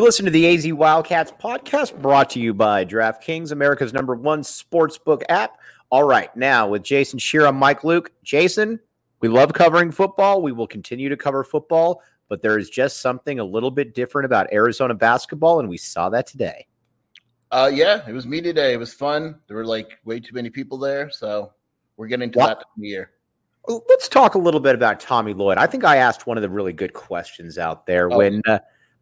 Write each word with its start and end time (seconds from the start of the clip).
You're 0.00 0.06
listening 0.06 0.32
to 0.32 0.38
the 0.38 0.54
AZ 0.54 0.72
Wildcats 0.72 1.30
podcast 1.32 2.00
brought 2.00 2.30
to 2.30 2.40
you 2.40 2.54
by 2.54 2.86
DraftKings, 2.86 3.52
America's 3.52 3.92
number 3.92 4.14
one 4.14 4.40
sportsbook 4.40 5.24
app. 5.28 5.58
All 5.90 6.04
right, 6.04 6.34
now 6.34 6.66
with 6.66 6.82
Jason 6.82 7.18
Scheer, 7.18 7.44
I'm 7.44 7.56
Mike 7.56 7.84
Luke. 7.84 8.10
Jason, 8.22 8.80
we 9.20 9.28
love 9.28 9.52
covering 9.52 9.90
football. 9.90 10.40
We 10.40 10.52
will 10.52 10.66
continue 10.66 11.10
to 11.10 11.18
cover 11.18 11.44
football, 11.44 12.00
but 12.30 12.40
there 12.40 12.56
is 12.56 12.70
just 12.70 13.02
something 13.02 13.40
a 13.40 13.44
little 13.44 13.70
bit 13.70 13.94
different 13.94 14.24
about 14.24 14.50
Arizona 14.54 14.94
basketball, 14.94 15.60
and 15.60 15.68
we 15.68 15.76
saw 15.76 16.08
that 16.08 16.26
today. 16.26 16.66
Uh, 17.50 17.70
yeah, 17.70 18.00
it 18.08 18.12
was 18.14 18.26
me 18.26 18.40
today. 18.40 18.72
It 18.72 18.78
was 18.78 18.94
fun. 18.94 19.38
There 19.48 19.56
were 19.58 19.66
like 19.66 19.98
way 20.06 20.18
too 20.18 20.34
many 20.34 20.48
people 20.48 20.78
there, 20.78 21.10
so 21.10 21.52
we're 21.98 22.08
getting 22.08 22.32
to 22.32 22.38
what? 22.38 22.46
that 22.46 22.54
time 22.54 22.78
of 22.78 22.84
year. 22.84 23.10
Let's 23.68 24.08
talk 24.08 24.34
a 24.34 24.38
little 24.38 24.60
bit 24.60 24.74
about 24.74 24.98
Tommy 24.98 25.34
Lloyd. 25.34 25.58
I 25.58 25.66
think 25.66 25.84
I 25.84 25.96
asked 25.96 26.26
one 26.26 26.38
of 26.38 26.42
the 26.42 26.48
really 26.48 26.72
good 26.72 26.94
questions 26.94 27.58
out 27.58 27.84
there 27.84 28.10
oh. 28.10 28.16
when. 28.16 28.40
Uh, 28.48 28.60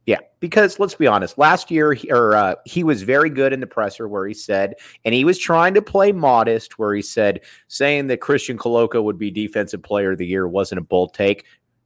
yeah, 0.08 0.20
because 0.40 0.80
let's 0.80 0.94
be 0.94 1.06
honest. 1.06 1.36
Last 1.36 1.70
year, 1.70 1.92
he, 1.92 2.10
or 2.10 2.34
uh, 2.34 2.54
he 2.64 2.82
was 2.82 3.02
very 3.02 3.28
good 3.28 3.52
in 3.52 3.60
the 3.60 3.66
presser, 3.66 4.08
where 4.08 4.26
he 4.26 4.32
said, 4.32 4.76
and 5.04 5.14
he 5.14 5.22
was 5.22 5.38
trying 5.38 5.74
to 5.74 5.82
play 5.82 6.12
modest, 6.12 6.78
where 6.78 6.94
he 6.94 7.02
said, 7.02 7.42
saying 7.66 8.06
that 8.06 8.22
Christian 8.22 8.56
Koloko 8.56 9.02
would 9.02 9.18
be 9.18 9.30
Defensive 9.30 9.82
Player 9.82 10.12
of 10.12 10.18
the 10.18 10.24
Year 10.24 10.48
wasn't 10.48 10.78
a 10.78 10.82
bold 10.82 11.12
take. 11.12 11.44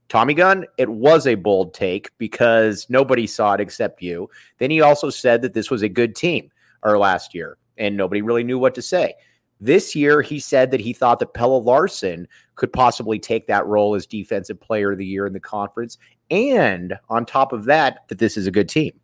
Tommy 0.09 0.35
Gunn, 0.35 0.67
it 0.79 0.89
was 0.89 1.27
a 1.27 1.35
bold 1.35 1.75
take 1.75 2.17
because 2.17 2.87
nobody 2.89 3.27
saw 3.27 3.55
it 3.55 3.61
except 3.61 4.01
you. 4.01 4.31
Then 4.59 4.71
he 4.71 4.83
also 4.83 5.11
said 5.11 5.43
that 5.43 5.53
this 5.53 5.69
was 5.69 5.83
a 5.83 5.89
good 5.89 6.15
team, 6.15 6.49
or 6.85 6.99
last 6.99 7.35
year, 7.35 7.59
and 7.77 7.97
nobody 7.97 8.23
really 8.23 8.45
knew 8.45 8.61
what 8.61 8.77
to 8.77 8.83
say. 8.83 9.15
This 9.61 9.97
year, 9.97 10.23
he 10.23 10.39
said 10.39 10.71
that 10.71 10.81
he 10.81 10.93
thought 10.93 11.19
that 11.19 11.35
Pelle 11.35 11.63
Larsson 11.63 12.29
could 12.55 12.73
possibly 12.73 13.19
take 13.19 13.49
that 13.49 13.67
role 13.67 13.97
as 13.97 14.07
Defensive 14.07 14.61
Player 14.61 14.93
of 14.93 14.99
the 14.99 15.07
Year 15.07 15.27
in 15.27 15.33
the 15.33 15.41
conference 15.41 15.99
and 16.33 16.99
on 17.11 17.27
top 17.27 17.53
of 17.53 17.67
that, 17.67 18.09
that 18.09 18.19
this 18.19 18.37
is 18.37 18.47
a 18.47 18.51
good 18.51 18.69
team. 18.69 18.99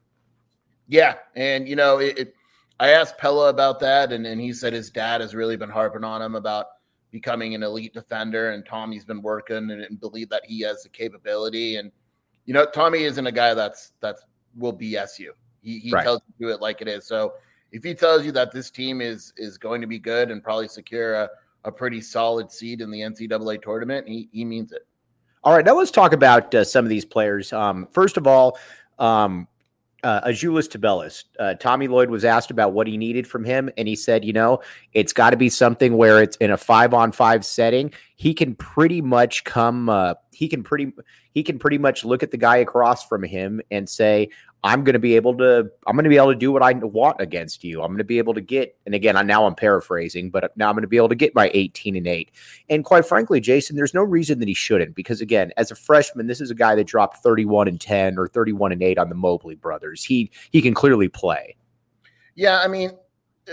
Yeah, 0.89 1.17
and 1.37 1.69
you 1.69 1.77
know, 1.77 1.99
it, 1.99 2.19
it, 2.19 2.35
I 2.81 2.91
asked 2.91 3.19
Pelle 3.19 3.49
about 3.49 3.79
that, 3.81 4.13
and, 4.13 4.27
and 4.27 4.41
he 4.41 4.53
said 4.55 4.73
his 4.73 4.91
dad 4.91 5.21
has 5.21 5.35
really 5.35 5.57
been 5.57 5.69
harping 5.69 6.05
on 6.05 6.23
him 6.23 6.35
about 6.35 6.67
becoming 7.11 7.55
an 7.55 7.63
elite 7.63 7.93
defender, 7.93 8.53
and 8.53 8.65
Tommy's 8.65 9.05
been 9.05 9.21
working 9.21 9.57
and, 9.57 9.83
and 9.83 10.01
believe 10.01 10.31
that 10.31 10.43
he 10.47 10.63
has 10.63 10.83
the 10.83 10.89
capability. 10.89 11.77
And 11.77 11.93
you 12.47 12.55
know, 12.55 12.65
Tommy 12.65 13.05
isn't 13.05 13.27
a 13.27 13.33
guy 13.33 13.53
that's 13.53 13.93
that's 14.01 14.25
will 14.57 14.77
BS 14.77 15.19
you. 15.19 15.35
He, 15.61 15.79
he 15.81 15.93
right. 15.93 16.03
tells 16.03 16.23
you 16.27 16.47
do 16.47 16.53
it 16.53 16.63
like 16.63 16.81
it 16.81 16.89
is. 16.89 17.07
So 17.07 17.35
if 17.73 17.85
he 17.85 17.95
tells 17.95 18.25
you 18.25 18.33
that 18.33 18.53
this 18.53 18.71
team 18.71 19.03
is 19.03 19.35
is 19.37 19.59
going 19.59 19.83
to 19.83 19.87
be 19.87 19.99
good 19.99 20.31
and 20.31 20.43
probably 20.43 20.69
secure 20.69 21.15
a, 21.15 21.29
a 21.65 21.73
pretty 21.73 22.01
solid 22.01 22.51
seed 22.51 22.81
in 22.81 22.91
the 22.91 23.01
NCAA 23.01 23.61
tournament, 23.61 24.09
he 24.09 24.31
he 24.33 24.47
means 24.47 24.73
it. 24.73 24.87
All 25.49 25.55
right, 25.55 25.65
now 25.65 25.79
let's 25.79 25.91
talk 25.91 26.13
about 26.13 26.55
uh, 26.55 26.63
some 26.63 26.85
of 26.85 26.91
these 26.91 27.07
players. 27.07 27.55
Um, 27.55 27.89
first 27.91 28.19
of 28.19 28.27
all, 28.27 28.59
um, 28.99 29.49
uh, 30.03 30.29
Azuolas 30.29 30.69
Tubelis. 30.69 31.25
Uh, 31.39 31.55
Tommy 31.55 31.89
Lloyd 31.89 32.11
was 32.11 32.23
asked 32.23 32.51
about 32.51 32.75
what 32.75 32.87
he 32.87 32.99
needed 32.99 33.27
from 33.27 33.45
him, 33.45 33.71
and 33.79 33.89
he 33.89 33.97
said, 33.97 34.27
you 34.27 34.35
know, 34.35 34.61
it's 34.93 35.15
got 35.15 35.31
to 35.31 35.39
be 35.39 35.49
something 35.49 35.97
where 35.97 36.23
it's 36.23 36.37
in 36.37 36.51
a 36.51 36.59
five 36.59 36.93
on 36.93 37.13
five 37.13 37.47
setting. 37.47 37.95
He 38.17 38.35
can 38.35 38.57
pretty 38.57 39.01
much 39.01 39.45
come. 39.45 39.89
Uh, 39.89 40.17
he 40.33 40.49
can 40.49 40.63
pretty. 40.63 40.93
He 41.33 41.43
can 41.43 41.59
pretty 41.59 41.79
much 41.79 42.05
look 42.05 42.23
at 42.23 42.31
the 42.31 42.37
guy 42.37 42.59
across 42.59 43.07
from 43.07 43.23
him 43.23 43.63
and 43.71 43.89
say, 43.89 44.29
I'm 44.65 44.83
going 44.83 44.95
to 44.95 44.99
be 44.99 45.15
able 45.15 45.37
to 45.39 45.71
I'm 45.87 45.95
going 45.95 46.05
to 46.05 46.11
be 46.11 46.17
able 46.17 46.33
to 46.33 46.39
do 46.39 46.51
what 46.51 46.63
I 46.63 46.73
want 46.73 47.21
against 47.21 47.63
you. 47.63 47.81
I'm 47.81 47.89
going 47.89 47.99
to 47.99 48.05
be 48.05 48.19
able 48.19 48.35
to 48.35 48.41
get 48.41 48.77
and 48.87 48.95
again, 48.95 49.17
I 49.17 49.23
now 49.23 49.47
I'm 49.47 49.55
paraphrasing, 49.55 50.31
but 50.31 50.57
now 50.57 50.69
I'm 50.69 50.75
going 50.75 50.83
to 50.83 50.89
be 50.89 50.97
able 50.97 51.09
to 51.11 51.15
get 51.15 51.35
my 51.35 51.51
18 51.55 51.97
and 51.97 52.07
8. 52.07 52.31
And 52.69 52.85
quite 52.85 53.07
frankly, 53.07 53.41
Jason, 53.41 53.77
there's 53.77 53.95
no 53.95 54.03
reason 54.03 54.41
that 54.41 54.49
he 54.49 54.55
shouldn't 54.55 54.95
because 54.95 55.21
again, 55.21 55.53
as 55.57 55.71
a 55.71 55.77
freshman, 55.77 56.27
this 56.27 56.41
is 56.41 56.51
a 56.51 56.57
guy 56.57 56.75
that 56.75 56.85
dropped 56.85 57.19
31 57.19 57.69
and 57.69 57.81
10 57.81 58.19
or 58.19 58.27
31 58.27 58.73
and 58.73 58.83
8 58.83 58.99
on 58.99 59.09
the 59.09 59.15
Mobley 59.15 59.55
brothers. 59.55 60.05
He 60.05 60.31
he 60.51 60.61
can 60.61 60.75
clearly 60.75 61.09
play. 61.09 61.57
Yeah, 62.35 62.61
I 62.61 62.67
mean, 62.67 62.91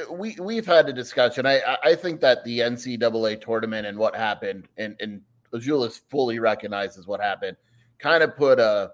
we 0.10 0.36
we've 0.40 0.66
had 0.66 0.90
a 0.90 0.94
discussion. 0.94 1.46
I 1.46 1.78
I 1.84 1.96
think 1.96 2.20
that 2.22 2.44
the 2.44 2.60
NCAA 2.60 3.42
tournament 3.42 3.86
and 3.86 3.98
what 3.98 4.16
happened 4.16 4.68
and 4.78 4.96
and 5.00 5.22
Azuolas 5.54 6.02
fully 6.10 6.40
recognizes 6.40 7.08
what 7.08 7.22
happened 7.22 7.58
kind 8.00 8.24
of 8.24 8.36
put 8.36 8.60
a 8.60 8.92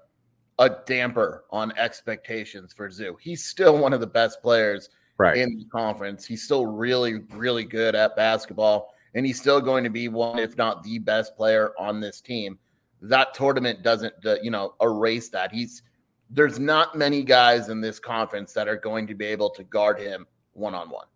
a 0.60 0.70
damper 0.86 1.46
on 1.52 1.72
expectations 1.78 2.74
for 2.74 2.90
Zoo. 2.90 3.18
He's 3.20 3.44
still 3.44 3.78
one 3.78 3.94
of 3.94 4.00
the 4.00 4.08
best 4.08 4.42
players 4.42 4.90
right. 5.18 5.38
in 5.38 5.58
the 5.58 5.66
conference. 5.66 6.26
He's 6.26 6.44
still 6.44 6.66
really, 6.66 7.22
really 7.32 7.64
good 7.64 7.96
at 7.96 8.16
basketball, 8.16 8.94
and 9.14 9.26
he's 9.26 9.40
still 9.40 9.62
going 9.62 9.84
to 9.84 9.90
be 9.90 10.08
one, 10.08 10.40
if 10.40 10.58
not 10.58 10.84
the 10.84 11.00
best 11.00 11.36
player 11.36 11.72
on 11.80 12.00
this 12.00 12.22
team. 12.22 12.60
That 13.02 13.34
tournament 13.34 13.82
doesn't, 13.82 14.14
uh, 14.26 14.36
you 14.44 14.52
know, 14.52 14.76
erase 14.82 15.30
that. 15.30 15.52
He's 15.52 15.84
there's 16.30 16.60
not 16.60 16.98
many 16.98 17.24
guys 17.24 17.70
in 17.70 17.82
this 17.82 18.00
conference 18.00 18.54
that 18.54 18.68
are 18.68 18.78
going 18.78 19.06
to 19.08 19.16
be 19.16 19.26
able 19.26 19.50
to 19.50 19.64
guard 19.64 20.00
him 20.00 20.26
one 20.54 20.74
on 20.74 20.90
one. 20.90 21.08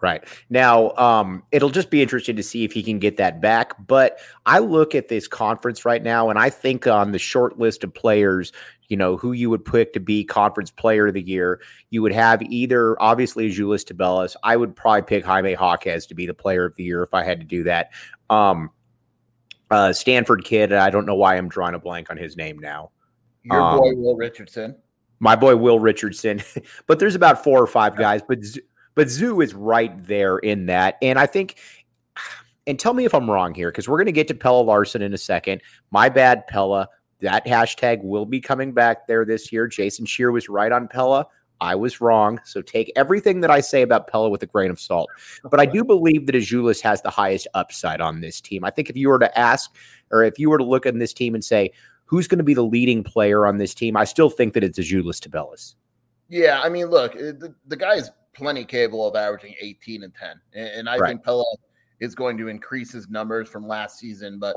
Right. 0.00 0.22
Now, 0.48 0.92
um, 0.92 1.42
it'll 1.50 1.70
just 1.70 1.90
be 1.90 2.00
interesting 2.00 2.36
to 2.36 2.42
see 2.42 2.62
if 2.62 2.72
he 2.72 2.84
can 2.84 3.00
get 3.00 3.16
that 3.16 3.40
back. 3.40 3.74
But 3.84 4.20
I 4.46 4.60
look 4.60 4.94
at 4.94 5.08
this 5.08 5.26
conference 5.26 5.84
right 5.84 6.02
now, 6.02 6.30
and 6.30 6.38
I 6.38 6.50
think 6.50 6.86
on 6.86 7.10
the 7.10 7.18
short 7.18 7.58
list 7.58 7.82
of 7.82 7.92
players, 7.92 8.52
you 8.88 8.96
know, 8.96 9.16
who 9.16 9.32
you 9.32 9.50
would 9.50 9.64
pick 9.64 9.92
to 9.94 10.00
be 10.00 10.24
conference 10.24 10.70
player 10.70 11.08
of 11.08 11.14
the 11.14 11.22
year, 11.22 11.60
you 11.90 12.00
would 12.02 12.12
have 12.12 12.42
either 12.42 13.00
obviously 13.02 13.50
Julius 13.50 13.84
Tubelis. 13.84 14.36
I 14.44 14.56
would 14.56 14.76
probably 14.76 15.02
pick 15.02 15.24
Jaime 15.24 15.52
Jaquez 15.52 16.06
to 16.06 16.14
be 16.14 16.26
the 16.26 16.34
player 16.34 16.64
of 16.64 16.76
the 16.76 16.84
year 16.84 17.02
if 17.02 17.12
I 17.12 17.24
had 17.24 17.40
to 17.40 17.46
do 17.46 17.64
that. 17.64 17.90
Um, 18.30 18.70
uh, 19.70 19.92
Stanford 19.92 20.44
kid, 20.44 20.72
I 20.72 20.90
don't 20.90 21.06
know 21.06 21.14
why 21.14 21.36
I'm 21.36 21.48
drawing 21.48 21.74
a 21.74 21.78
blank 21.78 22.10
on 22.10 22.16
his 22.16 22.36
name 22.36 22.58
now. 22.58 22.90
Your 23.44 23.60
um, 23.60 23.78
boy 23.78 23.94
Will 23.94 24.16
Richardson. 24.16 24.76
My 25.20 25.36
boy 25.36 25.56
Will 25.56 25.78
Richardson. 25.78 26.42
but 26.86 26.98
there's 26.98 27.14
about 27.14 27.44
four 27.44 27.60
or 27.62 27.66
five 27.66 27.96
guys, 27.96 28.22
but 28.26 28.38
but 28.98 29.08
Zoo 29.08 29.40
is 29.40 29.54
right 29.54 29.92
there 30.08 30.38
in 30.38 30.66
that. 30.66 30.98
And 31.00 31.20
I 31.20 31.26
think, 31.26 31.56
and 32.66 32.80
tell 32.80 32.94
me 32.94 33.04
if 33.04 33.14
I'm 33.14 33.30
wrong 33.30 33.54
here, 33.54 33.70
because 33.70 33.88
we're 33.88 33.96
going 33.96 34.06
to 34.06 34.12
get 34.12 34.26
to 34.26 34.34
Pelle 34.34 34.64
Larsson 34.64 35.02
in 35.02 35.14
a 35.14 35.18
second. 35.18 35.62
My 35.92 36.08
bad, 36.08 36.48
Pelle. 36.48 36.88
That 37.20 37.46
hashtag 37.46 38.02
will 38.02 38.26
be 38.26 38.40
coming 38.40 38.72
back 38.72 39.06
there 39.06 39.24
this 39.24 39.52
year. 39.52 39.68
Jason 39.68 40.04
Scheer 40.04 40.32
was 40.32 40.48
right 40.48 40.72
on 40.72 40.88
Pelle. 40.88 41.30
I 41.60 41.76
was 41.76 42.00
wrong. 42.00 42.40
So 42.44 42.60
take 42.60 42.90
everything 42.96 43.40
that 43.42 43.52
I 43.52 43.60
say 43.60 43.82
about 43.82 44.08
Pelle 44.08 44.32
with 44.32 44.42
a 44.42 44.46
grain 44.46 44.68
of 44.68 44.80
salt. 44.80 45.08
But 45.44 45.60
I 45.60 45.66
do 45.66 45.84
believe 45.84 46.26
that 46.26 46.34
Azuolas 46.34 46.80
has 46.80 47.00
the 47.00 47.10
highest 47.10 47.46
upside 47.54 48.00
on 48.00 48.20
this 48.20 48.40
team. 48.40 48.64
I 48.64 48.70
think 48.70 48.90
if 48.90 48.96
you 48.96 49.10
were 49.10 49.20
to 49.20 49.38
ask, 49.38 49.72
or 50.10 50.24
if 50.24 50.40
you 50.40 50.50
were 50.50 50.58
to 50.58 50.64
look 50.64 50.86
at 50.86 50.98
this 50.98 51.12
team 51.12 51.36
and 51.36 51.44
say, 51.44 51.70
who's 52.06 52.26
going 52.26 52.38
to 52.38 52.44
be 52.44 52.54
the 52.54 52.64
leading 52.64 53.04
player 53.04 53.46
on 53.46 53.58
this 53.58 53.74
team, 53.74 53.96
I 53.96 54.02
still 54.02 54.28
think 54.28 54.54
that 54.54 54.64
it's 54.64 54.76
Azuolas 54.76 55.20
Tubelis. 55.20 55.76
Yeah, 56.28 56.60
I 56.60 56.68
mean, 56.68 56.86
look, 56.86 57.14
the, 57.14 57.54
the 57.66 57.76
guy 57.76 57.94
is 57.94 58.10
plenty 58.38 58.64
capable 58.64 59.06
of 59.06 59.16
averaging 59.16 59.54
18 59.60 60.04
and 60.04 60.14
10. 60.14 60.40
And, 60.54 60.68
and 60.68 60.88
I 60.88 60.96
right. 60.96 61.08
think 61.08 61.24
Pelle 61.24 61.58
is 62.00 62.14
going 62.14 62.38
to 62.38 62.48
increase 62.48 62.92
his 62.92 63.08
numbers 63.08 63.48
from 63.48 63.66
last 63.66 63.98
season. 63.98 64.38
But 64.38 64.56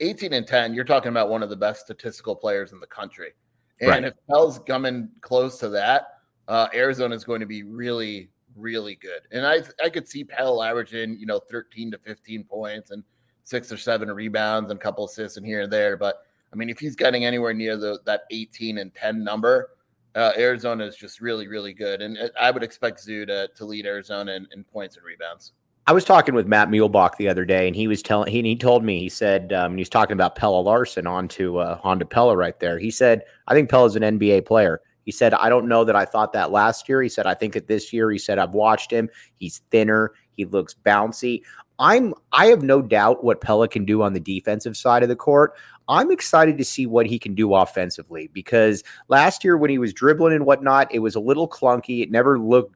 18 0.00 0.32
and 0.32 0.46
10, 0.46 0.72
you're 0.72 0.84
talking 0.84 1.10
about 1.10 1.28
one 1.28 1.42
of 1.42 1.50
the 1.50 1.56
best 1.56 1.80
statistical 1.80 2.36
players 2.36 2.72
in 2.72 2.78
the 2.80 2.86
country. 2.86 3.32
And 3.80 3.90
right. 3.90 4.04
if 4.04 4.14
Pelle's 4.30 4.60
coming 4.60 5.08
close 5.20 5.58
to 5.58 5.68
that, 5.70 6.06
uh, 6.46 6.68
Arizona 6.72 7.14
is 7.14 7.24
going 7.24 7.40
to 7.40 7.46
be 7.46 7.64
really, 7.64 8.30
really 8.56 8.94
good. 8.96 9.20
And 9.32 9.46
I 9.46 9.60
I 9.84 9.90
could 9.90 10.08
see 10.08 10.24
Pelle 10.24 10.62
averaging, 10.62 11.18
you 11.18 11.26
know, 11.26 11.40
13 11.50 11.90
to 11.92 11.98
15 11.98 12.44
points 12.44 12.90
and 12.90 13.04
six 13.44 13.70
or 13.70 13.76
seven 13.76 14.10
rebounds 14.10 14.70
and 14.70 14.80
a 14.80 14.82
couple 14.82 15.04
assists 15.04 15.36
and 15.36 15.46
here 15.46 15.62
and 15.62 15.72
there. 15.72 15.96
But 15.96 16.22
I 16.52 16.56
mean, 16.56 16.70
if 16.70 16.78
he's 16.78 16.96
getting 16.96 17.24
anywhere 17.24 17.52
near 17.54 17.76
the, 17.76 18.00
that 18.06 18.22
18 18.30 18.78
and 18.78 18.94
10 18.94 19.22
number, 19.22 19.70
uh, 20.14 20.32
Arizona 20.36 20.84
is 20.84 20.96
just 20.96 21.20
really, 21.20 21.46
really 21.46 21.72
good. 21.72 22.02
And 22.02 22.18
uh, 22.18 22.28
I 22.40 22.50
would 22.50 22.62
expect 22.62 23.00
Zoo 23.00 23.26
to, 23.26 23.48
to 23.54 23.64
lead 23.64 23.86
Arizona 23.86 24.32
in, 24.32 24.46
in 24.52 24.64
points 24.64 24.96
and 24.96 25.04
rebounds. 25.04 25.52
I 25.86 25.92
was 25.92 26.04
talking 26.04 26.34
with 26.34 26.46
Matt 26.46 26.68
Muehlebach 26.68 27.16
the 27.16 27.28
other 27.28 27.46
day, 27.46 27.66
and 27.66 27.74
he 27.74 27.88
was 27.88 28.02
telling 28.02 28.30
he, 28.30 28.42
he 28.42 28.56
told 28.56 28.84
me 28.84 29.00
he 29.00 29.08
said 29.08 29.54
um, 29.54 29.72
he 29.72 29.80
was 29.80 29.88
talking 29.88 30.12
about 30.12 30.36
Pelle 30.36 30.62
Larsson 30.62 31.06
on 31.06 31.28
to 31.28 31.58
uh, 31.58 31.80
on 31.82 31.98
to 31.98 32.04
Pelle 32.04 32.36
right 32.36 32.60
there. 32.60 32.78
He 32.78 32.90
said 32.90 33.22
I 33.46 33.54
think 33.54 33.70
Pelle 33.70 33.86
is 33.86 33.96
an 33.96 34.02
NBA 34.02 34.44
player. 34.44 34.82
He 35.06 35.12
said 35.12 35.32
I 35.32 35.48
don't 35.48 35.66
know 35.66 35.84
that 35.84 35.96
I 35.96 36.04
thought 36.04 36.34
that 36.34 36.50
last 36.50 36.90
year. 36.90 37.00
He 37.00 37.08
said 37.08 37.26
I 37.26 37.32
think 37.32 37.54
that 37.54 37.68
this 37.68 37.90
year. 37.90 38.10
He 38.10 38.18
said 38.18 38.38
I've 38.38 38.50
watched 38.52 38.90
him. 38.90 39.08
He's 39.38 39.62
thinner. 39.70 40.12
He 40.36 40.44
looks 40.44 40.74
bouncy. 40.74 41.40
I'm 41.78 42.14
I 42.32 42.46
have 42.46 42.62
no 42.62 42.82
doubt 42.82 43.24
what 43.24 43.40
Pelle 43.40 43.66
can 43.68 43.84
do 43.84 44.02
on 44.02 44.12
the 44.12 44.20
defensive 44.20 44.76
side 44.76 45.02
of 45.02 45.08
the 45.08 45.16
court. 45.16 45.54
I'm 45.88 46.10
excited 46.10 46.58
to 46.58 46.64
see 46.64 46.86
what 46.86 47.06
he 47.06 47.18
can 47.18 47.34
do 47.34 47.54
offensively 47.54 48.28
because 48.32 48.84
last 49.08 49.42
year 49.44 49.56
when 49.56 49.70
he 49.70 49.78
was 49.78 49.92
dribbling 49.92 50.34
and 50.34 50.44
whatnot, 50.44 50.92
it 50.92 50.98
was 50.98 51.14
a 51.14 51.20
little 51.20 51.48
clunky. 51.48 52.02
It 52.02 52.10
never 52.10 52.38
looked 52.38 52.74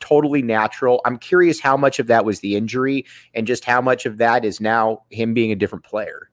totally 0.00 0.42
natural. 0.42 1.00
I'm 1.04 1.16
curious 1.16 1.60
how 1.60 1.76
much 1.76 1.98
of 1.98 2.06
that 2.08 2.24
was 2.24 2.40
the 2.40 2.56
injury 2.56 3.06
and 3.34 3.46
just 3.46 3.64
how 3.64 3.80
much 3.80 4.04
of 4.04 4.18
that 4.18 4.44
is 4.44 4.60
now 4.60 5.04
him 5.10 5.32
being 5.32 5.52
a 5.52 5.56
different 5.56 5.84
player. 5.84 6.30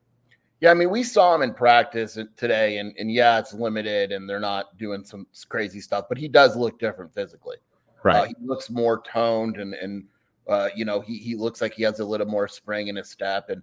Yeah, 0.60 0.72
I 0.72 0.74
mean, 0.74 0.90
we 0.90 1.04
saw 1.04 1.36
him 1.36 1.44
in 1.44 1.54
practice 1.54 2.18
today, 2.36 2.80
and, 2.80 2.92
and 2.98 3.12
yeah, 3.12 3.38
it's 3.38 3.54
limited 3.54 4.12
and 4.12 4.28
they're 4.28 4.40
not 4.40 4.76
doing 4.78 5.06
some 5.06 5.28
crazy 5.50 5.80
stuff, 5.80 6.06
but 6.10 6.18
he 6.18 6.28
does 6.28 6.56
look 6.56 6.80
different 6.80 7.14
physically. 7.14 7.58
Right. 8.04 8.16
Uh, 8.16 8.24
he 8.26 8.36
looks 8.44 8.70
more 8.70 9.04
toned 9.04 9.58
and, 9.58 9.76
and 9.76 10.06
uh, 10.48 10.70
you 10.76 10.86
know, 10.86 11.00
he, 11.00 11.18
he 11.18 11.36
looks 11.36 11.62
like 11.62 11.74
he 11.74 11.84
has 11.84 12.00
a 12.00 12.06
little 12.06 12.28
more 12.28 12.48
spring 12.48 12.88
in 12.88 12.96
his 12.96 13.10
step. 13.10 13.50
And 13.50 13.62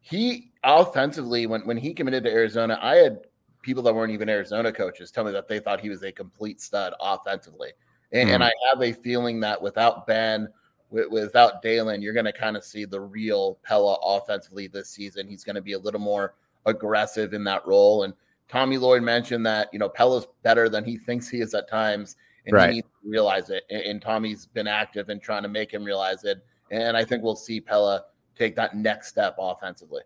he 0.00 0.52
offensively, 0.64 1.46
when, 1.46 1.62
when 1.62 1.76
he 1.76 1.94
committed 1.94 2.24
to 2.24 2.30
Arizona, 2.30 2.78
I 2.80 2.96
had 2.96 3.20
people 3.62 3.82
that 3.82 3.94
weren't 3.94 4.12
even 4.12 4.28
Arizona 4.28 4.72
coaches 4.72 5.10
tell 5.10 5.24
me 5.24 5.32
that 5.32 5.48
they 5.48 5.58
thought 5.58 5.80
he 5.80 5.90
was 5.90 6.02
a 6.02 6.12
complete 6.12 6.60
stud 6.60 6.94
offensively. 7.00 7.70
And, 8.12 8.28
mm. 8.28 8.34
and 8.34 8.44
I 8.44 8.52
have 8.72 8.82
a 8.82 8.92
feeling 8.92 9.40
that 9.40 9.60
without 9.60 10.06
Ben, 10.06 10.48
with, 10.90 11.10
without 11.10 11.60
Dalen, 11.60 12.00
you're 12.00 12.14
going 12.14 12.24
to 12.24 12.32
kind 12.32 12.56
of 12.56 12.64
see 12.64 12.84
the 12.84 13.00
real 13.00 13.58
Pelle 13.62 13.98
offensively 14.02 14.68
this 14.68 14.90
season. 14.90 15.28
He's 15.28 15.44
going 15.44 15.56
to 15.56 15.62
be 15.62 15.74
a 15.74 15.78
little 15.78 16.00
more 16.00 16.34
aggressive 16.66 17.34
in 17.34 17.44
that 17.44 17.66
role. 17.66 18.04
And 18.04 18.14
Tommy 18.48 18.78
Lloyd 18.78 19.02
mentioned 19.02 19.44
that, 19.44 19.68
you 19.72 19.78
know, 19.78 19.88
Pelle's 19.88 20.26
better 20.42 20.68
than 20.68 20.84
he 20.84 20.96
thinks 20.96 21.28
he 21.28 21.40
is 21.40 21.52
at 21.54 21.68
times, 21.68 22.16
and 22.48 22.56
right. 22.56 22.70
he 22.70 22.74
needs 22.76 22.88
to 23.02 23.08
realize 23.08 23.50
it. 23.50 23.64
And, 23.70 23.82
and 23.82 24.02
Tommy's 24.02 24.46
been 24.46 24.66
active 24.66 25.08
in 25.08 25.20
trying 25.20 25.42
to 25.42 25.48
make 25.48 25.72
him 25.72 25.84
realize 25.84 26.24
it. 26.24 26.44
And 26.70 26.96
I 26.96 27.04
think 27.04 27.22
we'll 27.22 27.36
see 27.36 27.60
Pelle 27.60 28.04
take 28.36 28.56
that 28.56 28.76
next 28.76 29.08
step 29.08 29.36
offensively. 29.38 30.02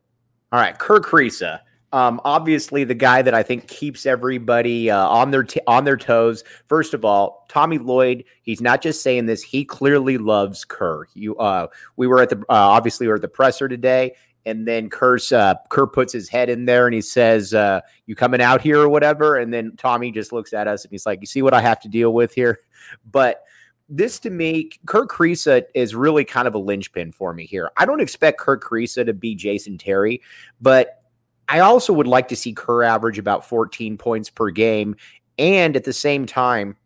All 0.53 0.61
right, 0.61 0.79
Kerr 0.79 1.01
Kriisa 1.01 1.61
um, 1.93 2.21
obviously, 2.25 2.85
the 2.85 2.95
guy 2.95 3.21
that 3.21 3.35
I 3.35 3.43
think 3.43 3.69
keeps 3.69 4.07
everybody 4.07 4.91
uh, 4.91 5.07
on 5.09 5.31
their 5.31 5.43
t- 5.43 5.61
on 5.67 5.85
their 5.85 5.97
toes. 5.97 6.43
First 6.67 6.95
of 6.95 7.05
all, 7.05 7.45
Tommy 7.49 7.79
Lloyd. 7.79 8.25
He's 8.43 8.63
not 8.63 8.81
just 8.81 9.03
saying 9.03 9.27
this; 9.27 9.43
he 9.43 9.65
clearly 9.65 10.17
loves 10.17 10.65
Kerr. 10.65 11.07
You, 11.15 11.37
uh, 11.37 11.67
we 11.97 12.07
were 12.07 12.21
at 12.21 12.31
the 12.31 12.39
uh, 12.39 12.45
obviously 12.49 13.07
we 13.07 13.09
were 13.09 13.17
at 13.17 13.23
the 13.23 13.29
presser 13.29 13.69
today, 13.69 14.15
and 14.45 14.67
then 14.67 14.91
Kerr's, 14.91 15.33
uh, 15.33 15.55
Kerr 15.69 15.87
puts 15.87 16.13
his 16.13 16.29
head 16.29 16.51
in 16.51 16.65
there 16.65 16.87
and 16.87 16.95
he 16.95 17.01
says, 17.01 17.55
uh, 17.55 17.81
"You 18.07 18.15
coming 18.15 18.41
out 18.41 18.61
here 18.61 18.81
or 18.81 18.89
whatever?" 18.89 19.39
And 19.39 19.53
then 19.53 19.73
Tommy 19.77 20.11
just 20.11 20.33
looks 20.33 20.53
at 20.53 20.69
us 20.69 20.85
and 20.85 20.91
he's 20.91 21.07
like, 21.07 21.21
"You 21.21 21.27
see 21.27 21.43
what 21.43 21.55
I 21.55 21.61
have 21.61 21.81
to 21.81 21.89
deal 21.89 22.13
with 22.13 22.35
here?" 22.35 22.59
But 23.11 23.45
this 23.89 24.19
to 24.21 24.31
me, 24.31 24.71
Kurt 24.87 25.09
Kriisa 25.09 25.63
is 25.75 25.95
really 25.95 26.25
kind 26.25 26.49
of 26.49 26.55
a 26.55 26.59
linchpin 26.59 27.13
for 27.13 27.33
me 27.33 27.47
here. 27.47 27.71
I 27.77 27.85
don't 27.85 28.01
expect 28.01 28.41
Kurt 28.41 28.63
Kriisa 28.63 29.07
to 29.07 29.13
be 29.13 29.35
Jason 29.35 29.79
Terry, 29.79 30.21
but 30.61 31.03
I 31.49 31.61
also 31.61 31.93
would 31.93 32.07
like 32.07 32.29
to 32.29 32.37
see 32.37 32.53
Kerr 32.53 32.83
average 32.83 33.19
about 33.19 33.47
14 33.47 33.99
points 33.99 34.31
per 34.31 34.51
game 34.51 34.97
and 35.39 35.77
at 35.77 35.85
the 35.85 35.93
same 35.93 36.27
time 36.27 36.77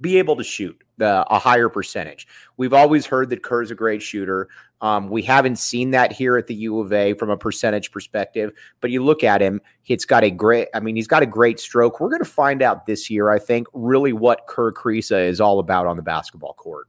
be 0.00 0.18
able 0.18 0.36
to 0.36 0.44
shoot 0.44 0.80
the, 1.00 1.26
a 1.28 1.38
higher 1.38 1.68
percentage. 1.68 2.28
We've 2.56 2.72
always 2.72 3.04
heard 3.04 3.30
that 3.30 3.42
Kerr's 3.42 3.72
a 3.72 3.74
great 3.74 4.00
shooter. 4.00 4.48
Um, 4.80 5.10
we 5.10 5.22
haven't 5.22 5.56
seen 5.56 5.90
that 5.90 6.12
here 6.12 6.36
at 6.36 6.46
the 6.46 6.54
U 6.54 6.78
of 6.78 6.92
A 6.92 7.14
from 7.14 7.28
a 7.28 7.36
percentage 7.36 7.90
perspective, 7.90 8.52
but 8.80 8.90
you 8.90 9.04
look 9.04 9.24
at 9.24 9.42
him, 9.42 9.60
it's 9.86 10.04
got 10.04 10.22
a 10.22 10.30
great, 10.30 10.68
I 10.72 10.80
mean, 10.80 10.94
he's 10.94 11.08
got 11.08 11.22
a 11.22 11.26
great 11.26 11.58
stroke. 11.58 12.00
We're 12.00 12.08
going 12.08 12.22
to 12.22 12.30
find 12.30 12.62
out 12.62 12.86
this 12.86 13.10
year, 13.10 13.30
I 13.30 13.38
think, 13.38 13.66
really 13.72 14.12
what 14.12 14.46
Kerr 14.46 14.72
Kriisa 14.72 15.26
is 15.26 15.40
all 15.40 15.58
about 15.58 15.86
on 15.86 15.96
the 15.96 16.02
basketball 16.02 16.54
court. 16.54 16.86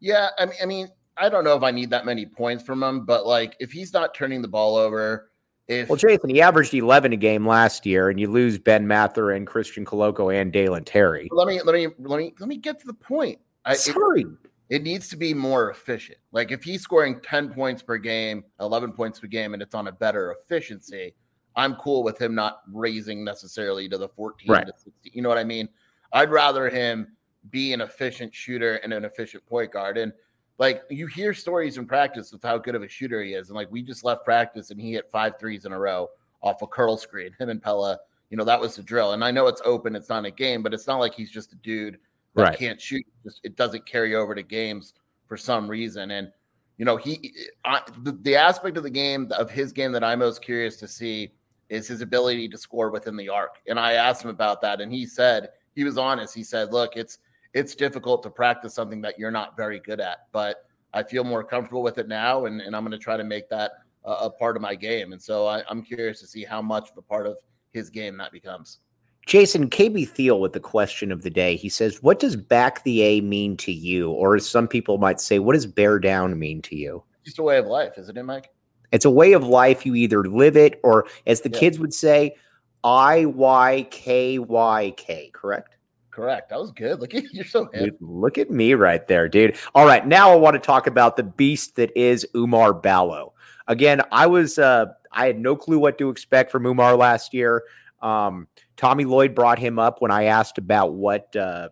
Yeah. 0.00 0.30
I 0.38 0.46
mean, 0.46 0.56
I 0.62 0.66
mean, 0.66 0.88
I 1.16 1.28
don't 1.28 1.44
know 1.44 1.56
if 1.56 1.62
I 1.62 1.70
need 1.70 1.90
that 1.90 2.06
many 2.06 2.26
points 2.26 2.64
from 2.64 2.82
him, 2.82 3.04
but 3.04 3.26
like 3.26 3.54
if 3.60 3.70
he's 3.70 3.92
not 3.92 4.14
turning 4.14 4.42
the 4.42 4.48
ball 4.48 4.76
over, 4.76 5.30
if, 5.66 5.88
well, 5.88 5.96
Jason, 5.96 6.30
he 6.30 6.42
averaged 6.42 6.74
11 6.74 7.12
a 7.12 7.16
game 7.16 7.46
last 7.46 7.86
year, 7.86 8.10
and 8.10 8.20
you 8.20 8.30
lose 8.30 8.58
Ben 8.58 8.86
Mather 8.86 9.30
and 9.30 9.46
Christian 9.46 9.84
Koloko 9.84 10.34
and 10.34 10.52
Dalen 10.52 10.84
Terry. 10.84 11.28
Let 11.32 11.48
me 11.48 11.60
let 11.62 11.74
me 11.74 11.88
let 11.98 12.18
me 12.18 12.34
let 12.38 12.48
me 12.48 12.58
get 12.58 12.78
to 12.80 12.86
the 12.86 12.94
point. 12.94 13.38
I, 13.64 13.74
Sorry. 13.74 14.22
It, 14.22 14.26
it 14.68 14.82
needs 14.82 15.08
to 15.08 15.16
be 15.16 15.32
more 15.32 15.70
efficient. 15.70 16.18
Like 16.32 16.50
if 16.50 16.62
he's 16.62 16.82
scoring 16.82 17.20
10 17.22 17.52
points 17.54 17.82
per 17.82 17.96
game, 17.96 18.44
11 18.60 18.92
points 18.92 19.20
per 19.20 19.26
game, 19.26 19.54
and 19.54 19.62
it's 19.62 19.74
on 19.74 19.88
a 19.88 19.92
better 19.92 20.32
efficiency, 20.32 21.14
I'm 21.56 21.76
cool 21.76 22.02
with 22.02 22.20
him 22.20 22.34
not 22.34 22.62
raising 22.72 23.24
necessarily 23.24 23.88
to 23.88 23.98
the 23.98 24.08
14 24.08 24.50
right. 24.50 24.66
to 24.66 24.72
16. 24.72 25.12
You 25.14 25.22
know 25.22 25.28
what 25.28 25.38
I 25.38 25.44
mean? 25.44 25.68
I'd 26.12 26.30
rather 26.30 26.68
him 26.68 27.08
be 27.50 27.72
an 27.72 27.80
efficient 27.80 28.34
shooter 28.34 28.76
and 28.76 28.92
an 28.92 29.04
efficient 29.04 29.46
point 29.46 29.72
guard. 29.72 29.98
And 29.98 30.12
like 30.58 30.82
you 30.88 31.06
hear 31.06 31.34
stories 31.34 31.78
in 31.78 31.86
practice 31.86 32.32
of 32.32 32.42
how 32.42 32.58
good 32.58 32.74
of 32.74 32.82
a 32.82 32.88
shooter 32.88 33.22
he 33.22 33.34
is. 33.34 33.48
And 33.48 33.56
like 33.56 33.70
we 33.70 33.82
just 33.82 34.04
left 34.04 34.24
practice 34.24 34.70
and 34.70 34.80
he 34.80 34.92
hit 34.92 35.10
five 35.10 35.38
threes 35.38 35.64
in 35.64 35.72
a 35.72 35.78
row 35.78 36.08
off 36.42 36.62
a 36.62 36.66
curl 36.66 36.96
screen. 36.96 37.32
Him 37.38 37.48
and 37.48 37.62
Pelle, 37.62 37.98
you 38.30 38.36
know, 38.36 38.44
that 38.44 38.60
was 38.60 38.76
the 38.76 38.82
drill. 38.82 39.12
And 39.12 39.24
I 39.24 39.30
know 39.30 39.46
it's 39.46 39.62
open, 39.64 39.96
it's 39.96 40.08
not 40.08 40.24
a 40.24 40.30
game, 40.30 40.62
but 40.62 40.72
it's 40.72 40.86
not 40.86 40.98
like 40.98 41.14
he's 41.14 41.30
just 41.30 41.52
a 41.52 41.56
dude 41.56 41.98
that 42.34 42.42
right. 42.42 42.58
can't 42.58 42.80
shoot. 42.80 43.04
Just 43.24 43.40
it 43.44 43.56
doesn't 43.56 43.86
carry 43.86 44.14
over 44.14 44.34
to 44.34 44.42
games 44.42 44.94
for 45.26 45.36
some 45.36 45.68
reason. 45.68 46.10
And 46.12 46.30
you 46.78 46.84
know, 46.84 46.96
he 46.96 47.32
I, 47.64 47.80
the, 48.02 48.12
the 48.22 48.36
aspect 48.36 48.76
of 48.76 48.82
the 48.82 48.90
game 48.90 49.30
of 49.32 49.50
his 49.50 49.72
game 49.72 49.92
that 49.92 50.04
I'm 50.04 50.18
most 50.18 50.42
curious 50.42 50.76
to 50.78 50.88
see 50.88 51.32
is 51.68 51.88
his 51.88 52.00
ability 52.00 52.48
to 52.48 52.58
score 52.58 52.90
within 52.90 53.16
the 53.16 53.28
arc. 53.28 53.56
And 53.68 53.78
I 53.78 53.92
asked 53.92 54.22
him 54.22 54.30
about 54.30 54.60
that, 54.62 54.80
and 54.80 54.92
he 54.92 55.06
said 55.06 55.50
he 55.74 55.84
was 55.84 55.96
honest. 55.96 56.34
He 56.34 56.42
said, 56.42 56.72
"Look, 56.72 56.96
it's 56.96 57.18
it's 57.54 57.74
difficult 57.74 58.22
to 58.24 58.30
practice 58.30 58.74
something 58.74 59.00
that 59.02 59.18
you're 59.18 59.30
not 59.30 59.56
very 59.56 59.80
good 59.80 60.00
at. 60.00 60.26
But 60.32 60.66
I 60.92 61.02
feel 61.02 61.24
more 61.24 61.42
comfortable 61.42 61.82
with 61.82 61.98
it 61.98 62.08
now, 62.08 62.46
and, 62.46 62.60
and 62.60 62.76
I'm 62.76 62.82
going 62.82 62.92
to 62.92 62.98
try 62.98 63.16
to 63.16 63.24
make 63.24 63.48
that 63.48 63.72
a, 64.04 64.12
a, 64.12 64.30
part 64.30 64.56
of 64.56 64.62
my 64.62 64.74
game. 64.74 65.12
And 65.12 65.22
so 65.22 65.46
I, 65.46 65.62
I'm 65.68 65.82
curious 65.82 66.20
to 66.20 66.26
see 66.26 66.44
how 66.44 66.60
much 66.60 66.90
of 66.90 66.98
a 66.98 67.02
part 67.02 67.26
of 67.26 67.38
his 67.72 67.88
game 67.90 68.16
that 68.18 68.32
becomes. 68.32 68.80
Jason 69.26 69.70
KB 69.70 70.06
Thiel 70.06 70.40
with 70.40 70.52
the 70.52 70.60
question 70.60 71.10
of 71.10 71.22
the 71.22 71.30
day. 71.30 71.56
He 71.56 71.70
says, 71.70 72.02
"What 72.02 72.18
does 72.18 72.36
back 72.36 72.84
the 72.84 73.00
A 73.02 73.20
mean 73.22 73.56
to 73.58 73.72
you?" 73.72 74.10
Or 74.10 74.36
as 74.36 74.46
some 74.46 74.68
people 74.68 74.98
might 74.98 75.18
say, 75.18 75.38
"What 75.38 75.54
does 75.54 75.64
bear 75.64 75.98
down 75.98 76.38
mean 76.38 76.60
to 76.62 76.76
you?" 76.76 77.02
Just 77.24 77.38
a 77.38 77.42
way 77.42 77.56
of 77.56 77.66
life, 77.66 77.96
isn't 77.96 78.18
it, 78.18 78.22
Mike? 78.22 78.50
It's 78.92 79.06
a 79.06 79.10
way 79.10 79.32
of 79.32 79.42
life. 79.42 79.86
You 79.86 79.94
either 79.94 80.24
live 80.24 80.58
it, 80.58 80.78
or 80.84 81.06
as 81.26 81.40
the 81.40 81.50
yeah. 81.50 81.58
kids 81.58 81.78
would 81.78 81.94
say, 81.94 82.36
I 82.84 83.24
Y 83.24 83.88
K 83.90 84.38
Y 84.38 84.92
K. 84.98 85.30
Correct? 85.32 85.73
Correct. 86.14 86.50
That 86.50 86.60
was 86.60 86.70
good. 86.70 87.00
Look 87.00 87.12
at 87.12 87.24
you're 87.34 87.44
so 87.44 87.68
hip. 87.72 87.96
Look 88.00 88.38
at 88.38 88.48
me 88.48 88.74
right 88.74 89.04
there, 89.08 89.28
dude. 89.28 89.56
All 89.74 89.84
right, 89.84 90.06
now 90.06 90.30
I 90.30 90.36
want 90.36 90.54
to 90.54 90.60
talk 90.60 90.86
about 90.86 91.16
the 91.16 91.24
beast 91.24 91.74
that 91.74 91.90
is 91.96 92.24
Oumar 92.36 92.80
Ballo. 92.80 93.32
Again, 93.66 94.00
I 94.12 94.28
was 94.28 94.56
uh 94.56 94.86
I 95.10 95.26
had 95.26 95.40
no 95.40 95.56
clue 95.56 95.80
what 95.80 95.98
to 95.98 96.10
expect 96.10 96.52
from 96.52 96.62
Oumar 96.64 96.96
last 96.96 97.34
year. 97.34 97.64
Um, 98.00 98.46
Tommy 98.76 99.04
Lloyd 99.04 99.34
brought 99.34 99.58
him 99.58 99.80
up 99.80 100.00
when 100.00 100.12
I 100.12 100.24
asked 100.24 100.56
about 100.56 100.94
what 100.94 101.34
uh 101.34 101.70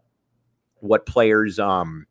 what 0.81 1.07
players 1.07 1.61
um 1.61 2.07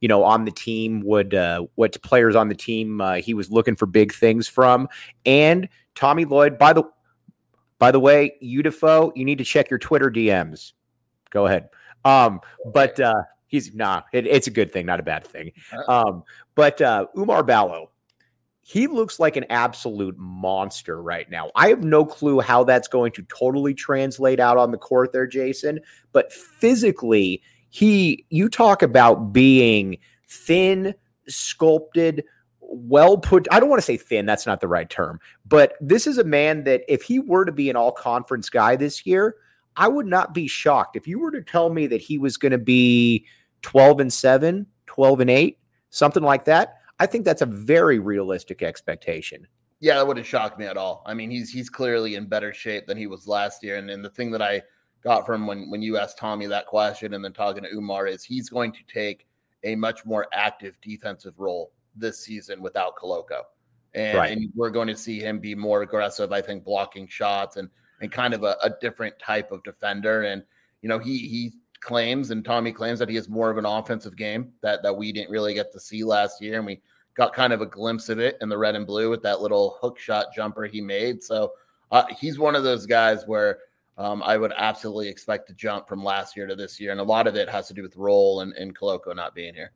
you 0.00 0.08
know 0.08 0.24
on 0.24 0.46
the 0.46 0.52
team 0.52 1.02
would 1.02 1.34
uh 1.34 1.66
what 1.74 2.00
players 2.02 2.34
on 2.34 2.48
the 2.48 2.54
team 2.54 3.02
uh, 3.02 3.16
he 3.16 3.34
was 3.34 3.50
looking 3.50 3.76
for 3.76 3.84
big 3.84 4.14
things 4.14 4.48
from 4.48 4.88
and 5.26 5.68
Tommy 5.94 6.24
Lloyd 6.24 6.56
by 6.56 6.72
the 6.72 6.84
by 7.78 7.90
the 7.90 8.00
way, 8.00 8.36
Udifo, 8.42 9.12
you 9.14 9.26
need 9.26 9.36
to 9.36 9.44
check 9.44 9.68
your 9.68 9.78
Twitter 9.78 10.10
DMs 10.10 10.72
Go 11.34 11.46
ahead. 11.46 11.68
Um, 12.04 12.40
but 12.72 12.98
uh, 12.98 13.22
he's 13.48 13.74
nah, 13.74 14.02
it, 14.12 14.26
it's 14.26 14.46
a 14.46 14.50
good 14.50 14.72
thing, 14.72 14.86
not 14.86 15.00
a 15.00 15.02
bad 15.02 15.26
thing. 15.26 15.52
Um, 15.88 16.22
but 16.54 16.80
uh, 16.80 17.06
Oumar 17.16 17.46
Ballo, 17.46 17.90
he 18.62 18.86
looks 18.86 19.18
like 19.18 19.36
an 19.36 19.44
absolute 19.50 20.16
monster 20.16 21.02
right 21.02 21.28
now. 21.30 21.50
I 21.54 21.68
have 21.68 21.82
no 21.82 22.04
clue 22.04 22.40
how 22.40 22.64
that's 22.64 22.88
going 22.88 23.12
to 23.12 23.22
totally 23.24 23.74
translate 23.74 24.40
out 24.40 24.56
on 24.56 24.70
the 24.70 24.78
court 24.78 25.12
there, 25.12 25.26
Jason. 25.26 25.80
But 26.12 26.32
physically, 26.32 27.42
he, 27.68 28.24
you 28.30 28.48
talk 28.48 28.82
about 28.82 29.32
being 29.32 29.98
thin, 30.28 30.94
sculpted, 31.28 32.24
well 32.60 33.18
put. 33.18 33.46
I 33.50 33.60
don't 33.60 33.68
want 33.68 33.80
to 33.80 33.86
say 33.86 33.96
thin, 33.96 34.24
that's 34.24 34.46
not 34.46 34.60
the 34.60 34.68
right 34.68 34.88
term. 34.88 35.20
But 35.46 35.74
this 35.80 36.06
is 36.06 36.16
a 36.18 36.24
man 36.24 36.64
that 36.64 36.82
if 36.88 37.02
he 37.02 37.18
were 37.18 37.44
to 37.44 37.52
be 37.52 37.68
an 37.68 37.76
all 37.76 37.92
conference 37.92 38.48
guy 38.48 38.76
this 38.76 39.04
year, 39.04 39.36
I 39.76 39.88
would 39.88 40.06
not 40.06 40.34
be 40.34 40.46
shocked. 40.46 40.96
If 40.96 41.06
you 41.06 41.18
were 41.18 41.30
to 41.32 41.42
tell 41.42 41.70
me 41.70 41.86
that 41.88 42.00
he 42.00 42.18
was 42.18 42.36
going 42.36 42.52
to 42.52 42.58
be 42.58 43.26
12 43.62 44.00
and 44.00 44.12
7, 44.12 44.66
12 44.86 45.20
and 45.20 45.30
8, 45.30 45.58
something 45.90 46.22
like 46.22 46.44
that, 46.44 46.76
I 47.00 47.06
think 47.06 47.24
that's 47.24 47.42
a 47.42 47.46
very 47.46 47.98
realistic 47.98 48.62
expectation. 48.62 49.46
Yeah, 49.80 49.96
that 49.96 50.06
wouldn't 50.06 50.26
shock 50.26 50.58
me 50.58 50.66
at 50.66 50.76
all. 50.76 51.02
I 51.04 51.14
mean, 51.14 51.30
he's 51.30 51.50
he's 51.50 51.68
clearly 51.68 52.14
in 52.14 52.26
better 52.26 52.54
shape 52.54 52.86
than 52.86 52.96
he 52.96 53.06
was 53.06 53.26
last 53.26 53.62
year. 53.62 53.76
And, 53.76 53.90
and 53.90 54.04
the 54.04 54.10
thing 54.10 54.30
that 54.30 54.40
I 54.40 54.62
got 55.02 55.26
from 55.26 55.46
when 55.46 55.68
when 55.70 55.82
you 55.82 55.98
asked 55.98 56.18
Tommy 56.18 56.46
that 56.46 56.66
question 56.66 57.14
and 57.14 57.24
then 57.24 57.32
talking 57.32 57.64
to 57.64 57.70
Oumar 57.70 58.08
is 58.08 58.24
he's 58.24 58.48
going 58.48 58.72
to 58.72 58.80
take 58.86 59.26
a 59.64 59.74
much 59.74 60.04
more 60.06 60.26
active 60.32 60.78
defensive 60.80 61.34
role 61.38 61.72
this 61.96 62.24
season 62.24 62.62
without 62.62 62.96
Koloko. 62.96 63.42
And, 63.94 64.18
right. 64.18 64.32
and 64.32 64.50
we're 64.54 64.70
going 64.70 64.88
to 64.88 64.96
see 64.96 65.20
him 65.20 65.38
be 65.38 65.54
more 65.54 65.82
aggressive, 65.82 66.32
I 66.32 66.42
think, 66.42 66.64
blocking 66.64 67.06
shots 67.06 67.56
and 67.56 67.68
and 68.00 68.10
kind 68.10 68.34
of 68.34 68.42
a, 68.42 68.56
a 68.62 68.70
different 68.80 69.18
type 69.18 69.52
of 69.52 69.62
defender. 69.64 70.22
And 70.22 70.42
you 70.82 70.88
know, 70.88 70.98
he 70.98 71.18
he 71.18 71.52
claims 71.80 72.30
and 72.30 72.44
Tommy 72.44 72.72
claims 72.72 72.98
that 72.98 73.08
he 73.08 73.14
has 73.14 73.28
more 73.28 73.50
of 73.50 73.58
an 73.58 73.66
offensive 73.66 74.16
game 74.16 74.52
that 74.62 74.82
that 74.82 74.96
we 74.96 75.12
didn't 75.12 75.30
really 75.30 75.54
get 75.54 75.72
to 75.72 75.80
see 75.80 76.04
last 76.04 76.42
year, 76.42 76.58
and 76.58 76.66
we 76.66 76.80
got 77.14 77.32
kind 77.32 77.52
of 77.52 77.60
a 77.60 77.66
glimpse 77.66 78.08
of 78.08 78.18
it 78.18 78.36
in 78.40 78.48
the 78.48 78.58
red 78.58 78.74
and 78.74 78.86
blue 78.86 79.10
with 79.10 79.22
that 79.22 79.40
little 79.40 79.78
hook 79.80 79.98
shot 79.98 80.26
jumper 80.34 80.64
he 80.64 80.80
made. 80.80 81.22
So 81.22 81.52
uh, 81.92 82.04
he's 82.18 82.38
one 82.38 82.56
of 82.56 82.64
those 82.64 82.86
guys 82.86 83.24
where 83.26 83.58
um, 83.96 84.22
I 84.24 84.36
would 84.36 84.52
absolutely 84.56 85.08
expect 85.08 85.46
to 85.48 85.54
jump 85.54 85.88
from 85.88 86.02
last 86.02 86.36
year 86.36 86.46
to 86.46 86.56
this 86.56 86.80
year, 86.80 86.90
and 86.90 87.00
a 87.00 87.04
lot 87.04 87.26
of 87.26 87.36
it 87.36 87.48
has 87.48 87.68
to 87.68 87.74
do 87.74 87.82
with 87.82 87.96
role 87.96 88.40
and, 88.40 88.52
and 88.54 88.76
Koloko 88.76 89.14
not 89.14 89.34
being 89.34 89.54
here. 89.54 89.72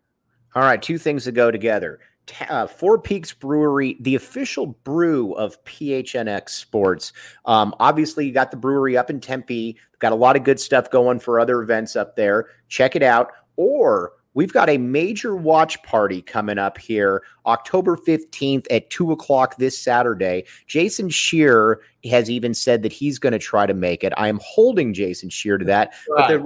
All 0.54 0.62
right, 0.62 0.80
two 0.80 0.98
things 0.98 1.24
to 1.24 1.32
go 1.32 1.50
together 1.50 2.00
uh, 2.48 2.66
Four 2.66 2.98
Peaks 2.98 3.32
Brewery, 3.32 3.96
the 4.00 4.14
official 4.14 4.66
brew 4.66 5.32
of 5.34 5.62
PHNX 5.64 6.50
Sports. 6.50 7.12
Um, 7.44 7.74
obviously, 7.80 8.26
you 8.26 8.32
got 8.32 8.50
the 8.50 8.56
brewery 8.56 8.96
up 8.96 9.10
in 9.10 9.20
Tempe. 9.20 9.76
Got 9.98 10.12
a 10.12 10.16
lot 10.16 10.36
of 10.36 10.44
good 10.44 10.60
stuff 10.60 10.90
going 10.90 11.20
for 11.20 11.40
other 11.40 11.60
events 11.62 11.96
up 11.96 12.16
there. 12.16 12.46
Check 12.68 12.96
it 12.96 13.02
out. 13.02 13.32
Or 13.56 14.12
we've 14.34 14.52
got 14.52 14.68
a 14.68 14.78
major 14.78 15.34
watch 15.34 15.82
party 15.82 16.22
coming 16.22 16.58
up 16.58 16.78
here 16.78 17.22
October 17.46 17.96
15th 17.96 18.66
at 18.70 18.88
2 18.90 19.12
o'clock 19.12 19.56
this 19.56 19.76
Saturday. 19.76 20.44
Jason 20.66 21.08
Scheer 21.08 21.80
has 22.04 22.30
even 22.30 22.54
said 22.54 22.82
that 22.82 22.92
he's 22.92 23.18
going 23.18 23.32
to 23.32 23.38
try 23.38 23.66
to 23.66 23.74
make 23.74 24.04
it. 24.04 24.12
I 24.16 24.28
am 24.28 24.38
holding 24.42 24.94
Jason 24.94 25.30
Scheer 25.30 25.58
to 25.58 25.64
that. 25.64 25.94
But 26.08 26.42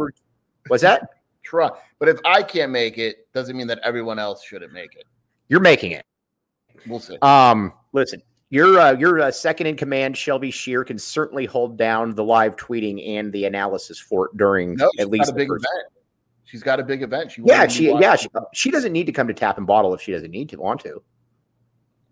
was 0.70 0.80
that? 0.80 1.08
Try. 1.42 1.70
But 1.98 2.08
if 2.08 2.18
I 2.24 2.42
can't 2.42 2.72
make 2.72 2.98
it, 2.98 3.32
doesn't 3.32 3.56
mean 3.56 3.66
that 3.66 3.80
everyone 3.84 4.18
else 4.18 4.42
shouldn't 4.42 4.72
make 4.72 4.94
it. 4.94 5.04
You're 5.52 5.60
making 5.60 5.92
it. 5.92 6.06
We'll 6.86 6.98
see. 6.98 7.18
Um, 7.20 7.74
listen, 7.92 8.22
your 8.48 8.80
uh, 8.80 8.92
your 8.92 9.20
uh, 9.20 9.30
second 9.30 9.66
in 9.66 9.76
command, 9.76 10.16
Shelby 10.16 10.50
Scheer, 10.50 10.82
can 10.82 10.98
certainly 10.98 11.44
hold 11.44 11.76
down 11.76 12.14
the 12.14 12.24
live 12.24 12.56
tweeting 12.56 13.06
and 13.18 13.30
the 13.34 13.44
analysis 13.44 13.98
for 13.98 14.28
it 14.28 14.36
during 14.38 14.76
no, 14.76 14.90
at 14.98 15.10
least 15.10 15.30
a 15.30 15.34
big 15.34 15.50
event. 15.50 15.66
She's 16.44 16.62
got 16.62 16.80
a 16.80 16.82
big 16.82 17.02
event. 17.02 17.32
She 17.32 17.42
yeah, 17.44 17.66
she 17.66 17.90
yeah 17.90 18.16
she, 18.16 18.28
she 18.54 18.70
doesn't 18.70 18.94
need 18.94 19.04
to 19.04 19.12
come 19.12 19.28
to 19.28 19.34
Tap 19.34 19.58
and 19.58 19.66
Bottle 19.66 19.92
if 19.92 20.00
she 20.00 20.10
doesn't 20.10 20.30
need 20.30 20.48
to 20.48 20.56
want 20.56 20.80
to. 20.84 21.02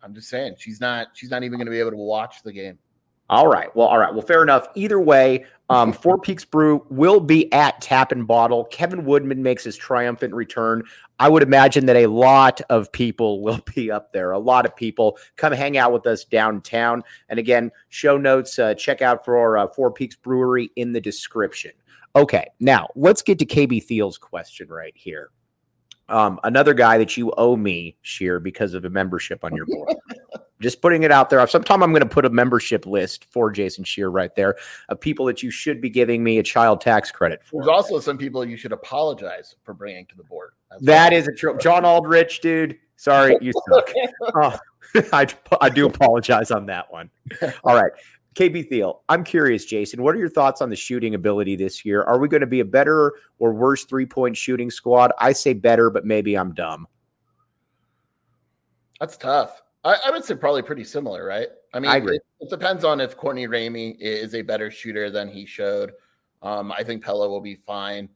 I'm 0.03 0.15
just 0.15 0.29
saying 0.29 0.57
she's 0.59 0.79
not 0.79 1.07
she's 1.15 1.31
not 1.31 1.43
even 1.43 1.57
going 1.57 1.67
to 1.67 1.73
be 1.73 1.81
able 1.81 1.93
to 1.93 1.97
watch 1.97 2.43
the 2.43 2.53
game. 2.53 2.79
All 3.31 3.47
right. 3.47 3.75
Well, 3.77 3.87
all 3.87 3.99
right. 3.99 4.13
Well, 4.13 4.27
fair 4.27 4.43
enough. 4.43 4.67
Either 4.75 4.99
way, 4.99 5.45
um, 5.69 5.93
Four 5.93 6.19
Peaks 6.19 6.45
Brew 6.45 6.85
will 6.91 7.21
be 7.21 7.51
at 7.53 7.81
Tap 7.81 8.11
and 8.11 8.27
Bottle. 8.27 8.65
Kevin 8.65 9.05
Woodman 9.05 9.41
makes 9.41 9.63
his 9.63 9.77
triumphant 9.77 10.35
return. 10.35 10.83
I 11.21 11.29
would 11.29 11.45
imagine 11.45 11.87
that 11.87 11.95
a 11.95 12.09
lot 12.09 12.61
of 12.71 12.91
people 12.91 13.41
will 13.45 13.61
be 13.77 13.89
up 13.89 14.13
there. 14.13 14.33
A 14.33 14.39
lot 14.39 14.67
of 14.67 14.75
people 14.75 15.17
come 15.37 15.53
hang 15.53 15.79
out 15.79 15.93
with 15.93 16.09
us 16.09 16.25
downtown. 16.25 17.05
And 17.29 17.39
again, 17.39 17.71
show 17.89 18.19
notes, 18.19 18.59
uh, 18.59 18.75
check 18.75 19.01
out 19.01 19.25
for 19.25 19.57
uh, 19.57 19.69
Four 19.69 19.93
Peaks 19.93 20.17
Brewery 20.17 20.73
in 20.75 20.93
the 20.93 21.01
description. 21.01 21.71
Okay, 22.17 22.49
now 22.59 22.89
let's 22.97 23.23
get 23.23 23.39
to 23.39 23.47
KB 23.47 23.81
Thiel's 23.85 24.19
question 24.19 24.67
right 24.69 24.97
here. 24.97 25.31
Um, 26.09 26.41
another 26.43 26.75
guy 26.75 26.99
that 26.99 27.17
you 27.17 27.33
owe 27.39 27.55
me, 27.55 27.97
Scheer, 28.03 28.41
because 28.41 28.75
of 28.75 28.85
a 28.85 28.91
membership 28.91 29.45
on 29.45 29.55
your 29.55 29.67
board. 29.67 29.95
Just 30.61 30.83
putting 30.83 31.03
it 31.03 31.11
out 31.11 31.31
there. 31.31 31.47
Sometime 31.47 31.83
I'm 31.83 31.91
going 31.91 32.03
to 32.03 32.09
put 32.09 32.25
a 32.25 32.31
membership 32.31 32.87
list 32.87 33.25
for 33.31 33.51
Jason 33.51 33.85
Scheer 33.85 34.11
right 34.11 34.35
there 34.35 34.57
of 34.89 35.01
people 35.01 35.27
that 35.27 35.43
you 35.43 35.51
should 35.51 35.81
be 35.81 35.89
giving 35.89 36.23
me 36.23 36.39
a 36.39 36.43
child 36.43 36.81
tax 36.81 37.11
credit 37.11 37.43
for. 37.45 37.63
There's 37.63 37.69
also 37.69 37.99
some 38.01 38.19
people 38.19 38.45
you 38.45 38.57
should 38.57 38.73
apologize 38.73 39.57
for 39.63 39.75
bringing 39.75 40.07
to 40.07 40.17
the 40.17 40.25
board. 40.25 40.53
That 40.81 41.13
is 41.13 41.29
a 41.29 41.33
true. 41.33 41.57
John 41.59 41.85
Aldrich, 41.85 42.41
dude. 42.41 42.79
Sorry, 42.97 43.37
you 43.41 43.53
suck. 43.71 43.91
oh, 44.35 44.59
I, 45.13 45.27
I 45.61 45.69
do 45.69 45.87
apologize 45.87 46.51
on 46.51 46.67
that 46.67 46.93
one. 46.93 47.11
All 47.65 47.75
right. 47.75 47.93
KB 48.35 48.69
Thiel, 48.69 49.03
I'm 49.09 49.25
curious, 49.25 49.65
Jason, 49.65 50.03
what 50.03 50.15
are 50.15 50.19
your 50.19 50.29
thoughts 50.29 50.63
on 50.63 50.71
the 50.71 50.77
shooting 50.77 51.17
ability 51.17 51.57
this 51.57 51.85
year? 51.85 52.05
Are 52.05 52.19
we 52.19 52.29
going 52.29 52.43
to 52.43 52.47
be 52.47 52.61
a 52.61 52.65
better 52.65 53.13
or 53.41 53.53
worse 53.53 53.85
three 53.85 54.07
point 54.07 54.37
shooting 54.37 54.71
squad? 54.71 55.13
I 55.19 55.33
say 55.33 55.53
better, 55.53 55.91
but 55.91 56.05
maybe 56.05 56.39
I'm 56.39 56.55
dumb. 56.55 56.87
That's 59.01 59.17
tough. 59.17 59.63
I, 59.85 59.97
I 60.07 60.11
would 60.11 60.25
say 60.25 60.35
probably 60.35 60.63
pretty 60.63 60.85
similar, 60.85 61.25
right? 61.25 61.49
I 61.73 61.81
mean, 61.81 61.91
I 61.91 61.97
it, 61.99 62.23
it, 62.41 62.51
depends 62.51 62.85
on 62.85 63.01
if 63.01 63.17
Courtney 63.17 63.47
Ramey 63.47 63.97
is 63.99 64.35
a 64.35 64.43
better 64.43 64.71
shooter 64.71 65.11
than 65.11 65.29
he 65.29 65.47
showed. 65.47 65.93
Um, 66.43 66.73
I 66.73 66.83
think 66.83 67.03
Pella 67.03 67.29
will 67.29 67.41
be 67.41 67.55
fine. 67.55 68.09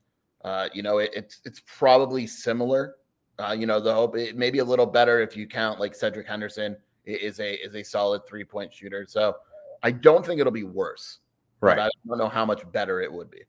Uh, 0.45 0.69
you 0.75 0.83
know, 0.83 0.99
it, 0.99 1.11
it's 1.15 1.41
it's 1.45 1.63
probably 1.67 2.27
similar. 2.27 2.97
Uh, 3.39 3.57
you 3.59 3.67
know, 3.67 3.81
the 3.81 3.93
hope 3.93 4.17
it 4.17 4.37
may 4.37 4.51
be 4.51 4.59
a 4.59 4.65
little 4.65 4.87
better 4.87 5.21
if 5.21 5.37
you 5.37 5.47
count 5.47 5.81
like 5.81 5.95
Cedric 5.95 6.27
Henderson 6.27 6.77
is 7.05 7.41
a 7.41 7.55
is 7.55 7.75
a 7.75 7.83
solid 7.83 8.27
three 8.27 8.45
point 8.45 8.73
shooter. 8.73 9.07
So 9.09 9.37
I 9.83 9.91
don't 9.91 10.25
think 10.25 10.41
it'll 10.41 10.53
be 10.53 10.65
worse. 10.65 11.19
Right. 11.61 11.79
I 11.79 11.89
don't 12.07 12.19
know 12.19 12.29
how 12.29 12.45
much 12.45 12.71
better 12.73 13.01
it 13.01 13.11
would 13.11 13.31
be. 13.31 13.43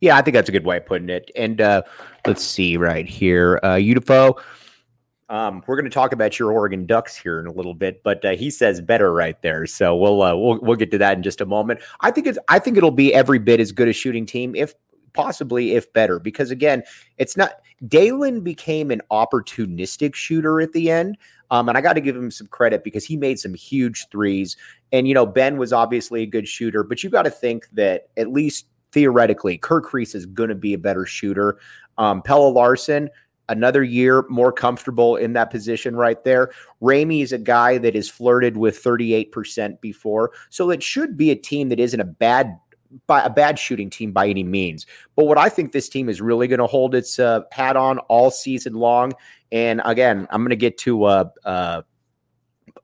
Yeah, 0.00 0.16
I 0.16 0.22
think 0.22 0.34
that's 0.34 0.48
a 0.48 0.52
good 0.52 0.64
way 0.64 0.76
of 0.76 0.86
putting 0.86 1.10
it. 1.10 1.30
And 1.34 1.60
uh, 1.60 1.82
let's 2.26 2.42
see 2.42 2.76
right 2.76 3.06
here. 3.06 3.58
Uh, 3.62 3.74
Udifo, 3.74 4.40
um, 5.28 5.62
we're 5.66 5.76
going 5.76 5.84
to 5.84 5.90
talk 5.90 6.12
about 6.12 6.38
your 6.38 6.52
Oregon 6.52 6.86
Ducks 6.86 7.16
here 7.16 7.38
in 7.38 7.46
a 7.46 7.52
little 7.52 7.74
bit, 7.74 8.02
but 8.02 8.24
uh, 8.24 8.30
he 8.30 8.50
says 8.50 8.80
better 8.80 9.12
right 9.12 9.40
there. 9.42 9.66
So 9.66 9.94
we'll 9.96 10.22
uh, 10.22 10.34
we'll 10.34 10.58
we'll 10.60 10.76
get 10.76 10.90
to 10.92 10.98
that 10.98 11.16
in 11.16 11.22
just 11.22 11.40
a 11.40 11.46
moment. 11.46 11.80
I 12.00 12.10
think 12.10 12.26
it's 12.26 12.38
I 12.48 12.58
think 12.58 12.76
it'll 12.76 12.90
be 12.90 13.12
every 13.14 13.38
bit 13.38 13.60
as 13.60 13.72
good 13.72 13.88
a 13.88 13.92
shooting 13.92 14.26
team, 14.26 14.54
if 14.54 14.74
possibly 15.12 15.72
if 15.72 15.92
better, 15.92 16.18
because 16.18 16.50
again, 16.50 16.82
it's 17.18 17.36
not. 17.36 17.60
Dalen 17.86 18.40
became 18.40 18.90
an 18.90 19.00
opportunistic 19.10 20.14
shooter 20.14 20.60
at 20.60 20.72
the 20.72 20.90
end. 20.90 21.16
Um, 21.50 21.68
and 21.68 21.78
I 21.78 21.80
got 21.80 21.94
to 21.94 22.00
give 22.00 22.16
him 22.16 22.30
some 22.30 22.46
credit 22.48 22.84
because 22.84 23.04
he 23.04 23.16
made 23.16 23.38
some 23.38 23.54
huge 23.54 24.08
threes. 24.10 24.56
And, 24.92 25.06
you 25.08 25.14
know, 25.14 25.24
Ben 25.24 25.56
was 25.58 25.72
obviously 25.72 26.22
a 26.22 26.26
good 26.26 26.48
shooter, 26.48 26.82
but 26.82 27.02
you 27.02 27.10
got 27.10 27.22
to 27.22 27.30
think 27.30 27.68
that 27.72 28.08
at 28.16 28.32
least 28.32 28.66
theoretically, 28.92 29.58
Kerr 29.58 29.80
Kriisa 29.80 30.16
is 30.16 30.26
going 30.26 30.48
to 30.48 30.54
be 30.54 30.74
a 30.74 30.78
better 30.78 31.06
shooter. 31.06 31.58
Um, 31.96 32.22
Pelle 32.22 32.52
Larsson, 32.52 33.10
another 33.48 33.82
year 33.82 34.24
more 34.28 34.52
comfortable 34.52 35.16
in 35.16 35.32
that 35.34 35.50
position 35.50 35.96
right 35.96 36.22
there. 36.24 36.50
Ramey 36.82 37.22
is 37.22 37.32
a 37.32 37.38
guy 37.38 37.78
that 37.78 37.94
has 37.94 38.08
flirted 38.08 38.56
with 38.56 38.82
38% 38.82 39.80
before. 39.80 40.32
So 40.50 40.70
it 40.70 40.82
should 40.82 41.16
be 41.16 41.30
a 41.30 41.36
team 41.36 41.68
that 41.70 41.80
isn't 41.80 42.00
a 42.00 42.04
bad 42.04 42.58
by 43.06 43.22
a 43.22 43.30
bad 43.30 43.58
shooting 43.58 43.90
team 43.90 44.12
by 44.12 44.28
any 44.28 44.42
means. 44.42 44.86
But 45.14 45.26
what 45.26 45.38
I 45.38 45.48
think 45.48 45.72
this 45.72 45.88
team 45.88 46.08
is 46.08 46.20
really 46.20 46.48
going 46.48 46.60
to 46.60 46.66
hold 46.66 46.94
its 46.94 47.18
uh, 47.18 47.42
hat 47.52 47.76
on 47.76 47.98
all 47.98 48.30
season 48.30 48.74
long. 48.74 49.12
And 49.52 49.82
again, 49.84 50.26
I'm 50.30 50.40
going 50.40 50.50
to 50.50 50.56
get 50.56 50.78
to 50.78 51.04
uh, 51.04 51.24
uh, 51.44 51.82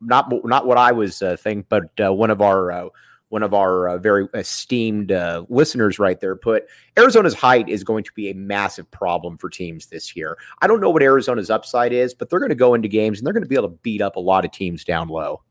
not 0.00 0.30
not 0.44 0.66
what 0.66 0.78
I 0.78 0.92
was 0.92 1.22
uh, 1.22 1.36
thinking, 1.36 1.64
but 1.68 1.84
uh, 2.04 2.12
one 2.12 2.30
of 2.30 2.42
our 2.42 2.70
uh, 2.70 2.88
one 3.28 3.42
of 3.42 3.54
our 3.54 3.88
uh, 3.88 3.98
very 3.98 4.28
esteemed 4.34 5.10
uh, 5.10 5.44
listeners 5.48 5.98
right 5.98 6.20
there 6.20 6.36
put 6.36 6.66
Arizona's 6.96 7.34
height 7.34 7.68
is 7.68 7.82
going 7.82 8.04
to 8.04 8.12
be 8.14 8.30
a 8.30 8.34
massive 8.34 8.88
problem 8.90 9.38
for 9.38 9.50
teams 9.50 9.86
this 9.86 10.14
year. 10.14 10.38
I 10.62 10.66
don't 10.66 10.80
know 10.80 10.90
what 10.90 11.02
Arizona's 11.02 11.50
upside 11.50 11.92
is, 11.92 12.14
but 12.14 12.30
they're 12.30 12.38
going 12.38 12.50
to 12.50 12.54
go 12.54 12.74
into 12.74 12.88
games 12.88 13.18
and 13.18 13.26
they're 13.26 13.32
going 13.32 13.42
to 13.42 13.48
be 13.48 13.56
able 13.56 13.70
to 13.70 13.78
beat 13.82 14.02
up 14.02 14.16
a 14.16 14.20
lot 14.20 14.44
of 14.44 14.52
teams 14.52 14.84
down 14.84 15.08
low. 15.08 15.42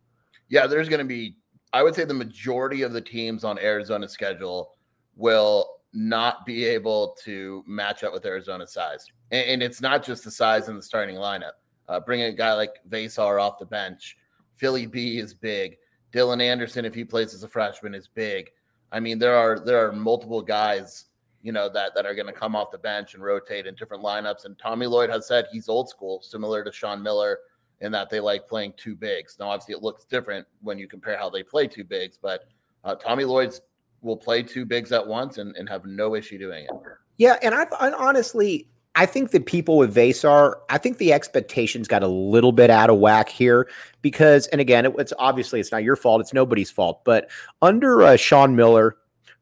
Yeah, 0.50 0.68
there's 0.68 0.88
going 0.88 1.00
to 1.00 1.06
be 1.06 1.36
I 1.74 1.82
would 1.82 1.96
say 1.96 2.06
the 2.06 2.14
majority 2.14 2.84
of 2.84 2.94
the 2.94 3.02
teams 3.02 3.44
on 3.44 3.58
Arizona's 3.58 4.12
schedule 4.12 4.76
will 5.16 5.80
not 5.92 6.46
be 6.46 6.66
able 6.66 7.18
to 7.24 7.64
match 7.68 8.04
up 8.04 8.14
with 8.14 8.26
Arizona's 8.26 8.72
size. 8.72 9.06
And, 9.32 9.46
and 9.48 9.64
it's 9.64 9.82
not 9.82 10.04
just 10.04 10.24
the 10.24 10.32
size 10.32 10.70
in 10.70 10.76
the 10.76 10.82
starting 10.82 11.16
lineup. 11.16 11.54
Uh, 11.90 12.00
bringing 12.00 12.28
a 12.28 12.32
guy 12.34 12.54
like 12.54 12.76
Veesaar 12.90 13.42
off 13.42 13.60
the 13.60 13.66
bench, 13.66 14.18
Philly 14.56 14.86
B 14.86 15.18
is 15.18 15.34
big. 15.34 15.78
Dylan 16.14 16.42
Anderson, 16.42 16.86
if 16.86 16.94
he 16.94 17.04
plays 17.04 17.34
as 17.34 17.44
a 17.44 17.48
freshman, 17.48 17.96
is 17.96 18.08
big. 18.08 18.52
I 18.92 19.00
mean, 19.00 19.18
there 19.18 19.36
are 19.36 19.60
there 19.60 19.88
are 19.88 19.92
multiple 19.92 20.42
guys 20.42 21.06
you 21.44 21.52
know, 21.52 21.70
that 21.70 21.94
that 21.94 22.06
are 22.06 22.16
going 22.16 22.26
to 22.26 22.34
come 22.34 22.56
off 22.56 22.72
the 22.72 22.78
bench 22.78 23.14
and 23.14 23.22
rotate 23.22 23.68
in 23.68 23.76
different 23.76 24.02
lineups. 24.02 24.46
And 24.46 24.58
Tommy 24.58 24.88
Lloyd 24.88 25.10
has 25.10 25.28
said 25.28 25.46
he's 25.52 25.70
old 25.70 25.90
school, 25.90 26.22
similar 26.24 26.64
to 26.64 26.72
Sean 26.72 27.04
Miller, 27.04 27.40
in 27.82 27.92
that 27.92 28.10
they 28.10 28.22
like 28.22 28.48
playing 28.48 28.74
two 28.78 28.96
bigs. 28.96 29.36
Now, 29.40 29.50
obviously, 29.50 29.76
it 29.76 29.84
looks 29.84 30.06
different 30.06 30.48
when 30.62 30.80
you 30.80 30.88
compare 30.88 31.18
how 31.18 31.30
they 31.30 31.44
play 31.44 31.68
two 31.68 31.84
bigs, 31.84 32.18
but 32.20 32.46
uh, 32.86 32.96
Tommy 32.96 33.26
Lloyd's 33.26 33.62
will 34.02 34.18
play 34.18 34.42
two 34.42 34.66
bigs 34.66 34.92
at 34.94 35.06
once 35.06 35.38
and, 35.38 35.56
and 35.58 35.68
have 35.68 35.86
no 35.86 36.16
issue 36.16 36.38
doing 36.38 36.64
it. 36.64 36.72
Yeah, 37.18 37.38
and 37.44 37.54
I, 37.54 37.66
I 37.78 37.92
honestly, 37.92 38.68
I 38.96 39.06
think 39.08 39.32
that 39.32 39.46
people 39.46 39.78
with 39.78 39.96
Veesaar, 39.96 40.56
I 40.70 40.78
think 40.78 40.98
the 40.98 41.14
expectations 41.14 41.88
got 41.88 42.04
a 42.04 42.08
little 42.08 42.52
bit 42.52 42.70
out 42.70 42.90
of 42.90 43.00
whack 43.00 43.28
here 43.28 43.68
because, 44.02 44.48
and 44.48 44.62
again, 44.62 44.86
it, 44.86 44.94
it's 45.00 45.14
obviously 45.18 45.60
it's 45.60 45.72
not 45.72 45.84
your 45.84 45.96
fault, 45.96 46.22
it's 46.22 46.34
nobody's 46.34 46.70
fault, 46.70 47.04
but 47.04 47.30
under 47.62 48.04
uh, 48.04 48.16
Sean 48.18 48.56
Miller, 48.56 48.98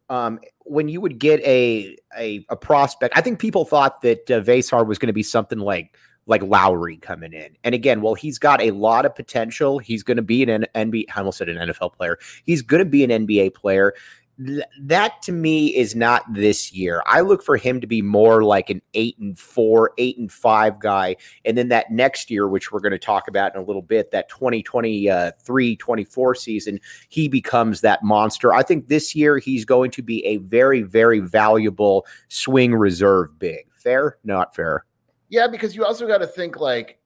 um, 0.10 0.40
when 0.60 0.88
you 0.88 1.02
would 1.02 1.20
get 1.20 1.42
a, 1.42 1.98
a, 2.18 2.46
a 2.50 2.56
prospect, 2.56 3.18
I 3.18 3.22
think 3.22 3.40
people 3.40 3.66
thought 3.66 4.02
that 4.02 4.32
uh, 4.32 4.42
Veesaar 4.42 4.86
was 4.86 4.98
going 4.98 5.08
to 5.08 5.14
be 5.14 5.24
something 5.24 5.60
like 5.60 5.98
like 6.28 6.44
Lowry 6.44 6.98
coming 6.98 7.34
in. 7.34 7.58
And 7.64 7.74
again, 7.74 8.02
well, 8.02 8.14
he's 8.14 8.38
got 8.38 8.62
a 8.62 8.72
lot 8.72 9.06
of 9.06 9.16
potential. 9.16 9.80
He's 9.80 10.04
going 10.04 10.18
to 10.18 10.24
be 10.24 10.44
an 10.44 10.66
NBA. 10.76 11.06
I 11.14 11.20
almost 11.20 11.40
said 11.40 11.50
an 11.50 11.70
NFL 11.70 11.94
player. 11.94 12.20
He's 12.46 12.62
going 12.62 12.80
to 12.80 12.90
be 12.90 13.04
an 13.04 13.10
NBA 13.10 13.56
player 13.56 13.94
that 14.38 15.22
to 15.24 15.32
me 15.32 15.68
is 15.68 15.96
not 15.96 16.24
this 16.34 16.74
year. 16.74 17.04
I 17.06 17.22
look 17.22 17.44
for 17.44 17.58
him 17.58 17.82
to 17.82 17.88
be 17.88 18.02
more 18.02 18.44
like 18.44 18.70
an 18.70 18.82
eight 18.94 19.18
and 19.20 19.38
four, 19.38 19.92
eight 19.98 20.18
and 20.18 20.32
five 20.32 20.80
guy. 20.80 21.18
And 21.46 21.58
then 21.58 21.68
that 21.70 21.92
next 21.92 22.32
year, 22.32 22.48
which 22.48 22.72
we're 22.72 22.80
going 22.80 22.92
to 22.92 23.00
talk 23.00 23.28
about 23.28 23.54
in 23.56 23.62
a 23.62 23.64
little 23.64 23.82
bit, 23.82 24.12
that 24.12 24.30
2023 24.30 25.76
24 25.76 26.36
season, 26.36 26.80
he 27.10 27.28
becomes 27.28 27.82
that 27.82 28.04
monster. 28.04 28.54
I 28.54 28.64
think 28.64 28.88
this 28.88 29.16
year 29.16 29.38
he's 29.38 29.66
going 29.66 29.92
to 29.92 30.02
be 30.02 30.26
a 30.26 30.38
very, 30.38 30.82
very 30.82 31.20
valuable 31.20 32.06
swing 32.30 32.74
reserve 32.74 33.38
big. 33.38 33.68
Fair? 33.74 34.18
Not 34.24 34.56
fair. 34.56 34.86
Yeah, 35.30 35.48
because 35.48 35.76
you 35.76 35.86
also 35.86 36.08
got 36.08 36.20
to 36.20 36.28
think 36.28 36.60
like, 36.60 37.00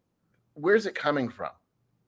where's 0.54 0.86
it 0.86 0.96
coming 0.96 1.30
from? 1.30 1.52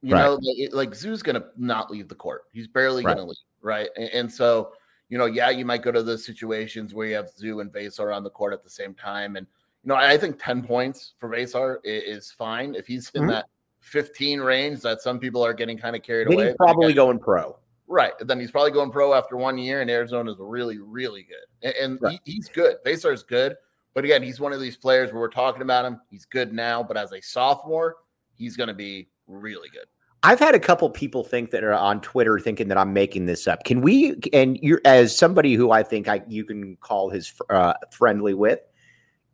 You 0.02 0.14
right. 0.14 0.22
know, 0.22 0.38
like, 0.40 0.72
like 0.72 0.94
Zoo's 0.94 1.22
going 1.22 1.36
to 1.36 1.46
not 1.56 1.90
leave 1.90 2.08
the 2.08 2.14
court. 2.14 2.42
He's 2.52 2.68
barely 2.68 3.04
right. 3.04 3.14
going 3.14 3.26
to 3.26 3.30
leave. 3.30 3.36
Right. 3.60 3.88
And, 3.96 4.08
and 4.10 4.32
so, 4.32 4.72
you 5.08 5.18
know, 5.18 5.26
yeah, 5.26 5.50
you 5.50 5.64
might 5.64 5.82
go 5.82 5.92
to 5.92 6.02
those 6.02 6.24
situations 6.24 6.94
where 6.94 7.06
you 7.06 7.14
have 7.14 7.30
Zoo 7.30 7.60
and 7.60 7.72
Veesaar 7.72 8.14
on 8.14 8.22
the 8.22 8.30
court 8.30 8.52
at 8.52 8.62
the 8.62 8.70
same 8.70 8.94
time. 8.94 9.36
And, 9.36 9.46
you 9.82 9.88
know, 9.88 9.94
I 9.94 10.18
think 10.18 10.42
10 10.42 10.62
points 10.62 11.14
for 11.18 11.28
Veesaar 11.30 11.78
is, 11.84 12.18
is 12.26 12.30
fine. 12.30 12.74
If 12.74 12.86
he's 12.86 13.10
in 13.14 13.22
mm-hmm. 13.22 13.30
that 13.30 13.46
15 13.80 14.40
range 14.40 14.80
that 14.80 15.00
some 15.00 15.18
people 15.18 15.44
are 15.44 15.54
getting 15.54 15.78
kind 15.78 15.96
of 15.96 16.02
carried 16.02 16.28
then 16.28 16.34
away. 16.34 16.46
He's 16.48 16.56
probably 16.56 16.92
going 16.92 17.18
pro. 17.18 17.56
Right. 17.86 18.12
Then 18.20 18.38
he's 18.38 18.50
probably 18.50 18.72
going 18.72 18.90
pro 18.90 19.14
after 19.14 19.36
one 19.36 19.56
year, 19.56 19.80
and 19.80 19.90
Arizona 19.90 20.30
is 20.30 20.36
really, 20.38 20.78
really 20.78 21.22
good. 21.22 21.46
And, 21.62 21.74
and 21.76 22.02
right. 22.02 22.20
he, 22.24 22.32
he's 22.32 22.48
good. 22.48 22.76
Veesaar 22.84 23.14
is 23.14 23.22
good. 23.22 23.56
But 23.94 24.04
again, 24.04 24.22
he's 24.22 24.38
one 24.38 24.52
of 24.52 24.60
these 24.60 24.76
players 24.76 25.10
where 25.10 25.20
we're 25.20 25.28
talking 25.28 25.62
about 25.62 25.84
him. 25.84 26.00
He's 26.10 26.26
good 26.26 26.52
now, 26.52 26.82
but 26.82 26.96
as 26.96 27.12
a 27.12 27.20
sophomore, 27.20 27.96
he's 28.34 28.56
going 28.56 28.68
to 28.68 28.74
be 28.74 29.08
really 29.26 29.70
good. 29.70 29.86
I've 30.22 30.40
had 30.40 30.54
a 30.54 30.60
couple 30.60 30.90
people 30.90 31.22
think 31.22 31.50
that 31.52 31.62
are 31.62 31.72
on 31.72 32.00
Twitter 32.00 32.40
thinking 32.40 32.68
that 32.68 32.78
I'm 32.78 32.92
making 32.92 33.26
this 33.26 33.46
up. 33.46 33.64
Can 33.64 33.80
we? 33.80 34.18
And 34.32 34.58
you're 34.62 34.80
as 34.84 35.16
somebody 35.16 35.54
who 35.54 35.70
I 35.70 35.82
think 35.82 36.08
I 36.08 36.22
you 36.26 36.44
can 36.44 36.76
call 36.76 37.10
his 37.10 37.32
uh, 37.50 37.74
friendly 37.92 38.34
with. 38.34 38.60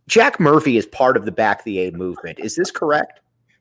Jack 0.06 0.38
Murphy 0.38 0.76
is 0.76 0.84
part 0.86 1.16
of 1.16 1.24
the 1.24 1.32
back 1.32 1.64
the 1.64 1.80
A 1.80 1.92
movement. 1.92 2.38
Is 2.38 2.54
this 2.56 2.70
correct? 2.70 3.20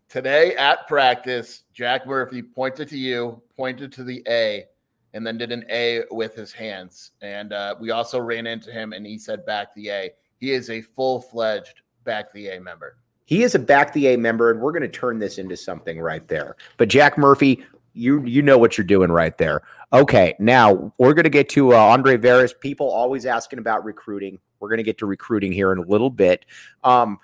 Today 0.10 0.56
at 0.58 0.88
practice, 0.88 1.64
Jack 1.74 2.06
Murphy 2.06 2.42
pointed 2.42 2.90
to 2.90 2.98
you, 2.98 3.42
pointed 3.56 3.92
to 3.94 4.04
the 4.04 4.22
A, 4.28 4.66
and 5.14 5.26
then 5.26 5.38
did 5.38 5.52
an 5.52 5.66
A 5.70 6.02
with 6.12 6.36
his 6.36 6.52
hands. 6.52 7.12
And 7.22 7.54
uh, 7.54 7.76
we 7.80 7.92
also 7.92 8.20
ran 8.20 8.46
into 8.46 8.72
him, 8.72 8.92
and 8.92 9.06
he 9.06 9.18
said 9.18 9.46
back 9.46 9.74
the 9.74 9.90
A. 9.90 10.12
He 10.38 10.52
is 10.52 10.70
a 10.70 10.82
full 10.82 11.22
fledged 11.22 11.82
back 12.04 12.32
the 12.34 12.50
A 12.50 12.60
member. 12.60 12.98
He 13.26 13.44
is 13.44 13.56
a 13.56 13.60
back 13.60 13.94
the 13.94 14.08
A 14.08 14.18
member, 14.18 14.52
and 14.52 14.60
we're 14.60 14.72
going 14.72 14.84
to 14.84 14.88
turn 14.88 15.20
this 15.20 15.38
into 15.38 15.56
something 15.56 16.00
right 16.00 16.28
there. 16.28 16.56
But 16.78 16.90
Jack 16.90 17.18
Murphy, 17.18 17.64
you 17.94 18.24
you 18.26 18.42
know 18.42 18.58
what 18.58 18.78
you're 18.78 18.86
doing 18.86 19.12
right 19.12 19.38
there. 19.38 19.62
Okay, 19.92 20.36
now 20.40 20.94
we're 20.98 21.14
going 21.14 21.24
to 21.24 21.30
get 21.30 21.50
to 21.50 21.74
uh, 21.74 21.78
Andre 21.78 22.18
Veras. 22.18 22.60
People 22.60 22.90
always 22.90 23.26
asking 23.26 23.60
about 23.60 23.86
recruiting. 23.86 24.40
We're 24.60 24.70
going 24.70 24.78
to 24.78 24.84
get 24.84 24.98
to 25.00 25.06
recruiting 25.06 25.52
here 25.52 25.72
in 25.72 25.78
a 25.78 25.84
little 25.84 26.10
bit. 26.10 26.46
Um, 26.84 27.20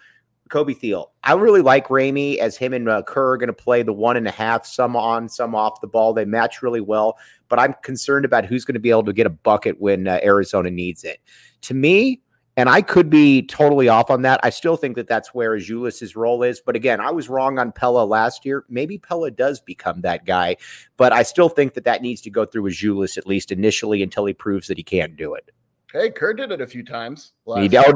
Kobe 0.49 0.73
Thiel. 0.73 1.11
I 1.23 1.33
really 1.33 1.61
like 1.61 1.87
Ramey 1.87 2.37
as 2.37 2.57
him 2.57 2.73
and 2.73 2.89
uh, 2.89 3.03
Kerr 3.03 3.33
are 3.33 3.37
going 3.37 3.47
to 3.47 3.53
play 3.53 3.83
the 3.83 3.93
one 3.93 4.17
and 4.17 4.27
a 4.27 4.31
half, 4.31 4.65
some 4.65 4.95
on, 4.95 5.29
some 5.29 5.55
off 5.55 5.79
the 5.79 5.87
ball. 5.87 6.13
They 6.13 6.25
match 6.25 6.61
really 6.61 6.81
well, 6.81 7.17
but 7.47 7.59
I'm 7.59 7.75
concerned 7.83 8.25
about 8.25 8.45
who's 8.45 8.65
going 8.65 8.73
to 8.73 8.79
be 8.79 8.89
able 8.89 9.03
to 9.05 9.13
get 9.13 9.27
a 9.27 9.31
bucket 9.31 9.79
when 9.79 10.07
uh, 10.07 10.19
Arizona 10.23 10.71
needs 10.71 11.03
it. 11.03 11.19
To 11.61 11.73
me, 11.73 12.21
and 12.59 12.67
I 12.67 12.81
could 12.81 13.09
be 13.09 13.41
totally 13.41 13.87
off 13.87 14.09
on 14.11 14.23
that. 14.23 14.41
I 14.43 14.49
still 14.49 14.75
think 14.75 14.97
that 14.97 15.07
that's 15.07 15.33
where 15.33 15.51
Azuolas's 15.51 16.17
role 16.17 16.43
is. 16.43 16.59
But 16.59 16.75
again, 16.75 16.99
I 16.99 17.09
was 17.09 17.29
wrong 17.29 17.57
on 17.57 17.71
Pelle 17.71 18.05
last 18.05 18.43
year. 18.43 18.65
Maybe 18.67 18.97
Pelle 18.97 19.29
does 19.29 19.61
become 19.61 20.01
that 20.01 20.25
guy, 20.25 20.57
but 20.97 21.13
I 21.13 21.23
still 21.23 21.47
think 21.47 21.73
that 21.75 21.85
that 21.85 22.01
needs 22.01 22.19
to 22.21 22.29
go 22.29 22.43
through 22.43 22.63
Azuolas 22.63 23.17
at 23.17 23.25
least 23.25 23.53
initially 23.53 24.03
until 24.03 24.25
he 24.25 24.33
proves 24.33 24.67
that 24.67 24.75
he 24.75 24.83
can't 24.83 25.15
do 25.15 25.35
it. 25.35 25.51
Hey, 25.93 26.09
Kerr 26.09 26.33
did 26.33 26.51
it 26.51 26.59
a 26.59 26.67
few 26.67 26.83
times. 26.83 27.31
He, 27.45 27.77
oh, 27.77 27.93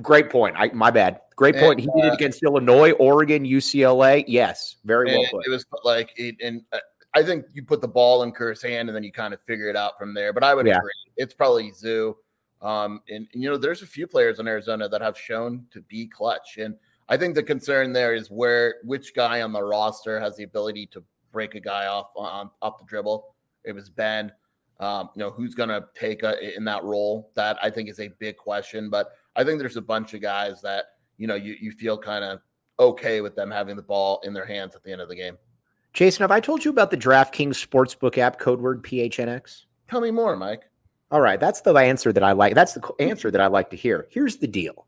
great 0.00 0.30
point. 0.30 0.56
I, 0.58 0.68
my 0.68 0.90
bad. 0.90 1.20
Great 1.36 1.56
and, 1.56 1.64
point. 1.64 1.80
He 1.80 1.86
did 1.94 2.06
it 2.06 2.12
uh, 2.12 2.14
against 2.14 2.42
Illinois, 2.42 2.92
Oregon, 2.92 3.44
UCLA. 3.44 4.24
Yes, 4.26 4.76
very 4.86 5.12
well 5.12 5.24
put. 5.30 5.46
It 5.46 5.50
was 5.50 5.66
like, 5.84 6.12
it, 6.16 6.34
and 6.42 6.62
uh, 6.72 6.78
I 7.14 7.22
think 7.22 7.44
you 7.52 7.62
put 7.62 7.82
the 7.82 7.88
ball 7.88 8.22
in 8.22 8.32
Kerr's 8.32 8.62
hand 8.62 8.88
and 8.88 8.96
then 8.96 9.04
you 9.04 9.12
kind 9.12 9.34
of 9.34 9.40
figure 9.42 9.68
it 9.68 9.76
out 9.76 9.98
from 9.98 10.14
there. 10.14 10.32
But 10.32 10.44
I 10.44 10.54
would 10.54 10.66
yeah. 10.66 10.78
agree. 10.78 10.90
It's 11.18 11.34
probably 11.34 11.72
Zoo. 11.72 12.16
Um, 12.60 13.00
and, 13.08 13.28
and, 13.32 13.42
you 13.42 13.48
know, 13.48 13.56
there's 13.56 13.82
a 13.82 13.86
few 13.86 14.06
players 14.06 14.40
in 14.40 14.48
Arizona 14.48 14.88
that 14.88 15.00
have 15.00 15.16
shown 15.16 15.66
to 15.70 15.80
be 15.82 16.06
clutch. 16.06 16.58
And 16.58 16.74
I 17.08 17.16
think 17.16 17.34
the 17.34 17.42
concern 17.42 17.92
there 17.92 18.14
is 18.14 18.30
where 18.30 18.76
which 18.82 19.14
guy 19.14 19.42
on 19.42 19.52
the 19.52 19.62
roster 19.62 20.18
has 20.20 20.36
the 20.36 20.42
ability 20.42 20.86
to 20.92 21.04
break 21.32 21.54
a 21.54 21.60
guy 21.60 21.86
off 21.86 22.10
on 22.16 22.50
off 22.62 22.78
the 22.78 22.84
dribble. 22.84 23.34
It 23.64 23.72
was 23.72 23.88
Ben. 23.88 24.32
Um, 24.80 25.10
you 25.14 25.20
know, 25.20 25.30
who's 25.30 25.54
going 25.54 25.70
to 25.70 25.84
take 25.94 26.22
a, 26.22 26.56
in 26.56 26.64
that 26.64 26.84
role? 26.84 27.30
That 27.34 27.58
I 27.62 27.70
think 27.70 27.88
is 27.88 28.00
a 28.00 28.08
big 28.18 28.36
question. 28.36 28.90
But 28.90 29.10
I 29.36 29.44
think 29.44 29.58
there's 29.58 29.76
a 29.76 29.82
bunch 29.82 30.14
of 30.14 30.20
guys 30.20 30.60
that 30.62 30.84
you 31.16 31.26
know 31.26 31.34
you 31.34 31.56
you 31.60 31.72
feel 31.72 31.96
kind 31.96 32.24
of 32.24 32.40
okay 32.80 33.20
with 33.20 33.34
them 33.34 33.50
having 33.50 33.76
the 33.76 33.82
ball 33.82 34.20
in 34.24 34.32
their 34.32 34.46
hands 34.46 34.74
at 34.74 34.82
the 34.82 34.92
end 34.92 35.00
of 35.00 35.08
the 35.08 35.16
game. 35.16 35.36
Jason, 35.92 36.22
have 36.22 36.30
I 36.30 36.40
told 36.40 36.64
you 36.64 36.70
about 36.70 36.90
the 36.90 36.96
DraftKings 36.96 37.66
Sportsbook 37.66 38.18
app, 38.18 38.38
code 38.38 38.60
word 38.60 38.84
PHNX? 38.84 39.64
Tell 39.88 40.00
me 40.00 40.10
more, 40.10 40.36
Mike. 40.36 40.62
All 41.10 41.20
right, 41.20 41.40
that's 41.40 41.62
the 41.62 41.74
answer 41.74 42.12
that 42.12 42.22
I 42.22 42.32
like. 42.32 42.54
That's 42.54 42.74
the 42.74 42.82
answer 43.00 43.30
that 43.30 43.40
I 43.40 43.46
like 43.46 43.70
to 43.70 43.76
hear. 43.76 44.06
Here's 44.10 44.36
the 44.36 44.46
deal. 44.46 44.86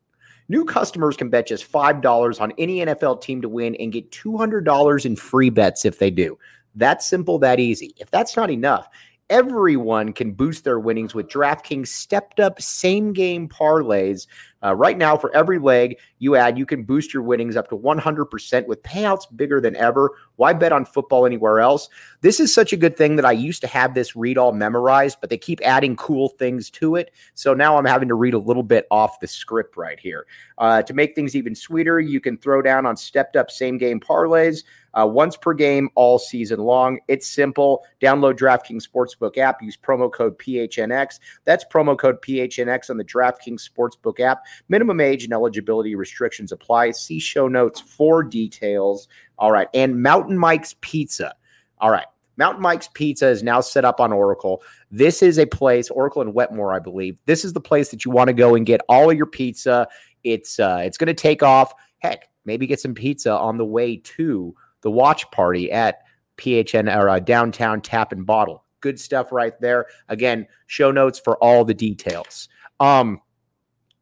New 0.50 0.64
customers 0.64 1.16
can 1.16 1.30
bet 1.30 1.46
just 1.46 1.70
$5 1.70 2.40
on 2.40 2.52
any 2.58 2.78
NFL 2.78 3.22
team 3.22 3.40
to 3.40 3.48
win 3.48 3.74
and 3.76 3.92
get 3.92 4.10
$200 4.10 5.06
in 5.06 5.16
free 5.16 5.48
bets 5.48 5.84
if 5.84 5.98
they 5.98 6.10
do. 6.10 6.36
That 6.74 7.02
simple, 7.02 7.38
that 7.38 7.60
easy. 7.60 7.94
If 7.96 8.10
that's 8.10 8.36
not 8.36 8.50
enough, 8.50 8.88
everyone 9.30 10.12
can 10.12 10.32
boost 10.32 10.64
their 10.64 10.80
winnings 10.80 11.14
with 11.14 11.28
DraftKings 11.28 11.86
stepped 11.86 12.40
up 12.40 12.60
same 12.60 13.12
game 13.12 13.48
parlays. 13.48 14.26
Uh, 14.62 14.74
right 14.74 14.98
now, 14.98 15.16
for 15.16 15.34
every 15.34 15.58
leg 15.58 15.98
you 16.18 16.36
add, 16.36 16.58
you 16.58 16.66
can 16.66 16.82
boost 16.82 17.14
your 17.14 17.22
winnings 17.22 17.56
up 17.56 17.68
to 17.68 17.76
100% 17.76 18.66
with 18.66 18.82
payouts 18.82 19.24
bigger 19.34 19.60
than 19.60 19.74
ever. 19.76 20.10
Why 20.36 20.52
bet 20.52 20.72
on 20.72 20.84
football 20.84 21.24
anywhere 21.24 21.60
else? 21.60 21.88
This 22.20 22.40
is 22.40 22.52
such 22.52 22.72
a 22.72 22.76
good 22.76 22.96
thing 22.96 23.16
that 23.16 23.24
I 23.24 23.32
used 23.32 23.60
to 23.62 23.66
have 23.66 23.94
this 23.94 24.14
read 24.14 24.36
all 24.36 24.52
memorized, 24.52 25.18
but 25.20 25.30
they 25.30 25.38
keep 25.38 25.60
adding 25.62 25.96
cool 25.96 26.28
things 26.28 26.70
to 26.70 26.96
it. 26.96 27.12
So 27.34 27.54
now 27.54 27.76
I'm 27.76 27.84
having 27.86 28.08
to 28.08 28.14
read 28.14 28.34
a 28.34 28.38
little 28.38 28.62
bit 28.62 28.86
off 28.90 29.20
the 29.20 29.26
script 29.26 29.76
right 29.76 29.98
here. 29.98 30.26
Uh, 30.58 30.82
to 30.82 30.92
make 30.92 31.14
things 31.14 31.34
even 31.34 31.54
sweeter, 31.54 32.00
you 32.00 32.20
can 32.20 32.36
throw 32.36 32.60
down 32.60 32.84
on 32.84 32.96
stepped 32.96 33.36
up 33.36 33.50
same 33.50 33.78
game 33.78 33.98
parlays 33.98 34.64
uh, 34.94 35.06
once 35.06 35.36
per 35.36 35.54
game 35.54 35.88
all 35.94 36.18
season 36.18 36.60
long. 36.60 36.98
It's 37.08 37.26
simple. 37.26 37.84
Download 38.00 38.34
DraftKings 38.34 38.86
Sportsbook 38.86 39.38
app. 39.38 39.62
Use 39.62 39.76
promo 39.76 40.12
code 40.12 40.38
PHNX. 40.38 41.20
That's 41.44 41.64
promo 41.64 41.98
code 41.98 42.20
PHNX 42.22 42.90
on 42.90 42.96
the 42.96 43.04
DraftKings 43.04 43.68
Sportsbook 43.68 44.20
app. 44.20 44.44
Minimum 44.68 45.00
age 45.00 45.24
and 45.24 45.32
eligibility 45.32 45.94
restrictions 45.94 46.52
apply. 46.52 46.92
See 46.92 47.18
show 47.18 47.48
notes 47.48 47.80
for 47.80 48.22
details. 48.22 49.08
All 49.38 49.52
right. 49.52 49.68
And 49.74 50.02
Mountain 50.02 50.38
Mike's 50.38 50.74
Pizza. 50.80 51.34
All 51.78 51.90
right. 51.90 52.06
Mountain 52.36 52.62
Mike's 52.62 52.88
Pizza 52.94 53.28
is 53.28 53.42
now 53.42 53.60
set 53.60 53.84
up 53.84 54.00
on 54.00 54.12
Oracle. 54.12 54.62
This 54.90 55.22
is 55.22 55.38
a 55.38 55.44
place, 55.44 55.90
Oracle 55.90 56.22
and 56.22 56.32
Wetmore, 56.32 56.74
I 56.74 56.78
believe. 56.78 57.20
This 57.26 57.44
is 57.44 57.52
the 57.52 57.60
place 57.60 57.90
that 57.90 58.04
you 58.04 58.10
want 58.10 58.28
to 58.28 58.32
go 58.32 58.54
and 58.54 58.64
get 58.64 58.80
all 58.88 59.10
of 59.10 59.16
your 59.16 59.26
pizza. 59.26 59.86
It's 60.24 60.58
uh, 60.58 60.80
it's 60.82 60.96
going 60.96 61.08
to 61.08 61.14
take 61.14 61.42
off. 61.42 61.74
Heck, 61.98 62.30
maybe 62.46 62.66
get 62.66 62.80
some 62.80 62.94
pizza 62.94 63.30
on 63.30 63.58
the 63.58 63.64
way 63.64 63.96
to 63.96 64.54
the 64.80 64.90
watch 64.90 65.30
party 65.30 65.70
at 65.70 65.98
PHN 66.38 66.94
or 66.96 67.10
uh, 67.10 67.18
downtown 67.20 67.82
tap 67.82 68.12
and 68.12 68.24
bottle. 68.24 68.64
Good 68.80 68.98
stuff 68.98 69.32
right 69.32 69.52
there. 69.60 69.86
Again, 70.08 70.46
show 70.66 70.90
notes 70.90 71.20
for 71.20 71.36
all 71.44 71.64
the 71.64 71.74
details. 71.74 72.48
Um, 72.80 73.20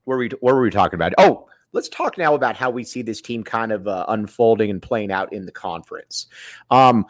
where 0.08 0.16
were 0.16 0.24
we, 0.24 0.30
what 0.40 0.54
were 0.54 0.62
we 0.62 0.70
talking 0.70 0.94
about? 0.94 1.12
Oh, 1.18 1.46
let's 1.72 1.90
talk 1.90 2.16
now 2.16 2.34
about 2.34 2.56
how 2.56 2.70
we 2.70 2.82
see 2.82 3.02
this 3.02 3.20
team 3.20 3.44
kind 3.44 3.72
of 3.72 3.86
uh, 3.86 4.06
unfolding 4.08 4.70
and 4.70 4.80
playing 4.80 5.12
out 5.12 5.34
in 5.34 5.44
the 5.44 5.52
conference. 5.52 6.28
Um, 6.70 7.04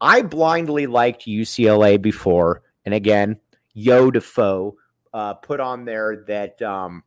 I 0.00 0.22
blindly 0.22 0.88
liked 0.88 1.26
UCLA 1.26 2.02
before, 2.02 2.62
and 2.84 2.92
again, 2.92 3.38
Udifo 3.76 4.72
uh, 5.14 5.34
put 5.34 5.60
on 5.60 5.84
there 5.84 6.24
that 6.26 6.60
um, 6.60 7.04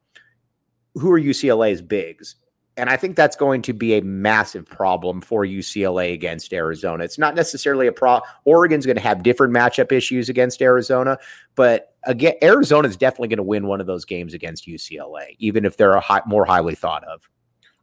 who 0.93 1.11
are 1.11 1.19
UCLA's 1.19 1.81
bigs? 1.81 2.37
And 2.77 2.89
I 2.89 2.95
think 2.95 3.17
that's 3.17 3.35
going 3.35 3.63
to 3.63 3.73
be 3.73 3.97
a 3.97 4.01
massive 4.01 4.65
problem 4.65 5.19
for 5.19 5.45
UCLA 5.45 6.13
against 6.13 6.53
Arizona. 6.53 7.03
It's 7.03 7.19
not 7.19 7.35
necessarily 7.35 7.87
a 7.87 7.91
pro. 7.91 8.21
Oregon's 8.45 8.85
going 8.85 8.95
to 8.95 9.01
have 9.01 9.23
different 9.23 9.53
matchup 9.53 9.91
issues 9.91 10.29
against 10.29 10.61
Arizona, 10.61 11.19
but 11.55 11.92
again, 12.05 12.33
Arizona 12.41 12.87
is 12.87 12.97
definitely 12.97 13.29
going 13.29 13.37
to 13.37 13.43
win 13.43 13.67
one 13.67 13.81
of 13.81 13.87
those 13.87 14.05
games 14.05 14.33
against 14.33 14.67
UCLA, 14.67 15.35
even 15.39 15.65
if 15.65 15.77
they're 15.77 15.93
a 15.93 15.99
high, 15.99 16.21
more 16.25 16.45
highly 16.45 16.75
thought 16.75 17.03
of. 17.05 17.29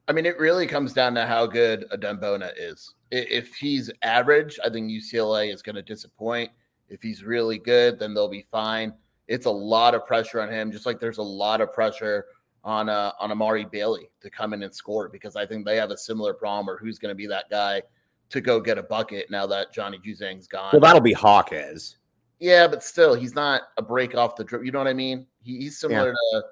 I 0.09 0.12
mean, 0.12 0.26
it 0.26 0.38
really 0.38 0.66
comes 0.66 0.92
down 0.92 1.14
to 1.14 1.26
how 1.26 1.46
good 1.46 1.87
Adem 1.92 2.20
Bona 2.20 2.50
is. 2.56 2.94
If 3.11 3.54
he's 3.54 3.90
average, 4.02 4.59
I 4.64 4.68
think 4.68 4.90
UCLA 4.90 5.52
is 5.52 5.62
going 5.62 5.76
to 5.76 5.83
disappoint. 5.83 6.50
If 6.88 7.00
he's 7.02 7.22
really 7.22 7.59
good, 7.59 7.98
then 7.98 8.14
they'll 8.14 8.28
be 8.28 8.46
fine. 8.50 8.92
It's 9.28 9.46
a 9.46 9.50
lot 9.50 9.94
of 9.94 10.04
pressure 10.06 10.40
on 10.40 10.50
him, 10.50 10.72
just 10.72 10.87
like 10.87 10.98
there's 10.98 11.18
a 11.18 11.22
lot 11.22 11.61
of 11.61 11.72
pressure 11.72 12.26
on 12.64 12.88
uh, 12.88 13.12
on 13.20 13.30
Amari 13.30 13.64
Bailey 13.64 14.11
to 14.20 14.28
come 14.28 14.52
in 14.52 14.62
and 14.62 14.74
score 14.74 15.09
because 15.09 15.37
I 15.37 15.46
think 15.46 15.64
they 15.64 15.76
have 15.76 15.90
a 15.90 15.96
similar 15.96 16.35
problem 16.35 16.68
or 16.68 16.76
who's 16.76 16.98
going 16.98 17.11
to 17.11 17.16
be 17.16 17.28
that 17.28 17.48
guy 17.48 17.83
to 18.30 18.40
go 18.40 18.61
get 18.61 18.78
a 18.78 18.83
bucket 18.83 19.30
now 19.30 19.46
that 19.46 19.72
Johnny 19.72 19.98
Juzang's 20.04 20.46
gone. 20.46 20.70
Well, 20.72 20.80
that'll 20.80 21.00
be 21.00 21.12
Hawkes. 21.12 21.96
Yeah, 22.40 22.66
but 22.66 22.83
still, 22.83 23.14
he's 23.14 23.35
not 23.35 23.62
a 23.76 23.83
break 23.83 24.16
off 24.16 24.35
the 24.35 24.44
drip. 24.44 24.64
You 24.64 24.72
know 24.72 24.79
what 24.79 24.88
I 24.88 24.94
mean? 24.94 25.26
He, 25.42 25.59
he's 25.59 25.79
similar 25.79 26.09
yeah. 26.09 26.40
to 26.40 26.44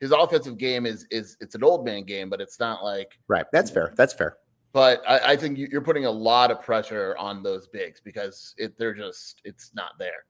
his 0.00 0.12
offensive 0.12 0.58
game 0.58 0.86
is 0.86 1.06
is 1.10 1.36
it's 1.40 1.54
an 1.54 1.64
old 1.64 1.84
man 1.84 2.04
game, 2.04 2.28
but 2.28 2.40
it's 2.40 2.60
not 2.60 2.84
like 2.84 3.18
right. 3.28 3.46
That's 3.52 3.70
fair. 3.70 3.92
That's 3.96 4.12
fair. 4.12 4.36
But 4.72 5.02
I, 5.08 5.32
I 5.32 5.36
think 5.36 5.58
you're 5.58 5.80
putting 5.80 6.04
a 6.04 6.10
lot 6.10 6.50
of 6.50 6.62
pressure 6.62 7.16
on 7.18 7.42
those 7.42 7.66
bigs 7.68 8.00
because 8.00 8.54
it, 8.58 8.78
they're 8.78 8.94
just 8.94 9.40
it's 9.44 9.72
not 9.74 9.92
there. 9.98 10.24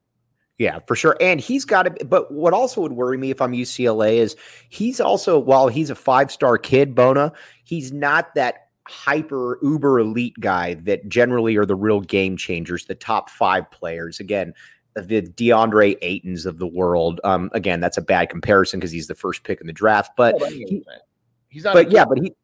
Yeah, 0.59 0.81
for 0.87 0.97
sure. 0.97 1.17
And 1.21 1.41
he's 1.41 1.65
got 1.65 1.85
to, 1.85 2.05
but 2.05 2.33
what 2.33 2.53
also 2.53 2.81
would 2.81 2.93
worry 2.93 3.17
me 3.17 3.31
if 3.31 3.41
I'm 3.41 3.53
UCLA 3.53 4.17
is 4.17 4.35
he's 4.69 5.01
also, 5.01 5.39
while 5.39 5.69
he's 5.69 5.89
a 5.89 5.95
five 5.95 6.33
star 6.33 6.59
kid, 6.59 6.97
Bona, 6.97 7.33
he's 7.63 7.93
not 7.93 8.35
that 8.35 8.69
hyper 8.89 9.59
uber 9.63 10.01
elite 10.01 10.35
guy 10.41 10.75
that 10.75 11.09
generally 11.09 11.57
are 11.57 11.67
the 11.67 11.77
real 11.77 12.01
game 12.01 12.37
changers, 12.37 12.87
the 12.87 12.95
top 12.97 13.31
five 13.31 13.71
players. 13.71 14.19
Again, 14.19 14.53
the 14.95 15.23
DeAndre 15.23 15.99
Aytons 16.01 16.47
of 16.47 16.59
the 16.59 16.67
world. 16.67 17.21
Um, 17.25 17.51
again, 17.53 17.81
that's 17.81 17.97
a 17.97 18.03
bad 18.03 18.31
comparison 18.31 18.81
because 18.81 18.91
he's 18.91 19.07
the 19.07 19.15
first 19.15 19.45
pick 19.45 19.61
in 19.61 19.67
the 19.67 19.73
draft, 19.73 20.13
but 20.17 20.35
he, 20.51 20.83
he's 21.49 21.65
not. 21.65 21.75
But 21.75 21.91
yeah, 21.91 22.05
but 22.05 22.19
he. 22.19 22.35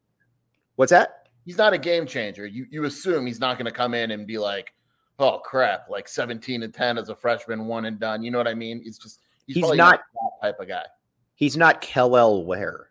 What's 0.76 0.90
that? 0.90 1.28
He's 1.44 1.58
not 1.58 1.72
a 1.72 1.78
game 1.78 2.06
changer. 2.06 2.46
You 2.46 2.66
you 2.70 2.84
assume 2.84 3.26
he's 3.26 3.40
not 3.40 3.58
going 3.58 3.66
to 3.66 3.72
come 3.72 3.94
in 3.94 4.10
and 4.10 4.26
be 4.26 4.38
like, 4.38 4.72
oh 5.18 5.38
crap, 5.38 5.88
like 5.88 6.08
17 6.08 6.62
and 6.62 6.72
10 6.72 6.98
as 6.98 7.08
a 7.08 7.16
freshman, 7.16 7.66
one 7.66 7.84
and 7.84 7.98
done. 7.98 8.22
You 8.22 8.30
know 8.30 8.38
what 8.38 8.48
I 8.48 8.54
mean? 8.54 8.82
He's 8.82 8.98
just 8.98 9.20
he's, 9.46 9.56
he's 9.56 9.72
not, 9.72 10.00
that 10.40 10.46
type 10.48 10.60
of 10.60 10.68
guy. 10.68 10.84
He's 11.34 11.56
not 11.56 11.82
Kel'el 11.82 12.44
Ware. 12.44 12.88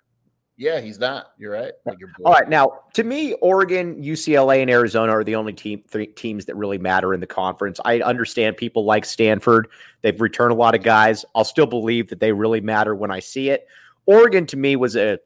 Yeah, 0.56 0.82
he's 0.82 1.00
not. 1.00 1.32
You're 1.38 1.54
right. 1.54 1.72
Like 1.86 1.98
All 2.24 2.32
right, 2.32 2.48
now 2.48 2.82
to 2.94 3.04
me, 3.04 3.34
Oregon, 3.34 4.02
UCLA, 4.02 4.62
and 4.62 4.70
Arizona 4.70 5.12
are 5.12 5.24
the 5.24 5.36
only 5.36 5.54
team 5.54 5.84
three 5.88 6.08
teams 6.08 6.46
that 6.46 6.56
really 6.56 6.78
matter 6.78 7.14
in 7.14 7.20
the 7.20 7.28
conference. 7.28 7.80
I 7.84 8.02
understand 8.02 8.58
people 8.58 8.86
like 8.86 9.04
Stanford; 9.04 9.68
they've 10.02 10.20
returned 10.22 10.52
a 10.52 10.56
lot 10.56 10.76
of 10.76 10.84
guys. 10.84 11.26
I'll 11.34 11.44
still 11.44 11.66
believe 11.66 12.10
that 12.10 12.20
they 12.20 12.32
really 12.32 12.62
matter 12.62 12.94
when 12.94 13.10
I 13.10 13.20
see 13.20 13.50
it. 13.50 13.68
Oregon 14.06 14.46
to 14.48 14.58
me 14.58 14.76
was 14.76 14.96
a 14.96 15.20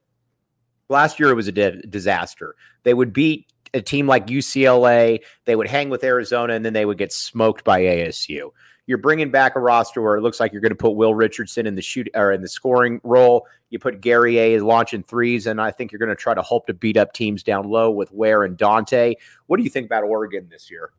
last 0.88 1.20
year. 1.20 1.30
It 1.30 1.36
was 1.36 1.50
a 1.50 1.52
disaster. 1.52 2.56
They 2.84 2.94
would 2.94 3.12
beat 3.12 3.52
a 3.74 3.82
team 3.82 4.08
like 4.08 4.28
UCLA, 4.28 5.20
they 5.46 5.56
would 5.56 5.68
hang 5.68 5.90
with 5.90 6.04
Arizona, 6.04 6.54
and 6.54 6.66
then 6.66 6.74
they 6.74 6.86
would 6.86 6.98
get 6.98 7.12
smoked 7.12 7.64
by 7.64 7.82
ASU. 7.82 8.52
You're 8.88 8.98
bringing 8.98 9.30
back 9.30 9.56
a 9.56 9.60
roster 9.60 10.02
where 10.02 10.16
it 10.16 10.22
looks 10.22 10.40
like 10.40 10.52
you're 10.52 10.62
going 10.62 10.72
to 10.72 10.76
put 10.76 10.92
Will 10.92 11.14
Richardson 11.14 11.68
in 11.68 11.76
the 11.76 11.82
shoot 11.82 12.10
or 12.16 12.32
in 12.32 12.42
the 12.42 12.48
scoring 12.48 13.00
role. 13.04 13.46
You 13.70 13.80
put 13.80 14.02
Guerrier 14.02 14.62
launching 14.62 15.04
threes, 15.04 15.46
and 15.46 15.62
I 15.62 15.72
think 15.72 15.92
you're 15.92 16.00
going 16.00 16.10
to 16.10 16.16
try 16.16 16.34
to 16.34 16.42
hope 16.42 16.68
to 16.68 16.74
beat 16.74 16.98
up 16.98 17.14
teams 17.14 17.44
down 17.44 17.70
low 17.70 17.92
with 17.92 18.12
Ware 18.12 18.44
and 18.44 18.58
Dante. 18.58 19.16
What 19.48 19.58
do 19.58 19.64
you 19.64 19.70
think 19.70 19.86
about 19.86 20.04
Oregon 20.04 20.48
this 20.50 20.72
year? 20.72 20.92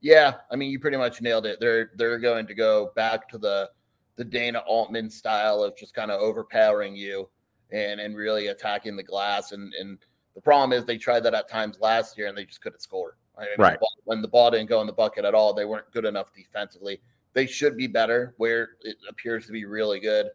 Yeah, 0.00 0.34
I 0.50 0.56
mean, 0.56 0.70
you 0.70 0.78
pretty 0.78 0.96
much 0.96 1.20
nailed 1.20 1.46
it. 1.46 1.58
They're 1.60 1.90
they're 1.96 2.18
going 2.18 2.46
to 2.46 2.54
go 2.54 2.92
back 2.96 3.28
to 3.30 3.38
the 3.38 3.70
the 4.16 4.24
Dana 4.24 4.60
Altman 4.60 5.10
style 5.10 5.62
of 5.62 5.76
just 5.76 5.94
kind 5.94 6.10
of 6.10 6.20
overpowering 6.20 6.94
you 6.96 7.28
and 7.70 8.00
and 8.00 8.16
really 8.16 8.48
attacking 8.48 8.96
the 8.96 9.02
glass 9.02 9.52
and 9.52 9.72
and 9.74 9.98
the 10.34 10.40
problem 10.40 10.72
is 10.72 10.84
they 10.84 10.98
tried 10.98 11.20
that 11.20 11.34
at 11.34 11.48
times 11.48 11.78
last 11.80 12.16
year 12.16 12.26
and 12.26 12.36
they 12.36 12.44
just 12.44 12.60
couldn't 12.60 12.80
score. 12.80 13.16
I 13.36 13.42
mean, 13.42 13.50
right. 13.58 13.78
When 14.04 14.22
the 14.22 14.28
ball 14.28 14.50
didn't 14.50 14.68
go 14.68 14.80
in 14.80 14.86
the 14.86 14.92
bucket 14.92 15.24
at 15.24 15.34
all, 15.34 15.52
they 15.54 15.64
weren't 15.64 15.90
good 15.92 16.04
enough 16.04 16.32
defensively. 16.32 17.00
They 17.34 17.46
should 17.46 17.76
be 17.76 17.86
better 17.86 18.34
where 18.36 18.70
it 18.82 18.96
appears 19.08 19.46
to 19.46 19.52
be 19.52 19.64
really 19.64 20.00
good. 20.00 20.26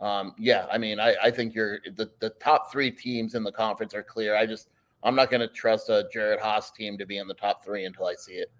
Um, 0.00 0.34
yeah, 0.38 0.66
I 0.70 0.78
mean, 0.78 1.00
I, 1.00 1.14
I 1.22 1.30
think 1.30 1.54
you're 1.54 1.78
the, 1.96 2.10
the 2.20 2.30
top 2.40 2.70
three 2.70 2.90
teams 2.90 3.34
in 3.34 3.42
the 3.42 3.52
conference 3.52 3.94
are 3.94 4.02
clear. 4.02 4.36
I 4.36 4.46
just 4.46 4.68
I'm 5.02 5.14
not 5.14 5.30
going 5.30 5.40
to 5.40 5.48
trust 5.48 5.88
a 5.88 6.08
Jerod 6.14 6.40
Haase 6.40 6.74
team 6.74 6.98
to 6.98 7.06
be 7.06 7.18
in 7.18 7.28
the 7.28 7.34
top 7.34 7.64
three 7.64 7.84
until 7.84 8.06
I 8.06 8.14
see 8.14 8.34
it 8.34 8.50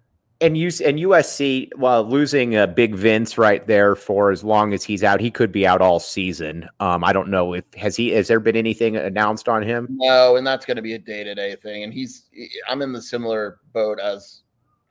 and 0.41 0.57
you 0.57 0.69
and 0.83 0.99
USC, 0.99 1.69
while 1.75 2.03
losing 2.03 2.55
a 2.55 2.67
big 2.67 2.93
Vince 2.93 3.37
right 3.37 3.65
there 3.65 3.95
for 3.95 4.31
as 4.31 4.43
long 4.43 4.73
as 4.73 4.83
he's 4.83 5.03
out, 5.03 5.21
he 5.21 5.31
could 5.31 5.51
be 5.51 5.65
out 5.65 5.81
all 5.81 5.99
season. 5.99 6.67
Um, 6.79 7.03
I 7.03 7.13
don't 7.13 7.29
know 7.29 7.53
if 7.53 7.63
has 7.75 7.95
he 7.95 8.09
has 8.09 8.27
there 8.27 8.39
been 8.39 8.55
anything 8.55 8.97
announced 8.97 9.47
on 9.47 9.63
him? 9.63 9.87
No, 9.89 10.35
and 10.35 10.45
that's 10.45 10.65
going 10.65 10.75
to 10.75 10.81
be 10.81 10.93
a 10.93 10.99
day 10.99 11.23
to 11.23 11.33
day 11.35 11.55
thing. 11.55 11.83
And 11.83 11.93
he's 11.93 12.25
I'm 12.69 12.81
in 12.81 12.91
the 12.91 13.01
similar 13.01 13.59
boat 13.73 13.99
as 13.99 14.41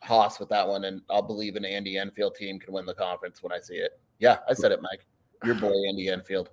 Haase 0.05 0.39
with 0.41 0.49
that 0.51 0.67
one, 0.67 0.85
and 0.85 1.01
I'll 1.11 1.23
believe 1.23 1.57
an 1.57 1.65
Andy 1.65 1.99
Enfield 1.99 2.35
team 2.35 2.59
can 2.59 2.73
win 2.75 2.87
the 2.87 2.95
conference 2.95 3.43
when 3.43 3.53
I 3.53 3.61
see 3.61 3.75
it. 3.75 4.01
Yeah, 4.19 4.39
I 4.49 4.55
said 4.55 4.73
it, 4.73 4.81
Mike. 4.83 5.07
Your 5.45 5.55
boy 5.55 5.73
Andy 5.89 6.09
Enfield. 6.09 6.51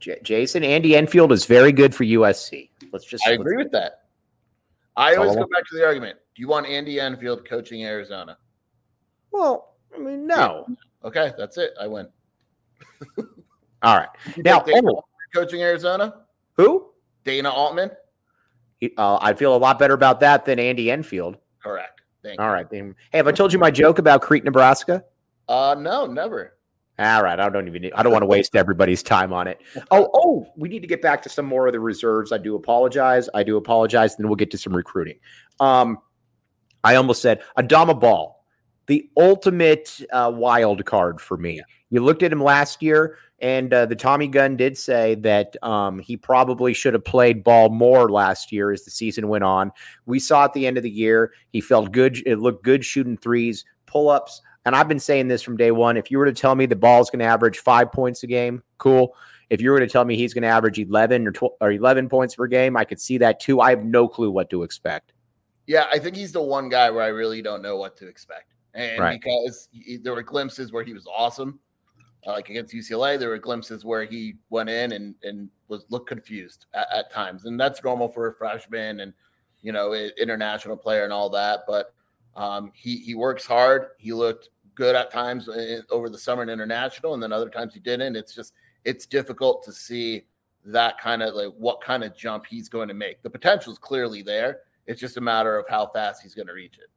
J- 0.00 0.20
Jason 0.22 0.62
Andy 0.62 0.96
Enfield 0.96 1.32
is 1.32 1.46
very 1.46 1.72
good 1.72 1.94
for 1.94 2.04
USC. 2.04 2.70
Let's 2.92 3.04
just 3.04 3.26
I 3.26 3.32
agree 3.32 3.56
with 3.56 3.72
that. 3.72 4.02
I 4.96 5.14
always 5.14 5.36
go 5.36 5.46
back 5.46 5.66
to 5.70 5.76
the 5.76 5.84
argument. 5.84 6.18
Do 6.34 6.42
you 6.42 6.48
want 6.48 6.66
Andy 6.66 7.00
Enfield 7.00 7.46
coaching 7.48 7.84
Arizona? 7.84 8.38
Well, 9.30 9.76
I 9.94 9.98
mean, 9.98 10.26
no. 10.26 10.66
Okay, 11.04 11.32
that's 11.36 11.58
it. 11.58 11.72
I 11.80 11.86
win. 11.86 12.08
All 13.82 13.96
right. 13.96 14.08
You 14.36 14.42
now, 14.42 14.64
oh, 14.66 15.02
coaching 15.34 15.62
Arizona? 15.62 16.22
Who? 16.54 16.90
Dana 17.24 17.50
Altman. 17.50 17.90
Uh, 18.96 19.18
I 19.20 19.34
feel 19.34 19.54
a 19.54 19.58
lot 19.58 19.78
better 19.78 19.94
about 19.94 20.20
that 20.20 20.44
than 20.44 20.58
Andy 20.58 20.90
Enfield. 20.90 21.36
Correct. 21.62 21.95
Thank 22.26 22.40
All 22.40 22.48
you. 22.48 22.52
right. 22.52 22.66
Hey, 22.70 22.92
have 23.12 23.28
I 23.28 23.32
told 23.32 23.52
you 23.52 23.60
my 23.60 23.70
joke 23.70 24.00
about 24.00 24.20
Crete, 24.20 24.42
Nebraska? 24.42 25.04
Uh, 25.48 25.76
no, 25.78 26.06
never. 26.06 26.54
All 26.98 27.22
right, 27.22 27.38
I 27.38 27.48
don't 27.48 27.68
even. 27.68 27.82
Need, 27.82 27.92
I 27.92 28.02
don't 28.02 28.10
want 28.10 28.22
to 28.22 28.26
waste 28.26 28.56
everybody's 28.56 29.00
time 29.00 29.32
on 29.32 29.46
it. 29.46 29.60
Oh, 29.92 30.10
oh, 30.12 30.46
we 30.56 30.68
need 30.68 30.80
to 30.80 30.88
get 30.88 31.00
back 31.00 31.22
to 31.22 31.28
some 31.28 31.46
more 31.46 31.68
of 31.68 31.72
the 31.72 31.78
reserves. 31.78 32.32
I 32.32 32.38
do 32.38 32.56
apologize. 32.56 33.28
I 33.32 33.44
do 33.44 33.56
apologize. 33.58 34.16
Then 34.16 34.26
we'll 34.26 34.34
get 34.34 34.50
to 34.50 34.58
some 34.58 34.74
recruiting. 34.74 35.20
Um, 35.60 35.98
I 36.82 36.96
almost 36.96 37.22
said 37.22 37.42
Adama 37.56 37.98
Bal, 37.98 38.44
the 38.86 39.08
ultimate 39.16 40.00
uh, 40.12 40.32
wild 40.34 40.84
card 40.84 41.20
for 41.20 41.36
me. 41.36 41.62
You 41.96 42.04
looked 42.04 42.22
at 42.22 42.30
him 42.30 42.42
last 42.42 42.82
year, 42.82 43.16
and 43.38 43.72
uh, 43.72 43.86
the 43.86 43.96
Tommy 43.96 44.28
Gunn 44.28 44.56
did 44.56 44.76
say 44.76 45.14
that 45.16 45.56
um, 45.62 45.98
he 45.98 46.16
probably 46.16 46.74
should 46.74 46.94
have 46.94 47.04
played 47.04 47.42
ball 47.42 47.70
more 47.70 48.10
last 48.10 48.52
year 48.52 48.70
as 48.70 48.84
the 48.84 48.90
season 48.90 49.28
went 49.28 49.44
on. 49.44 49.72
We 50.04 50.18
saw 50.18 50.44
at 50.44 50.52
the 50.52 50.66
end 50.66 50.76
of 50.76 50.82
the 50.82 50.90
year 50.90 51.32
he 51.52 51.60
felt 51.60 51.92
good. 51.92 52.18
It 52.26 52.36
looked 52.36 52.64
good 52.64 52.84
shooting 52.84 53.16
threes, 53.16 53.64
pull 53.86 54.10
ups 54.10 54.42
and 54.66 54.74
I've 54.74 54.88
been 54.88 54.98
saying 54.98 55.28
this 55.28 55.42
from 55.42 55.56
day 55.56 55.70
one. 55.70 55.96
If 55.96 56.10
you 56.10 56.18
were 56.18 56.26
to 56.26 56.32
tell 56.32 56.56
me 56.56 56.66
the 56.66 56.74
ball's 56.74 57.08
going 57.08 57.20
to 57.20 57.24
average 57.24 57.60
five 57.60 57.92
points 57.92 58.24
a 58.24 58.26
game, 58.26 58.64
cool. 58.78 59.14
If 59.48 59.60
you 59.60 59.70
were 59.70 59.78
to 59.78 59.86
tell 59.86 60.04
me 60.04 60.16
he's 60.16 60.34
going 60.34 60.42
to 60.42 60.48
average 60.48 60.80
11 60.80 61.28
or 61.28 61.30
12 61.30 61.52
or 61.60 61.70
11 61.70 62.08
points 62.08 62.34
per 62.34 62.48
game, 62.48 62.76
I 62.76 62.84
could 62.84 63.00
see 63.00 63.16
that 63.18 63.38
too. 63.38 63.60
I 63.60 63.70
have 63.70 63.84
no 63.84 64.08
clue 64.08 64.28
what 64.28 64.50
to 64.50 64.64
expect. 64.64 65.12
Yeah, 65.68 65.86
I 65.92 66.00
think 66.00 66.16
he's 66.16 66.32
the 66.32 66.42
one 66.42 66.68
guy 66.68 66.90
where 66.90 67.04
I 67.04 67.08
really 67.08 67.42
don't 67.42 67.62
know 67.62 67.76
what 67.76 67.96
to 67.98 68.08
expect. 68.08 68.54
And 68.74 69.00
right. 69.00 69.20
because 69.20 69.68
he, 69.70 69.98
there 69.98 70.14
were 70.14 70.22
glimpses 70.22 70.72
where 70.72 70.82
he 70.82 70.92
was 70.92 71.06
awesome, 71.06 71.60
like 72.32 72.48
against 72.48 72.74
UCLA, 72.74 73.18
there 73.18 73.28
were 73.28 73.38
glimpses 73.38 73.84
where 73.84 74.04
he 74.04 74.36
went 74.50 74.68
in 74.68 74.92
and, 74.92 75.14
and 75.22 75.48
was 75.68 75.84
looked 75.88 76.08
confused 76.08 76.66
at, 76.74 76.86
at 76.92 77.12
times. 77.12 77.44
And 77.44 77.58
that's 77.58 77.82
normal 77.82 78.08
for 78.08 78.28
a 78.28 78.34
freshman 78.34 79.00
and, 79.00 79.12
you 79.62 79.72
know, 79.72 79.92
international 79.92 80.76
player 80.76 81.04
and 81.04 81.12
all 81.12 81.30
that. 81.30 81.60
But 81.66 81.94
um, 82.34 82.72
he, 82.74 82.98
he 82.98 83.14
works 83.14 83.46
hard. 83.46 83.88
He 83.98 84.12
looked 84.12 84.50
good 84.76 84.94
at 84.94 85.10
times 85.10 85.48
uh, 85.48 85.80
over 85.90 86.08
the 86.08 86.18
summer 86.18 86.42
and 86.42 86.50
international, 86.50 87.14
and 87.14 87.22
then 87.22 87.32
other 87.32 87.50
times 87.50 87.74
he 87.74 87.80
didn't. 87.80 88.14
It's 88.14 88.34
just 88.34 88.52
it's 88.84 89.06
difficult 89.06 89.64
to 89.64 89.72
see 89.72 90.26
that 90.64 90.98
kind 90.98 91.22
of 91.22 91.34
like 91.34 91.52
what 91.56 91.80
kind 91.80 92.04
of 92.04 92.16
jump 92.16 92.46
he's 92.46 92.68
going 92.68 92.88
to 92.88 92.94
make. 92.94 93.22
The 93.22 93.30
potential 93.30 93.72
is 93.72 93.78
clearly 93.78 94.22
there. 94.22 94.60
It's 94.86 95.00
just 95.00 95.16
a 95.16 95.20
matter 95.20 95.58
of 95.58 95.66
how 95.68 95.88
fast 95.88 96.22
he's 96.22 96.34
going 96.34 96.46
to 96.46 96.52
reach 96.52 96.78
it. 96.78 96.88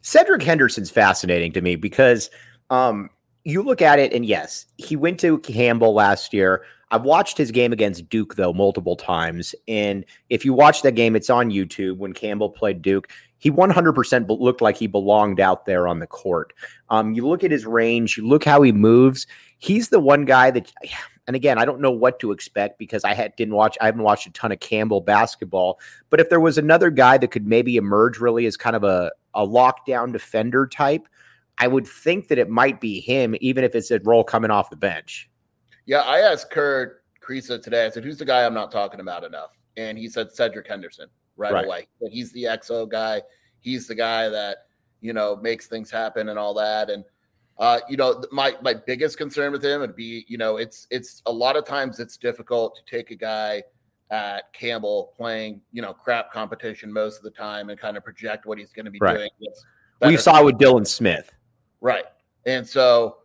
Cedric 0.00 0.42
Henderson's 0.42 0.90
fascinating 0.90 1.52
to 1.52 1.60
me 1.60 1.76
because 1.76 2.30
um, 2.70 3.10
you 3.44 3.62
look 3.62 3.82
at 3.82 3.98
it, 3.98 4.12
and 4.12 4.24
yes, 4.24 4.66
he 4.76 4.96
went 4.96 5.20
to 5.20 5.38
Campbell 5.38 5.94
last 5.94 6.32
year. 6.32 6.64
I've 6.90 7.02
watched 7.02 7.36
his 7.36 7.50
game 7.50 7.72
against 7.72 8.08
Duke 8.08 8.36
though 8.36 8.52
multiple 8.52 8.96
times, 8.96 9.54
and 9.66 10.04
if 10.30 10.44
you 10.44 10.52
watch 10.52 10.82
that 10.82 10.92
game, 10.92 11.16
it's 11.16 11.30
on 11.30 11.50
YouTube 11.50 11.98
when 11.98 12.12
Campbell 12.12 12.50
played 12.50 12.82
Duke 12.82 13.08
he 13.38 13.50
100% 13.50 14.40
looked 14.40 14.60
like 14.60 14.76
he 14.76 14.86
belonged 14.86 15.40
out 15.40 15.64
there 15.64 15.88
on 15.88 16.00
the 16.00 16.06
court. 16.06 16.52
Um, 16.90 17.14
you 17.14 17.26
look 17.26 17.44
at 17.44 17.50
his 17.50 17.64
range, 17.64 18.16
you 18.18 18.26
look 18.26 18.44
how 18.44 18.62
he 18.62 18.72
moves. 18.72 19.26
He's 19.58 19.88
the 19.88 20.00
one 20.00 20.24
guy 20.24 20.50
that 20.50 20.72
and 21.26 21.36
again, 21.36 21.58
I 21.58 21.66
don't 21.66 21.82
know 21.82 21.90
what 21.90 22.20
to 22.20 22.32
expect 22.32 22.78
because 22.78 23.04
I 23.04 23.12
had 23.12 23.36
didn't 23.36 23.54
watch 23.54 23.76
I 23.80 23.86
haven't 23.86 24.02
watched 24.02 24.26
a 24.26 24.32
ton 24.32 24.50
of 24.50 24.60
Campbell 24.60 25.02
basketball. 25.02 25.78
But 26.10 26.20
if 26.20 26.30
there 26.30 26.40
was 26.40 26.56
another 26.56 26.90
guy 26.90 27.18
that 27.18 27.30
could 27.30 27.46
maybe 27.46 27.76
emerge 27.76 28.18
really 28.18 28.46
as 28.46 28.56
kind 28.56 28.74
of 28.74 28.82
a, 28.82 29.12
a 29.34 29.46
lockdown 29.46 30.12
defender 30.12 30.66
type, 30.66 31.06
I 31.58 31.66
would 31.66 31.86
think 31.86 32.28
that 32.28 32.38
it 32.38 32.48
might 32.48 32.80
be 32.80 33.00
him, 33.00 33.34
even 33.40 33.64
if 33.64 33.74
it's 33.74 33.90
a 33.90 34.00
role 34.00 34.24
coming 34.24 34.50
off 34.50 34.70
the 34.70 34.76
bench. 34.76 35.28
Yeah, 35.86 36.00
I 36.00 36.20
asked 36.20 36.50
Kurt 36.50 37.02
Kriisa 37.20 37.62
today. 37.62 37.86
I 37.86 37.90
said, 37.90 38.04
"Who's 38.04 38.18
the 38.18 38.24
guy 38.24 38.44
I'm 38.44 38.54
not 38.54 38.70
talking 38.70 39.00
about 39.00 39.24
enough?" 39.24 39.58
And 39.76 39.96
he 39.98 40.08
said 40.08 40.32
Cedric 40.32 40.66
Henderson 40.66 41.08
right, 41.36 41.52
right. 41.52 41.64
away. 41.64 41.88
He's 42.10 42.32
the 42.32 42.44
XO 42.44 42.88
guy. 42.88 43.22
He's 43.60 43.86
the 43.86 43.94
guy 43.94 44.28
that 44.28 44.66
you 45.00 45.12
know 45.12 45.36
makes 45.36 45.66
things 45.66 45.90
happen 45.90 46.28
and 46.28 46.38
all 46.38 46.54
that. 46.54 46.90
And 46.90 47.04
uh, 47.58 47.80
you 47.88 47.96
know, 47.96 48.22
my 48.30 48.54
my 48.62 48.74
biggest 48.74 49.16
concern 49.16 49.52
with 49.52 49.64
him 49.64 49.80
would 49.80 49.96
be, 49.96 50.24
you 50.28 50.38
know, 50.38 50.58
it's 50.58 50.86
it's 50.90 51.22
a 51.26 51.32
lot 51.32 51.56
of 51.56 51.64
times 51.64 52.00
it's 52.00 52.16
difficult 52.16 52.76
to 52.76 52.96
take 52.96 53.10
a 53.10 53.16
guy 53.16 53.62
at 54.10 54.52
Campbell 54.52 55.12
playing, 55.16 55.60
you 55.72 55.82
know, 55.82 55.92
crap 55.92 56.32
competition 56.32 56.92
most 56.92 57.18
of 57.18 57.22
the 57.22 57.30
time 57.30 57.68
and 57.70 57.78
kind 57.78 57.96
of 57.96 58.04
project 58.04 58.46
what 58.46 58.58
he's 58.58 58.72
going 58.72 58.86
to 58.86 58.90
be 58.90 58.98
right. 59.00 59.16
doing. 59.16 59.30
We 60.02 60.16
saw 60.16 60.42
with 60.44 60.56
Dylan 60.56 60.86
Smith. 60.86 61.34
Right. 61.80 62.04
And 62.46 62.66
so, 62.66 63.18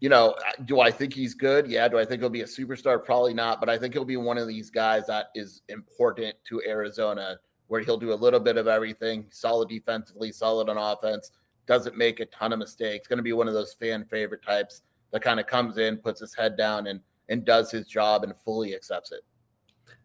you 0.00 0.08
know, 0.08 0.34
do 0.64 0.80
I 0.80 0.90
think 0.90 1.14
he's 1.14 1.34
good? 1.34 1.66
Yeah. 1.66 1.88
Do 1.88 1.98
I 1.98 2.04
think 2.04 2.20
he'll 2.20 2.30
be 2.30 2.42
a 2.42 2.46
superstar? 2.46 3.02
Probably 3.02 3.34
not. 3.34 3.60
But 3.60 3.68
I 3.68 3.78
think 3.78 3.94
he'll 3.94 4.04
be 4.04 4.16
one 4.16 4.38
of 4.38 4.48
these 4.48 4.70
guys 4.70 5.06
that 5.06 5.26
is 5.34 5.62
important 5.68 6.34
to 6.48 6.62
Arizona, 6.66 7.38
where 7.68 7.80
he'll 7.80 7.98
do 7.98 8.12
a 8.12 8.14
little 8.14 8.40
bit 8.40 8.56
of 8.56 8.66
everything 8.66 9.26
solid 9.30 9.68
defensively, 9.68 10.32
solid 10.32 10.68
on 10.68 10.76
offense, 10.76 11.30
doesn't 11.66 11.96
make 11.96 12.20
a 12.20 12.26
ton 12.26 12.52
of 12.52 12.58
mistakes. 12.58 13.06
Going 13.06 13.18
to 13.18 13.22
be 13.22 13.32
one 13.32 13.48
of 13.48 13.54
those 13.54 13.74
fan 13.74 14.04
favorite 14.04 14.42
types 14.44 14.82
that 15.12 15.22
kind 15.22 15.38
of 15.38 15.46
comes 15.46 15.78
in, 15.78 15.96
puts 15.98 16.20
his 16.20 16.34
head 16.34 16.56
down, 16.56 16.88
and 16.88 17.00
and 17.28 17.44
does 17.44 17.70
his 17.70 17.86
job 17.86 18.24
and 18.24 18.34
fully 18.44 18.74
accepts 18.74 19.12
it. 19.12 19.20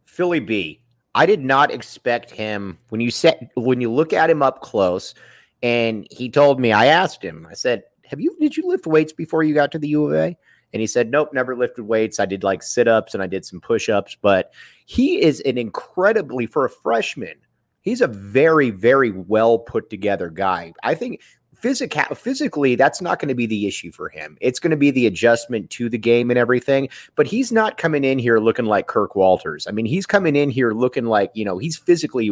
Philly 0.06 0.40
B. 0.40 0.82
I 1.16 1.26
did 1.26 1.44
not 1.44 1.72
expect 1.72 2.30
him 2.30 2.78
when 2.90 3.02
you 3.02 3.10
set 3.10 3.52
when 3.56 3.82
you 3.82 3.92
look 3.92 4.14
at 4.14 4.30
him 4.30 4.44
up 4.44 4.62
close, 4.62 5.16
and 5.62 6.08
he 6.12 6.30
told 6.30 6.60
me. 6.60 6.72
I 6.72 6.88
asked 6.88 7.24
him. 7.24 7.48
I 7.50 7.54
said, 7.54 7.84
"Have 8.06 8.20
you 8.20 8.36
did 8.40 8.58
you 8.58 8.68
lift 8.68 8.88
weights 8.88 9.14
before 9.14 9.44
you 9.44 9.54
got 9.54 9.72
to 9.72 9.80
the 9.80 9.90
U 9.90 10.06
of 10.06 10.14
A?" 10.14 10.38
And 10.74 10.82
he 10.82 10.88
said, 10.88 11.10
Nope, 11.10 11.30
never 11.34 11.56
lifted 11.56 11.84
weights. 11.84 12.20
I 12.20 12.26
did 12.26 12.44
like 12.44 12.62
sit 12.62 12.88
ups 12.88 13.14
and 13.14 13.24
I 13.24 13.28
did 13.28 13.46
some 13.46 13.62
push 13.62 13.90
ups, 13.90 14.18
but 14.22 14.52
he 14.86 15.22
is 15.22 15.40
an 15.42 15.58
incredibly, 15.58 16.46
for 16.46 16.66
a 16.66 16.70
freshman, 16.70 17.36
he's 17.82 18.02
a 18.02 18.08
very, 18.08 18.70
very 18.70 19.12
well 19.12 19.60
put 19.60 19.90
together 19.90 20.30
guy. 20.30 20.74
I 20.84 20.94
think 20.96 21.22
physical 21.56 22.14
physically 22.14 22.76
that's 22.76 23.02
not 23.02 23.18
going 23.18 23.30
to 23.30 23.34
be 23.34 23.48
the 23.48 23.66
issue 23.66 23.92
for 23.92 24.10
him 24.10 24.38
it's 24.42 24.60
going 24.60 24.70
to 24.70 24.78
be 24.78 24.92
the 24.92 25.08
adjustment 25.08 25.68
to 25.72 25.90
the 25.90 25.98
game 25.98 26.30
and 26.30 26.38
everything 26.38 26.88
but 27.16 27.26
he's 27.26 27.52
not 27.52 27.80
coming 27.80 28.04
in 28.04 28.20
here 28.20 28.38
looking 28.38 28.66
like 28.66 28.86
kirk 28.86 29.16
walters 29.16 29.66
i 29.68 29.72
mean 29.72 29.88
he's 29.88 30.06
coming 30.06 30.36
in 30.36 30.52
here 30.52 30.70
looking 30.70 31.06
like 31.06 31.32
you 31.34 31.44
know 31.44 31.58
he's 31.58 31.76
physically 31.76 32.32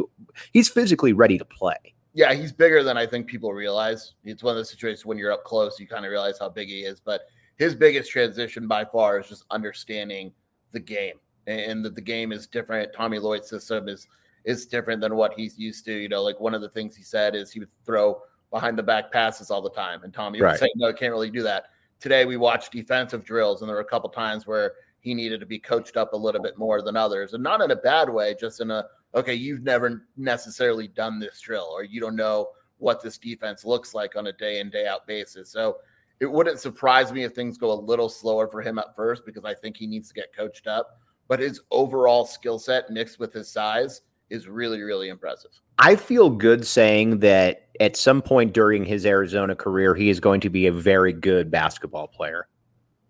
he's 0.51 0.69
physically 0.69 1.11
ready 1.11 1.39
to 1.39 1.45
play 1.45 1.95
yeah 2.15 2.33
he's 2.33 2.51
bigger 2.51 2.83
than 2.83 2.97
i 2.97 3.05
think 3.05 3.27
people 3.27 3.53
realize 3.53 4.13
it's 4.23 4.41
one 4.41 4.51
of 4.51 4.57
those 4.57 4.69
situations 4.69 5.05
when 5.05 5.17
you're 5.17 5.31
up 5.31 5.43
close 5.43 5.79
you 5.79 5.87
kind 5.87 6.05
of 6.05 6.09
realize 6.09 6.39
how 6.39 6.49
big 6.49 6.67
he 6.67 6.79
is 6.79 6.99
but 6.99 7.21
his 7.57 7.75
biggest 7.75 8.11
transition 8.11 8.67
by 8.67 8.83
far 8.83 9.19
is 9.19 9.27
just 9.27 9.45
understanding 9.51 10.31
the 10.71 10.79
game 10.79 11.15
and 11.45 11.85
that 11.85 11.93
the 11.93 12.01
game 12.01 12.31
is 12.31 12.47
different 12.47 12.91
tommy 12.93 13.19
lloyd's 13.19 13.47
system 13.47 13.87
is 13.87 14.07
is 14.45 14.65
different 14.65 14.99
than 14.99 15.15
what 15.15 15.33
he's 15.33 15.59
used 15.59 15.85
to 15.85 15.93
you 15.93 16.09
know 16.09 16.23
like 16.23 16.39
one 16.39 16.55
of 16.55 16.61
the 16.61 16.69
things 16.69 16.95
he 16.95 17.03
said 17.03 17.35
is 17.35 17.51
he 17.51 17.59
would 17.59 17.69
throw 17.85 18.19
behind 18.55 18.77
the 18.77 18.83
back 18.83 19.11
passes 19.11 19.51
all 19.51 19.61
the 19.61 19.69
time. 19.69 20.03
And 20.03 20.13
Tommy 20.13 20.39
right. 20.39 20.51
would 20.51 20.59
say, 20.59 20.69
no, 20.75 20.93
can't 20.93 21.11
really 21.11 21.29
do 21.29 21.43
that. 21.43 21.65
Today 21.99 22.25
we 22.25 22.37
watched 22.37 22.71
defensive 22.71 23.25
drills, 23.25 23.61
and 23.61 23.67
there 23.67 23.75
were 23.75 23.81
a 23.81 23.85
couple 23.85 24.09
times 24.09 24.47
where 24.47 24.73
he 24.99 25.13
needed 25.13 25.41
to 25.41 25.45
be 25.45 25.59
coached 25.59 25.97
up 25.97 26.13
a 26.13 26.17
little 26.17 26.41
bit 26.41 26.57
more 26.57 26.81
than 26.81 26.95
others, 26.95 27.33
and 27.33 27.43
not 27.43 27.61
in 27.61 27.71
a 27.71 27.75
bad 27.75 28.09
way, 28.09 28.33
just 28.39 28.61
in 28.61 28.71
a 28.71 28.85
okay, 29.15 29.33
you've 29.33 29.63
never 29.63 30.07
necessarily 30.17 30.87
done 30.87 31.19
this 31.19 31.39
drill, 31.39 31.69
or 31.71 31.83
you 31.83 31.99
don't 31.99 32.15
know 32.15 32.49
what 32.77 33.01
this 33.01 33.17
defense 33.17 33.63
looks 33.65 33.93
like 33.93 34.15
on 34.15 34.27
a 34.27 34.33
day 34.33 34.59
in 34.59 34.69
day 34.69 34.85
out 34.85 35.07
basis. 35.07 35.49
So 35.49 35.77
it 36.19 36.31
wouldn't 36.31 36.59
surprise 36.59 37.11
me 37.11 37.23
if 37.23 37.33
things 37.33 37.57
go 37.57 37.71
a 37.71 37.73
little 37.73 38.09
slower 38.09 38.47
for 38.47 38.61
him 38.61 38.77
at 38.77 38.95
first 38.95 39.25
because 39.25 39.45
I 39.45 39.53
think 39.53 39.77
he 39.77 39.87
needs 39.87 40.09
to 40.09 40.13
get 40.13 40.35
coached 40.35 40.67
up. 40.67 40.99
But 41.27 41.39
his 41.39 41.61
overall 41.71 42.25
skill 42.25 42.59
set 42.59 42.89
mixed 42.89 43.19
with 43.19 43.33
his 43.33 43.51
size 43.51 44.01
is 44.29 44.47
really, 44.47 44.81
really 44.81 45.09
impressive. 45.09 45.51
I 45.79 45.95
feel 45.95 46.29
good 46.29 46.65
saying 46.65 47.19
that 47.19 47.69
at 47.79 47.97
some 47.97 48.21
point 48.21 48.53
during 48.53 48.85
his 48.85 49.05
Arizona 49.05 49.55
career, 49.55 49.95
he 49.95 50.09
is 50.09 50.19
going 50.19 50.41
to 50.41 50.49
be 50.49 50.67
a 50.67 50.71
very 50.71 51.13
good 51.13 51.49
basketball 51.49 52.07
player. 52.07 52.47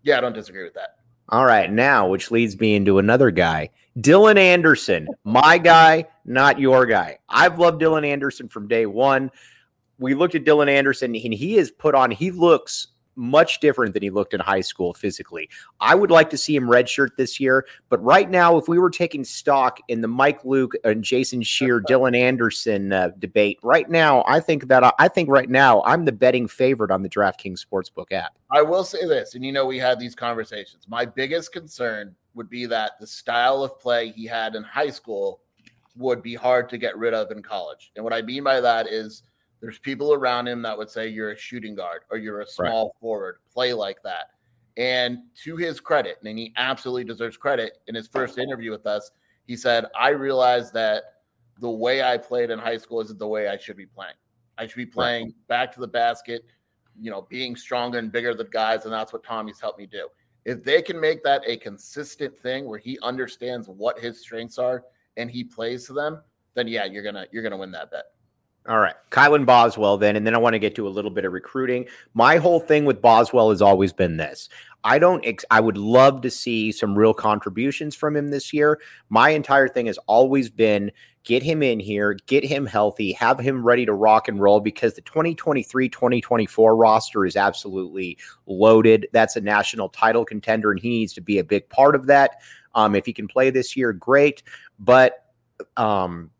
Yeah, 0.02 0.18
I 0.18 0.20
don't 0.20 0.32
disagree 0.32 0.64
with 0.64 0.74
that. 0.74 0.90
All 1.28 1.44
right, 1.44 1.70
now, 1.70 2.08
which 2.08 2.30
leads 2.30 2.58
me 2.58 2.76
into 2.76 2.98
another 2.98 3.30
guy, 3.30 3.70
Dylan 3.98 4.36
Anderson, 4.36 5.08
my 5.24 5.56
guy, 5.56 6.06
not 6.24 6.60
your 6.60 6.84
guy. 6.84 7.18
I've 7.28 7.58
loved 7.58 7.80
Dylan 7.80 8.06
Anderson 8.06 8.48
from 8.48 8.68
day 8.68 8.84
one. 8.84 9.30
We 9.98 10.14
looked 10.14 10.34
at 10.34 10.44
Dylan 10.44 10.68
Anderson, 10.68 11.14
and 11.14 11.32
he 11.32 11.54
has 11.54 11.70
put 11.70 11.94
on, 11.94 12.10
he 12.10 12.30
looks 12.30 12.88
much 13.16 13.60
different 13.60 13.94
than 13.94 14.02
he 14.02 14.10
looked 14.10 14.34
in 14.34 14.40
high 14.40 14.60
school 14.60 14.92
physically. 14.92 15.48
I 15.80 15.94
would 15.94 16.10
like 16.10 16.28
to 16.30 16.36
see 16.36 16.54
him 16.54 16.64
redshirt 16.64 17.16
this 17.16 17.40
year, 17.40 17.66
but 17.88 18.02
right 18.04 18.28
now, 18.28 18.58
if 18.58 18.68
we 18.68 18.78
were 18.78 18.90
taking 18.90 19.24
stock 19.24 19.78
in 19.88 20.02
the 20.02 20.08
Mike 20.08 20.44
Luke 20.44 20.74
and 20.84 21.02
Jason 21.02 21.42
Scheer, 21.42 21.80
Dylan 21.88 22.14
Anderson 22.14 22.92
uh, 22.92 23.10
debate, 23.18 23.58
right 23.62 23.88
now, 23.88 24.22
I 24.28 24.40
think 24.40 24.68
that 24.68 24.94
I 24.98 25.08
think 25.08 25.30
right 25.30 25.48
now 25.48 25.82
I'm 25.86 26.04
the 26.04 26.12
betting 26.12 26.46
favorite 26.46 26.90
on 26.90 27.02
the 27.02 27.08
DraftKings 27.08 27.64
Sportsbook 27.64 28.12
app. 28.12 28.36
I 28.50 28.60
will 28.60 28.84
say 28.84 29.06
this, 29.06 29.34
and 29.34 29.42
you 29.42 29.52
know 29.52 29.64
we 29.64 29.78
had 29.78 29.98
these 29.98 30.14
conversations. 30.14 30.86
My 30.86 31.06
biggest 31.06 31.52
concern 31.52 32.14
would 32.36 32.48
be 32.48 32.66
that 32.66 32.92
the 33.00 33.06
style 33.06 33.64
of 33.64 33.80
play 33.80 34.12
he 34.12 34.26
had 34.26 34.54
in 34.54 34.62
high 34.62 34.90
school 34.90 35.40
would 35.96 36.22
be 36.22 36.34
hard 36.34 36.68
to 36.68 36.78
get 36.78 36.96
rid 36.96 37.14
of 37.14 37.30
in 37.30 37.42
college. 37.42 37.90
And 37.96 38.04
what 38.04 38.12
I 38.12 38.22
mean 38.22 38.44
by 38.44 38.60
that 38.60 38.86
is 38.86 39.22
there's 39.60 39.78
people 39.78 40.12
around 40.12 40.46
him 40.46 40.62
that 40.62 40.76
would 40.76 40.90
say 40.90 41.08
you're 41.08 41.32
a 41.32 41.36
shooting 41.36 41.74
guard 41.74 42.02
or 42.10 42.18
you're 42.18 42.42
a 42.42 42.46
small 42.46 42.84
right. 42.84 43.00
forward, 43.00 43.38
play 43.52 43.72
like 43.72 44.02
that. 44.04 44.26
And 44.76 45.20
to 45.42 45.56
his 45.56 45.80
credit, 45.80 46.18
and 46.22 46.38
he 46.38 46.52
absolutely 46.58 47.04
deserves 47.04 47.38
credit, 47.38 47.78
in 47.86 47.94
his 47.94 48.06
first 48.06 48.36
interview 48.36 48.70
with 48.70 48.86
us, 48.86 49.10
he 49.46 49.56
said, 49.56 49.86
I 49.98 50.10
realized 50.10 50.74
that 50.74 51.04
the 51.60 51.70
way 51.70 52.02
I 52.02 52.18
played 52.18 52.50
in 52.50 52.58
high 52.58 52.76
school 52.76 53.00
isn't 53.00 53.18
the 53.18 53.26
way 53.26 53.48
I 53.48 53.56
should 53.56 53.78
be 53.78 53.86
playing. 53.86 54.16
I 54.58 54.66
should 54.66 54.76
be 54.76 54.84
playing 54.84 55.26
right. 55.26 55.48
back 55.48 55.72
to 55.72 55.80
the 55.80 55.88
basket, 55.88 56.44
you 57.00 57.10
know, 57.10 57.26
being 57.30 57.56
stronger 57.56 57.98
and 57.98 58.12
bigger 58.12 58.34
than 58.34 58.48
guys. 58.50 58.84
And 58.84 58.92
that's 58.92 59.14
what 59.14 59.24
Tommy's 59.24 59.60
helped 59.60 59.78
me 59.78 59.86
do. 59.86 60.08
If 60.46 60.62
they 60.62 60.80
can 60.80 61.00
make 61.00 61.24
that 61.24 61.42
a 61.44 61.56
consistent 61.56 62.38
thing 62.38 62.66
where 62.66 62.78
he 62.78 63.00
understands 63.02 63.68
what 63.68 63.98
his 63.98 64.20
strengths 64.20 64.58
are 64.58 64.84
and 65.16 65.28
he 65.28 65.42
plays 65.42 65.86
to 65.86 65.92
them, 65.92 66.22
then 66.54 66.68
yeah, 66.68 66.84
you're 66.84 67.02
gonna 67.02 67.26
you're 67.32 67.42
gonna 67.42 67.56
win 67.56 67.72
that 67.72 67.90
bet. 67.90 68.04
All 68.68 68.78
right. 68.78 68.94
Kylan 69.10 69.46
Boswell, 69.46 69.96
then, 69.96 70.16
and 70.16 70.26
then 70.26 70.34
I 70.34 70.38
want 70.38 70.54
to 70.54 70.58
get 70.58 70.74
to 70.76 70.88
a 70.88 70.90
little 70.90 71.10
bit 71.10 71.24
of 71.24 71.32
recruiting. 71.32 71.86
My 72.14 72.36
whole 72.38 72.58
thing 72.58 72.84
with 72.84 73.00
Boswell 73.00 73.50
has 73.50 73.62
always 73.62 73.92
been 73.92 74.16
this. 74.16 74.48
I 74.82 74.98
don't, 74.98 75.24
ex- 75.24 75.44
I 75.52 75.60
would 75.60 75.78
love 75.78 76.20
to 76.22 76.30
see 76.30 76.72
some 76.72 76.98
real 76.98 77.14
contributions 77.14 77.94
from 77.94 78.16
him 78.16 78.30
this 78.30 78.52
year. 78.52 78.80
My 79.08 79.30
entire 79.30 79.68
thing 79.68 79.86
has 79.86 79.98
always 80.08 80.50
been 80.50 80.90
get 81.26 81.42
him 81.42 81.62
in 81.62 81.78
here, 81.78 82.16
get 82.26 82.44
him 82.44 82.64
healthy, 82.64 83.12
have 83.12 83.38
him 83.38 83.62
ready 83.66 83.84
to 83.84 83.92
rock 83.92 84.28
and 84.28 84.40
roll 84.40 84.60
because 84.60 84.94
the 84.94 85.02
2023 85.02 85.88
2024 85.88 86.76
roster 86.76 87.26
is 87.26 87.36
absolutely 87.36 88.16
loaded. 88.46 89.06
That's 89.12 89.36
a 89.36 89.40
national 89.42 89.90
title 89.90 90.24
contender, 90.24 90.70
and 90.70 90.80
he 90.80 90.88
needs 90.88 91.12
to 91.14 91.20
be 91.20 91.38
a 91.38 91.44
big 91.44 91.68
part 91.68 91.94
of 91.94 92.06
that. 92.06 92.36
Um, 92.74 92.94
if 92.94 93.04
he 93.04 93.12
can 93.12 93.28
play 93.28 93.50
this 93.50 93.76
year, 93.76 93.92
great. 93.92 94.42
But, 94.78 95.24
um, 95.76 96.30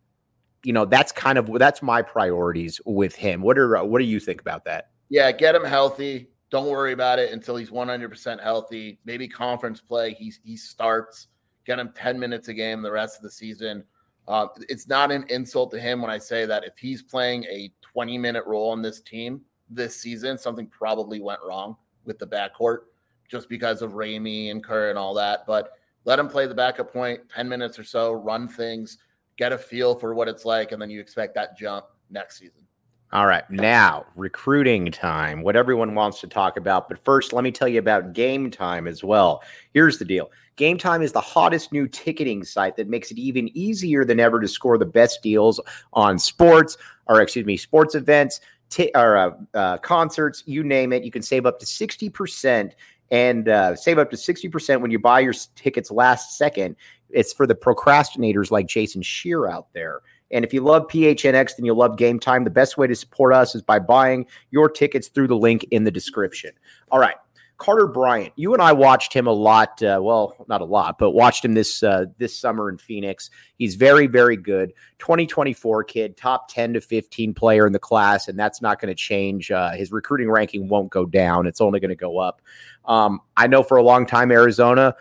you 0.62 0.72
know 0.72 0.84
that's 0.84 1.12
kind 1.12 1.38
of 1.38 1.48
that's 1.60 1.80
my 1.80 2.02
priorities 2.02 2.80
with 2.84 3.14
him. 3.14 3.40
What 3.40 3.56
are 3.56 3.84
what 3.84 4.00
do 4.00 4.04
you 4.04 4.18
think 4.18 4.40
about 4.40 4.64
that? 4.64 4.90
Yeah, 5.08 5.30
get 5.30 5.54
him 5.54 5.62
healthy. 5.62 6.28
Don't 6.50 6.68
worry 6.68 6.92
about 6.92 7.20
it 7.20 7.32
until 7.32 7.54
he's 7.56 7.70
100% 7.70 8.42
healthy. 8.42 8.98
Maybe 9.04 9.28
conference 9.28 9.80
play. 9.80 10.14
He 10.14 10.32
he 10.42 10.56
starts. 10.56 11.28
Get 11.66 11.78
him 11.78 11.92
10 11.94 12.18
minutes 12.18 12.48
a 12.48 12.54
game 12.54 12.82
the 12.82 12.90
rest 12.90 13.16
of 13.16 13.22
the 13.22 13.30
season. 13.30 13.84
Uh, 14.28 14.48
it's 14.68 14.88
not 14.88 15.12
an 15.12 15.24
insult 15.28 15.70
to 15.70 15.80
him 15.80 16.02
when 16.02 16.10
I 16.10 16.18
say 16.18 16.46
that 16.46 16.64
if 16.64 16.76
he's 16.78 17.02
playing 17.02 17.44
a 17.44 17.72
20 17.82 18.18
minute 18.18 18.44
role 18.46 18.70
on 18.70 18.82
this 18.82 19.00
team 19.00 19.40
this 19.70 19.96
season, 19.96 20.36
something 20.36 20.66
probably 20.66 21.20
went 21.20 21.40
wrong 21.46 21.76
with 22.04 22.18
the 22.18 22.26
backcourt 22.26 22.80
just 23.28 23.48
because 23.48 23.82
of 23.82 23.92
Ramey 23.92 24.50
and 24.50 24.62
Kerr 24.62 24.90
and 24.90 24.98
all 24.98 25.14
that. 25.14 25.46
But 25.46 25.72
let 26.04 26.18
him 26.18 26.28
play 26.28 26.46
the 26.46 26.54
backup 26.54 26.92
point 26.92 27.20
10 27.34 27.48
minutes 27.48 27.78
or 27.78 27.84
so, 27.84 28.12
run 28.12 28.48
things 28.48 28.98
get 29.36 29.52
a 29.52 29.58
feel 29.58 29.94
for 29.94 30.14
what 30.14 30.28
it's 30.28 30.44
like, 30.44 30.72
and 30.72 30.80
then 30.80 30.90
you 30.90 31.00
expect 31.00 31.34
that 31.34 31.56
jump 31.56 31.86
next 32.10 32.38
season. 32.38 32.65
All 33.12 33.26
right, 33.26 33.48
now 33.50 34.04
recruiting 34.16 34.90
time, 34.90 35.42
what 35.42 35.54
everyone 35.54 35.94
wants 35.94 36.20
to 36.20 36.26
talk 36.26 36.56
about. 36.56 36.88
But 36.88 37.02
first, 37.04 37.32
let 37.32 37.44
me 37.44 37.52
tell 37.52 37.68
you 37.68 37.78
about 37.78 38.12
Game 38.12 38.50
Time 38.50 38.88
as 38.88 39.04
well. 39.04 39.42
Here's 39.72 39.98
the 39.98 40.04
deal 40.04 40.30
Game 40.56 40.76
Time 40.76 41.02
is 41.02 41.12
the 41.12 41.20
hottest 41.20 41.72
new 41.72 41.86
ticketing 41.86 42.42
site 42.42 42.76
that 42.76 42.88
makes 42.88 43.12
it 43.12 43.18
even 43.18 43.48
easier 43.56 44.04
than 44.04 44.18
ever 44.18 44.40
to 44.40 44.48
score 44.48 44.76
the 44.76 44.86
best 44.86 45.22
deals 45.22 45.60
on 45.92 46.18
sports, 46.18 46.76
or 47.06 47.20
excuse 47.20 47.46
me, 47.46 47.56
sports 47.56 47.94
events, 47.94 48.40
t- 48.70 48.90
or 48.94 49.16
uh, 49.16 49.30
uh, 49.54 49.78
concerts, 49.78 50.42
you 50.46 50.64
name 50.64 50.92
it. 50.92 51.04
You 51.04 51.12
can 51.12 51.22
save 51.22 51.46
up 51.46 51.60
to 51.60 51.66
60% 51.66 52.72
and 53.12 53.48
uh, 53.48 53.76
save 53.76 53.98
up 53.98 54.10
to 54.10 54.16
60% 54.16 54.80
when 54.80 54.90
you 54.90 54.98
buy 54.98 55.20
your 55.20 55.34
tickets 55.54 55.90
last 55.92 56.36
second. 56.36 56.74
It's 57.10 57.32
for 57.32 57.46
the 57.46 57.54
procrastinators 57.54 58.50
like 58.50 58.66
Jason 58.66 59.02
Scheer 59.02 59.48
out 59.48 59.68
there. 59.74 60.00
And 60.30 60.44
if 60.44 60.52
you 60.52 60.60
love 60.60 60.88
PHNX, 60.88 61.56
then 61.56 61.64
you'll 61.64 61.76
love 61.76 61.96
Game 61.96 62.18
Time. 62.18 62.44
The 62.44 62.50
best 62.50 62.76
way 62.76 62.86
to 62.86 62.94
support 62.94 63.32
us 63.32 63.54
is 63.54 63.62
by 63.62 63.78
buying 63.78 64.26
your 64.50 64.68
tickets 64.68 65.08
through 65.08 65.28
the 65.28 65.36
link 65.36 65.64
in 65.70 65.84
the 65.84 65.90
description. 65.90 66.50
All 66.90 66.98
right. 66.98 67.16
Carter 67.58 67.86
Bryant, 67.86 68.34
you 68.36 68.52
and 68.52 68.60
I 68.60 68.72
watched 68.72 69.14
him 69.14 69.26
a 69.26 69.32
lot. 69.32 69.82
Uh, 69.82 69.98
well, 70.02 70.34
not 70.46 70.60
a 70.60 70.64
lot, 70.64 70.98
but 70.98 71.12
watched 71.12 71.42
him 71.44 71.54
this 71.54 71.82
uh, 71.82 72.04
this 72.18 72.38
summer 72.38 72.68
in 72.68 72.76
Phoenix. 72.76 73.30
He's 73.56 73.76
very, 73.76 74.06
very 74.06 74.36
good. 74.36 74.72
2024 74.98 75.84
kid, 75.84 76.16
top 76.18 76.48
10 76.48 76.74
to 76.74 76.80
15 76.82 77.32
player 77.32 77.66
in 77.66 77.72
the 77.72 77.78
class, 77.78 78.28
and 78.28 78.38
that's 78.38 78.60
not 78.60 78.78
going 78.78 78.94
to 78.94 78.94
change. 78.94 79.50
Uh, 79.50 79.70
his 79.70 79.90
recruiting 79.90 80.30
ranking 80.30 80.68
won't 80.68 80.90
go 80.90 81.06
down; 81.06 81.46
it's 81.46 81.62
only 81.62 81.80
going 81.80 81.88
to 81.88 81.96
go 81.96 82.18
up. 82.18 82.42
Um, 82.84 83.20
I 83.38 83.46
know 83.46 83.62
for 83.62 83.78
a 83.78 83.82
long 83.82 84.04
time 84.04 84.30
Arizona 84.30 84.94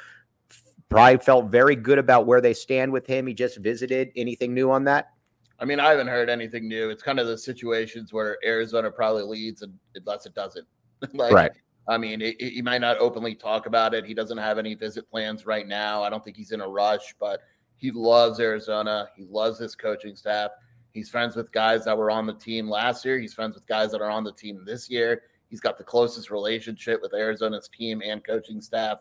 probably 0.88 1.18
felt 1.18 1.48
very 1.48 1.76
good 1.76 1.98
about 1.98 2.26
where 2.26 2.40
they 2.40 2.54
stand 2.54 2.92
with 2.94 3.06
him. 3.06 3.28
He 3.28 3.34
just 3.34 3.58
visited. 3.58 4.12
Anything 4.16 4.54
new 4.54 4.72
on 4.72 4.86
that? 4.86 5.12
I 5.60 5.65
mean, 5.65 5.80
I 5.80 5.89
haven't 5.89 6.08
heard 6.08 6.30
anything 6.30 6.68
new. 6.68 6.89
It's 6.89 7.04
kind 7.04 7.20
of 7.20 7.28
the 7.28 7.38
situations 7.38 8.12
where 8.12 8.38
Arizona 8.46 8.91
probably 8.91 9.24
leads, 9.24 9.62
and 9.62 9.74
unless 9.96 10.26
it 10.26 10.36
doesn't, 10.36 10.68
like, 11.13 11.34
right. 11.34 11.52
I 11.88 11.98
mean, 11.98 12.20
he 12.20 12.62
might 12.63 12.82
not 12.82 12.98
openly 12.98 13.36
talk 13.36 13.68
about 13.68 13.94
it. 13.94 14.06
He 14.06 14.15
doesn't 14.15 14.39
have 14.39 14.58
any 14.58 14.74
visit 14.74 15.10
plans 15.10 15.46
right 15.46 15.68
now. 15.68 16.04
I 16.04 16.10
don't 16.10 16.24
think 16.24 16.36
he's 16.36 16.52
in 16.52 16.62
a 16.62 16.68
rush, 16.68 17.13
but 17.20 17.41
he 17.78 17.91
loves 17.91 18.39
Arizona. 18.39 19.10
He 19.15 19.26
loves 19.26 19.60
his 19.60 19.76
coaching 19.76 20.15
staff. 20.15 20.50
He's 20.94 21.10
friends 21.10 21.36
with 21.36 21.52
guys 21.52 21.86
that 21.86 21.96
were 21.96 22.10
on 22.10 22.26
the 22.26 22.34
team 22.34 22.68
last 22.70 23.06
year. 23.06 23.20
He's 23.20 23.34
friends 23.34 23.54
with 23.54 23.68
guys 23.68 23.91
that 23.91 24.02
are 24.02 24.10
on 24.10 24.24
the 24.24 24.32
team 24.32 24.63
this 24.65 24.89
year. 24.89 25.24
He's 25.50 25.60
got 25.60 25.78
the 25.78 25.84
closest 25.84 26.32
relationship 26.32 27.02
with 27.02 27.13
Arizona's 27.13 27.70
team 27.70 28.02
and 28.04 28.24
coaching 28.24 28.62
staff. 28.62 29.00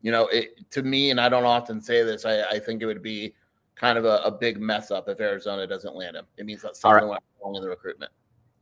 You 0.00 0.12
know, 0.12 0.26
it, 0.28 0.70
to 0.70 0.82
me, 0.82 1.10
and 1.10 1.20
I 1.20 1.28
don't 1.28 1.44
often 1.44 1.80
say 1.80 2.02
this, 2.04 2.24
I, 2.24 2.42
I 2.42 2.58
think 2.58 2.82
it 2.82 2.86
would 2.86 3.02
be 3.02 3.34
kind 3.76 3.98
of 3.98 4.04
a, 4.04 4.20
a, 4.24 4.30
big 4.30 4.60
mess 4.60 4.90
up 4.90 5.08
if 5.08 5.20
Arizona 5.20 5.66
doesn't 5.66 5.94
land 5.94 6.16
him. 6.16 6.26
It 6.36 6.46
means 6.46 6.62
that 6.62 6.76
something 6.76 7.08
right. 7.08 7.10
went 7.10 7.22
wrong 7.42 7.56
in 7.56 7.62
the 7.62 7.68
recruitment. 7.68 8.12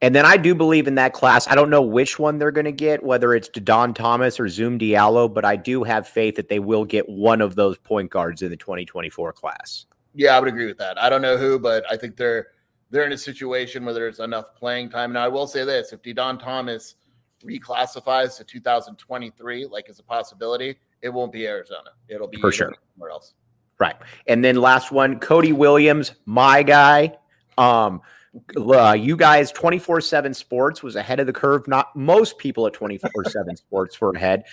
And 0.03 0.15
then 0.15 0.27
I 0.27 0.37
do 0.37 0.53
believe 0.55 0.89
in 0.89 0.97
that 0.97 1.13
class. 1.13 1.47
I 1.47 1.55
don't 1.55 1.71
know 1.71 1.81
which 1.81 2.19
one 2.19 2.39
they're 2.39 2.51
going 2.51 2.65
to 2.65 2.73
get, 2.73 3.05
whether 3.05 3.35
it's 3.35 3.49
Don 3.49 3.95
Thomas 3.95 4.41
or 4.41 4.49
Zoom 4.49 4.77
Diallo, 4.77 5.33
but 5.33 5.45
I 5.45 5.55
do 5.55 5.85
have 5.85 6.09
faith 6.09 6.35
that 6.37 6.49
they 6.49 6.59
will 6.59 6.85
get 6.85 7.09
one 7.09 7.41
of 7.41 7.55
those 7.55 7.79
point 7.79 8.11
guards 8.11 8.43
in 8.43 8.51
the 8.51 8.57
2024 8.57 9.33
class. 9.33 9.87
Yeah, 10.15 10.37
I 10.37 10.41
would 10.41 10.49
agree 10.49 10.67
with 10.67 10.79
that. 10.79 11.01
I 11.01 11.09
don't 11.09 11.23
know 11.23 11.37
who, 11.37 11.59
but 11.59 11.85
I 11.91 11.97
think 11.97 12.17
they're 12.17 12.49
they're 12.91 13.07
in 13.07 13.13
a 13.13 13.19
situation 13.19 13.85
where 13.85 13.95
there's 13.95 14.19
enough 14.19 14.55
playing 14.55 14.91
time. 14.91 15.13
Now, 15.13 15.25
I 15.25 15.29
will 15.29 15.47
say 15.47 15.65
this: 15.65 15.93
if 15.93 16.03
Don 16.15 16.37
Thomas 16.37 16.97
reclassifies 17.45 18.37
to 18.39 18.45
2023, 18.45 19.67
like 19.67 19.89
as 19.89 20.01
a 20.01 20.03
possibility, 20.03 20.79
it 21.01 21.09
won't 21.09 21.33
be 21.33 21.47
Arizona. 21.47 21.91
It'll 22.09 22.29
be 22.29 22.41
for 22.41 22.53
sure 22.53 22.75
somewhere 22.95 23.11
else. 23.11 23.35
Right. 23.83 23.97
And 24.29 24.45
then 24.45 24.55
last 24.55 24.93
one, 24.93 25.19
Cody 25.19 25.53
Williams, 25.53 26.13
my 26.25 26.63
guy. 26.63 27.17
Um, 27.59 28.01
uh, 28.57 28.93
you 28.93 29.17
guys 29.17 29.53
24-7 29.53 30.37
sports 30.37 30.85
was 30.85 30.95
ahead 30.95 31.19
of 31.19 31.27
the 31.27 31.33
curve. 31.33 31.67
Not 31.67 31.97
most 31.97 32.39
people 32.39 32.69
at 32.69 32.75
24-7 32.75 33.57
sports 33.57 34.01
were 34.01 34.13
ahead. 34.13 34.45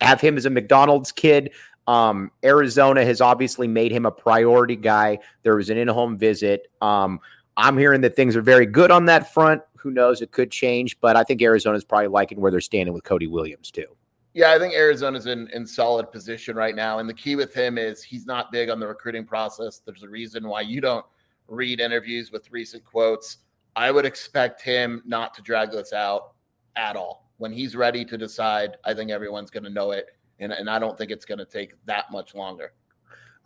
Have 0.00 0.20
him 0.20 0.36
as 0.36 0.46
a 0.46 0.50
mcdonald's 0.50 1.10
kid. 1.10 1.50
Um, 1.88 2.30
arizona 2.44 3.04
has 3.04 3.20
obviously 3.20 3.66
made 3.66 3.90
him 3.90 4.06
a 4.06 4.12
priority 4.12 4.76
guy. 4.76 5.18
There 5.42 5.56
was 5.56 5.68
an 5.68 5.78
in-home 5.78 6.16
visit. 6.16 6.70
Um, 6.80 7.18
i'm 7.56 7.76
hearing 7.76 8.02
that 8.02 8.14
things 8.14 8.36
are 8.36 8.40
very 8.40 8.66
good 8.66 8.92
on 8.92 9.06
that 9.06 9.34
front. 9.34 9.62
Who 9.78 9.90
knows? 9.90 10.22
It 10.22 10.30
could 10.30 10.52
change 10.52 11.00
but 11.00 11.16
i 11.16 11.24
think 11.24 11.42
arizona's 11.42 11.84
probably 11.84 12.06
liking 12.06 12.40
where 12.40 12.52
they're 12.52 12.60
standing 12.60 12.94
with 12.94 13.02
cody 13.02 13.26
williams 13.26 13.72
too 13.72 13.96
yeah, 14.36 14.52
I 14.52 14.58
think 14.58 14.74
Arizona's 14.74 15.24
in, 15.24 15.48
in 15.54 15.66
solid 15.66 16.12
position 16.12 16.56
right 16.56 16.74
now. 16.76 16.98
And 16.98 17.08
the 17.08 17.14
key 17.14 17.36
with 17.36 17.54
him 17.54 17.78
is 17.78 18.02
he's 18.02 18.26
not 18.26 18.52
big 18.52 18.68
on 18.68 18.78
the 18.78 18.86
recruiting 18.86 19.24
process. 19.24 19.80
There's 19.82 20.02
a 20.02 20.08
reason 20.10 20.46
why 20.46 20.60
you 20.60 20.82
don't 20.82 21.06
read 21.48 21.80
interviews 21.80 22.30
with 22.30 22.52
recent 22.52 22.84
quotes. 22.84 23.38
I 23.76 23.90
would 23.90 24.04
expect 24.04 24.60
him 24.60 25.02
not 25.06 25.32
to 25.34 25.42
drag 25.42 25.70
this 25.70 25.94
out 25.94 26.34
at 26.76 26.96
all. 26.96 27.30
When 27.38 27.50
he's 27.50 27.74
ready 27.74 28.04
to 28.04 28.18
decide, 28.18 28.76
I 28.84 28.92
think 28.92 29.10
everyone's 29.10 29.48
going 29.48 29.64
to 29.64 29.70
know 29.70 29.92
it. 29.92 30.08
And, 30.38 30.52
and 30.52 30.68
I 30.68 30.78
don't 30.78 30.98
think 30.98 31.10
it's 31.10 31.24
going 31.24 31.38
to 31.38 31.46
take 31.46 31.72
that 31.86 32.12
much 32.12 32.34
longer. 32.34 32.72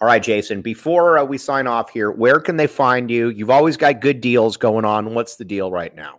All 0.00 0.08
right, 0.08 0.20
Jason, 0.20 0.60
before 0.60 1.18
uh, 1.18 1.24
we 1.24 1.38
sign 1.38 1.68
off 1.68 1.90
here, 1.90 2.10
where 2.10 2.40
can 2.40 2.56
they 2.56 2.66
find 2.66 3.08
you? 3.08 3.28
You've 3.28 3.50
always 3.50 3.76
got 3.76 4.00
good 4.00 4.20
deals 4.20 4.56
going 4.56 4.84
on. 4.84 5.14
What's 5.14 5.36
the 5.36 5.44
deal 5.44 5.70
right 5.70 5.94
now? 5.94 6.18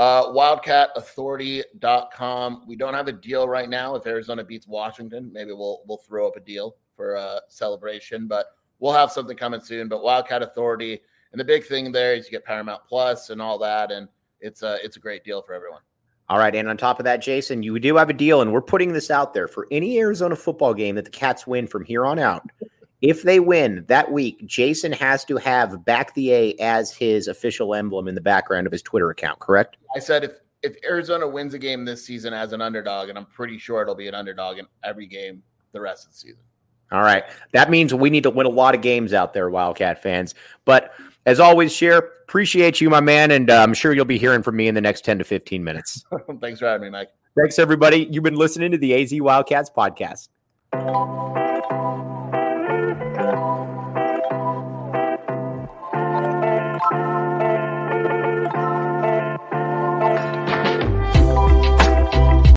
Uh, 0.00 0.32
WildcatAuthority.com. 0.32 2.64
We 2.66 2.74
don't 2.74 2.94
have 2.94 3.08
a 3.08 3.12
deal 3.12 3.46
right 3.46 3.68
now. 3.68 3.94
If 3.96 4.06
Arizona 4.06 4.42
beats 4.42 4.66
Washington, 4.66 5.30
maybe 5.30 5.52
we'll 5.52 5.82
we'll 5.86 5.98
throw 5.98 6.26
up 6.26 6.36
a 6.36 6.40
deal 6.40 6.76
for 6.96 7.16
a 7.16 7.42
celebration, 7.48 8.26
but 8.26 8.46
we'll 8.78 8.94
have 8.94 9.12
something 9.12 9.36
coming 9.36 9.60
soon. 9.60 9.88
But 9.88 10.02
Wildcat 10.02 10.40
Authority 10.40 11.02
and 11.32 11.38
the 11.38 11.44
big 11.44 11.66
thing 11.66 11.92
there 11.92 12.14
is 12.14 12.24
you 12.24 12.30
get 12.30 12.46
Paramount 12.46 12.80
Plus 12.88 13.28
and 13.28 13.42
all 13.42 13.58
that, 13.58 13.92
and 13.92 14.08
it's 14.40 14.62
a 14.62 14.78
it's 14.82 14.96
a 14.96 15.00
great 15.00 15.22
deal 15.22 15.42
for 15.42 15.52
everyone. 15.52 15.82
All 16.30 16.38
right, 16.38 16.54
and 16.54 16.66
on 16.66 16.78
top 16.78 16.98
of 16.98 17.04
that, 17.04 17.20
Jason, 17.20 17.62
you 17.62 17.78
do 17.78 17.96
have 17.96 18.08
a 18.08 18.14
deal, 18.14 18.40
and 18.40 18.54
we're 18.54 18.62
putting 18.62 18.94
this 18.94 19.10
out 19.10 19.34
there 19.34 19.48
for 19.48 19.66
any 19.70 19.98
Arizona 19.98 20.34
football 20.34 20.72
game 20.72 20.94
that 20.94 21.04
the 21.04 21.10
Cats 21.10 21.46
win 21.46 21.66
from 21.66 21.84
here 21.84 22.06
on 22.06 22.18
out. 22.18 22.48
If 23.02 23.22
they 23.22 23.40
win 23.40 23.84
that 23.88 24.12
week, 24.12 24.44
Jason 24.46 24.92
has 24.92 25.24
to 25.26 25.36
have 25.38 25.84
back 25.84 26.14
the 26.14 26.32
A 26.32 26.54
as 26.54 26.92
his 26.92 27.28
official 27.28 27.74
emblem 27.74 28.08
in 28.08 28.14
the 28.14 28.20
background 28.20 28.66
of 28.66 28.72
his 28.72 28.82
Twitter 28.82 29.10
account. 29.10 29.38
Correct? 29.38 29.76
I 29.94 29.98
said 29.98 30.24
if 30.24 30.40
if 30.62 30.76
Arizona 30.84 31.26
wins 31.26 31.54
a 31.54 31.58
game 31.58 31.84
this 31.84 32.04
season 32.04 32.34
as 32.34 32.52
an 32.52 32.60
underdog, 32.60 33.08
and 33.08 33.16
I'm 33.16 33.26
pretty 33.26 33.58
sure 33.58 33.80
it'll 33.80 33.94
be 33.94 34.08
an 34.08 34.14
underdog 34.14 34.58
in 34.58 34.66
every 34.84 35.06
game 35.06 35.42
the 35.72 35.80
rest 35.80 36.06
of 36.06 36.12
the 36.12 36.18
season. 36.18 36.42
All 36.92 37.02
right. 37.02 37.24
That 37.52 37.70
means 37.70 37.94
we 37.94 38.10
need 38.10 38.24
to 38.24 38.30
win 38.30 38.46
a 38.46 38.50
lot 38.50 38.74
of 38.74 38.82
games 38.82 39.14
out 39.14 39.32
there, 39.32 39.48
Wildcat 39.48 40.02
fans. 40.02 40.34
But 40.64 40.92
as 41.24 41.38
always, 41.38 41.72
Scheer, 41.72 41.98
appreciate 41.98 42.80
you, 42.80 42.90
my 42.90 43.00
man. 43.00 43.30
And 43.30 43.48
uh, 43.48 43.62
I'm 43.62 43.74
sure 43.74 43.92
you'll 43.92 44.04
be 44.04 44.18
hearing 44.18 44.42
from 44.42 44.56
me 44.56 44.66
in 44.66 44.74
the 44.74 44.80
next 44.80 45.04
10 45.04 45.18
to 45.18 45.24
15 45.24 45.62
minutes. 45.62 46.04
Thanks 46.40 46.58
for 46.58 46.66
having 46.66 46.86
me, 46.86 46.90
Mike. 46.90 47.10
Thanks, 47.38 47.58
everybody. 47.58 48.08
You've 48.10 48.24
been 48.24 48.34
listening 48.34 48.72
to 48.72 48.78
the 48.78 48.94
AZ 48.94 49.12
Wildcats 49.20 49.70
podcast. 49.70 50.28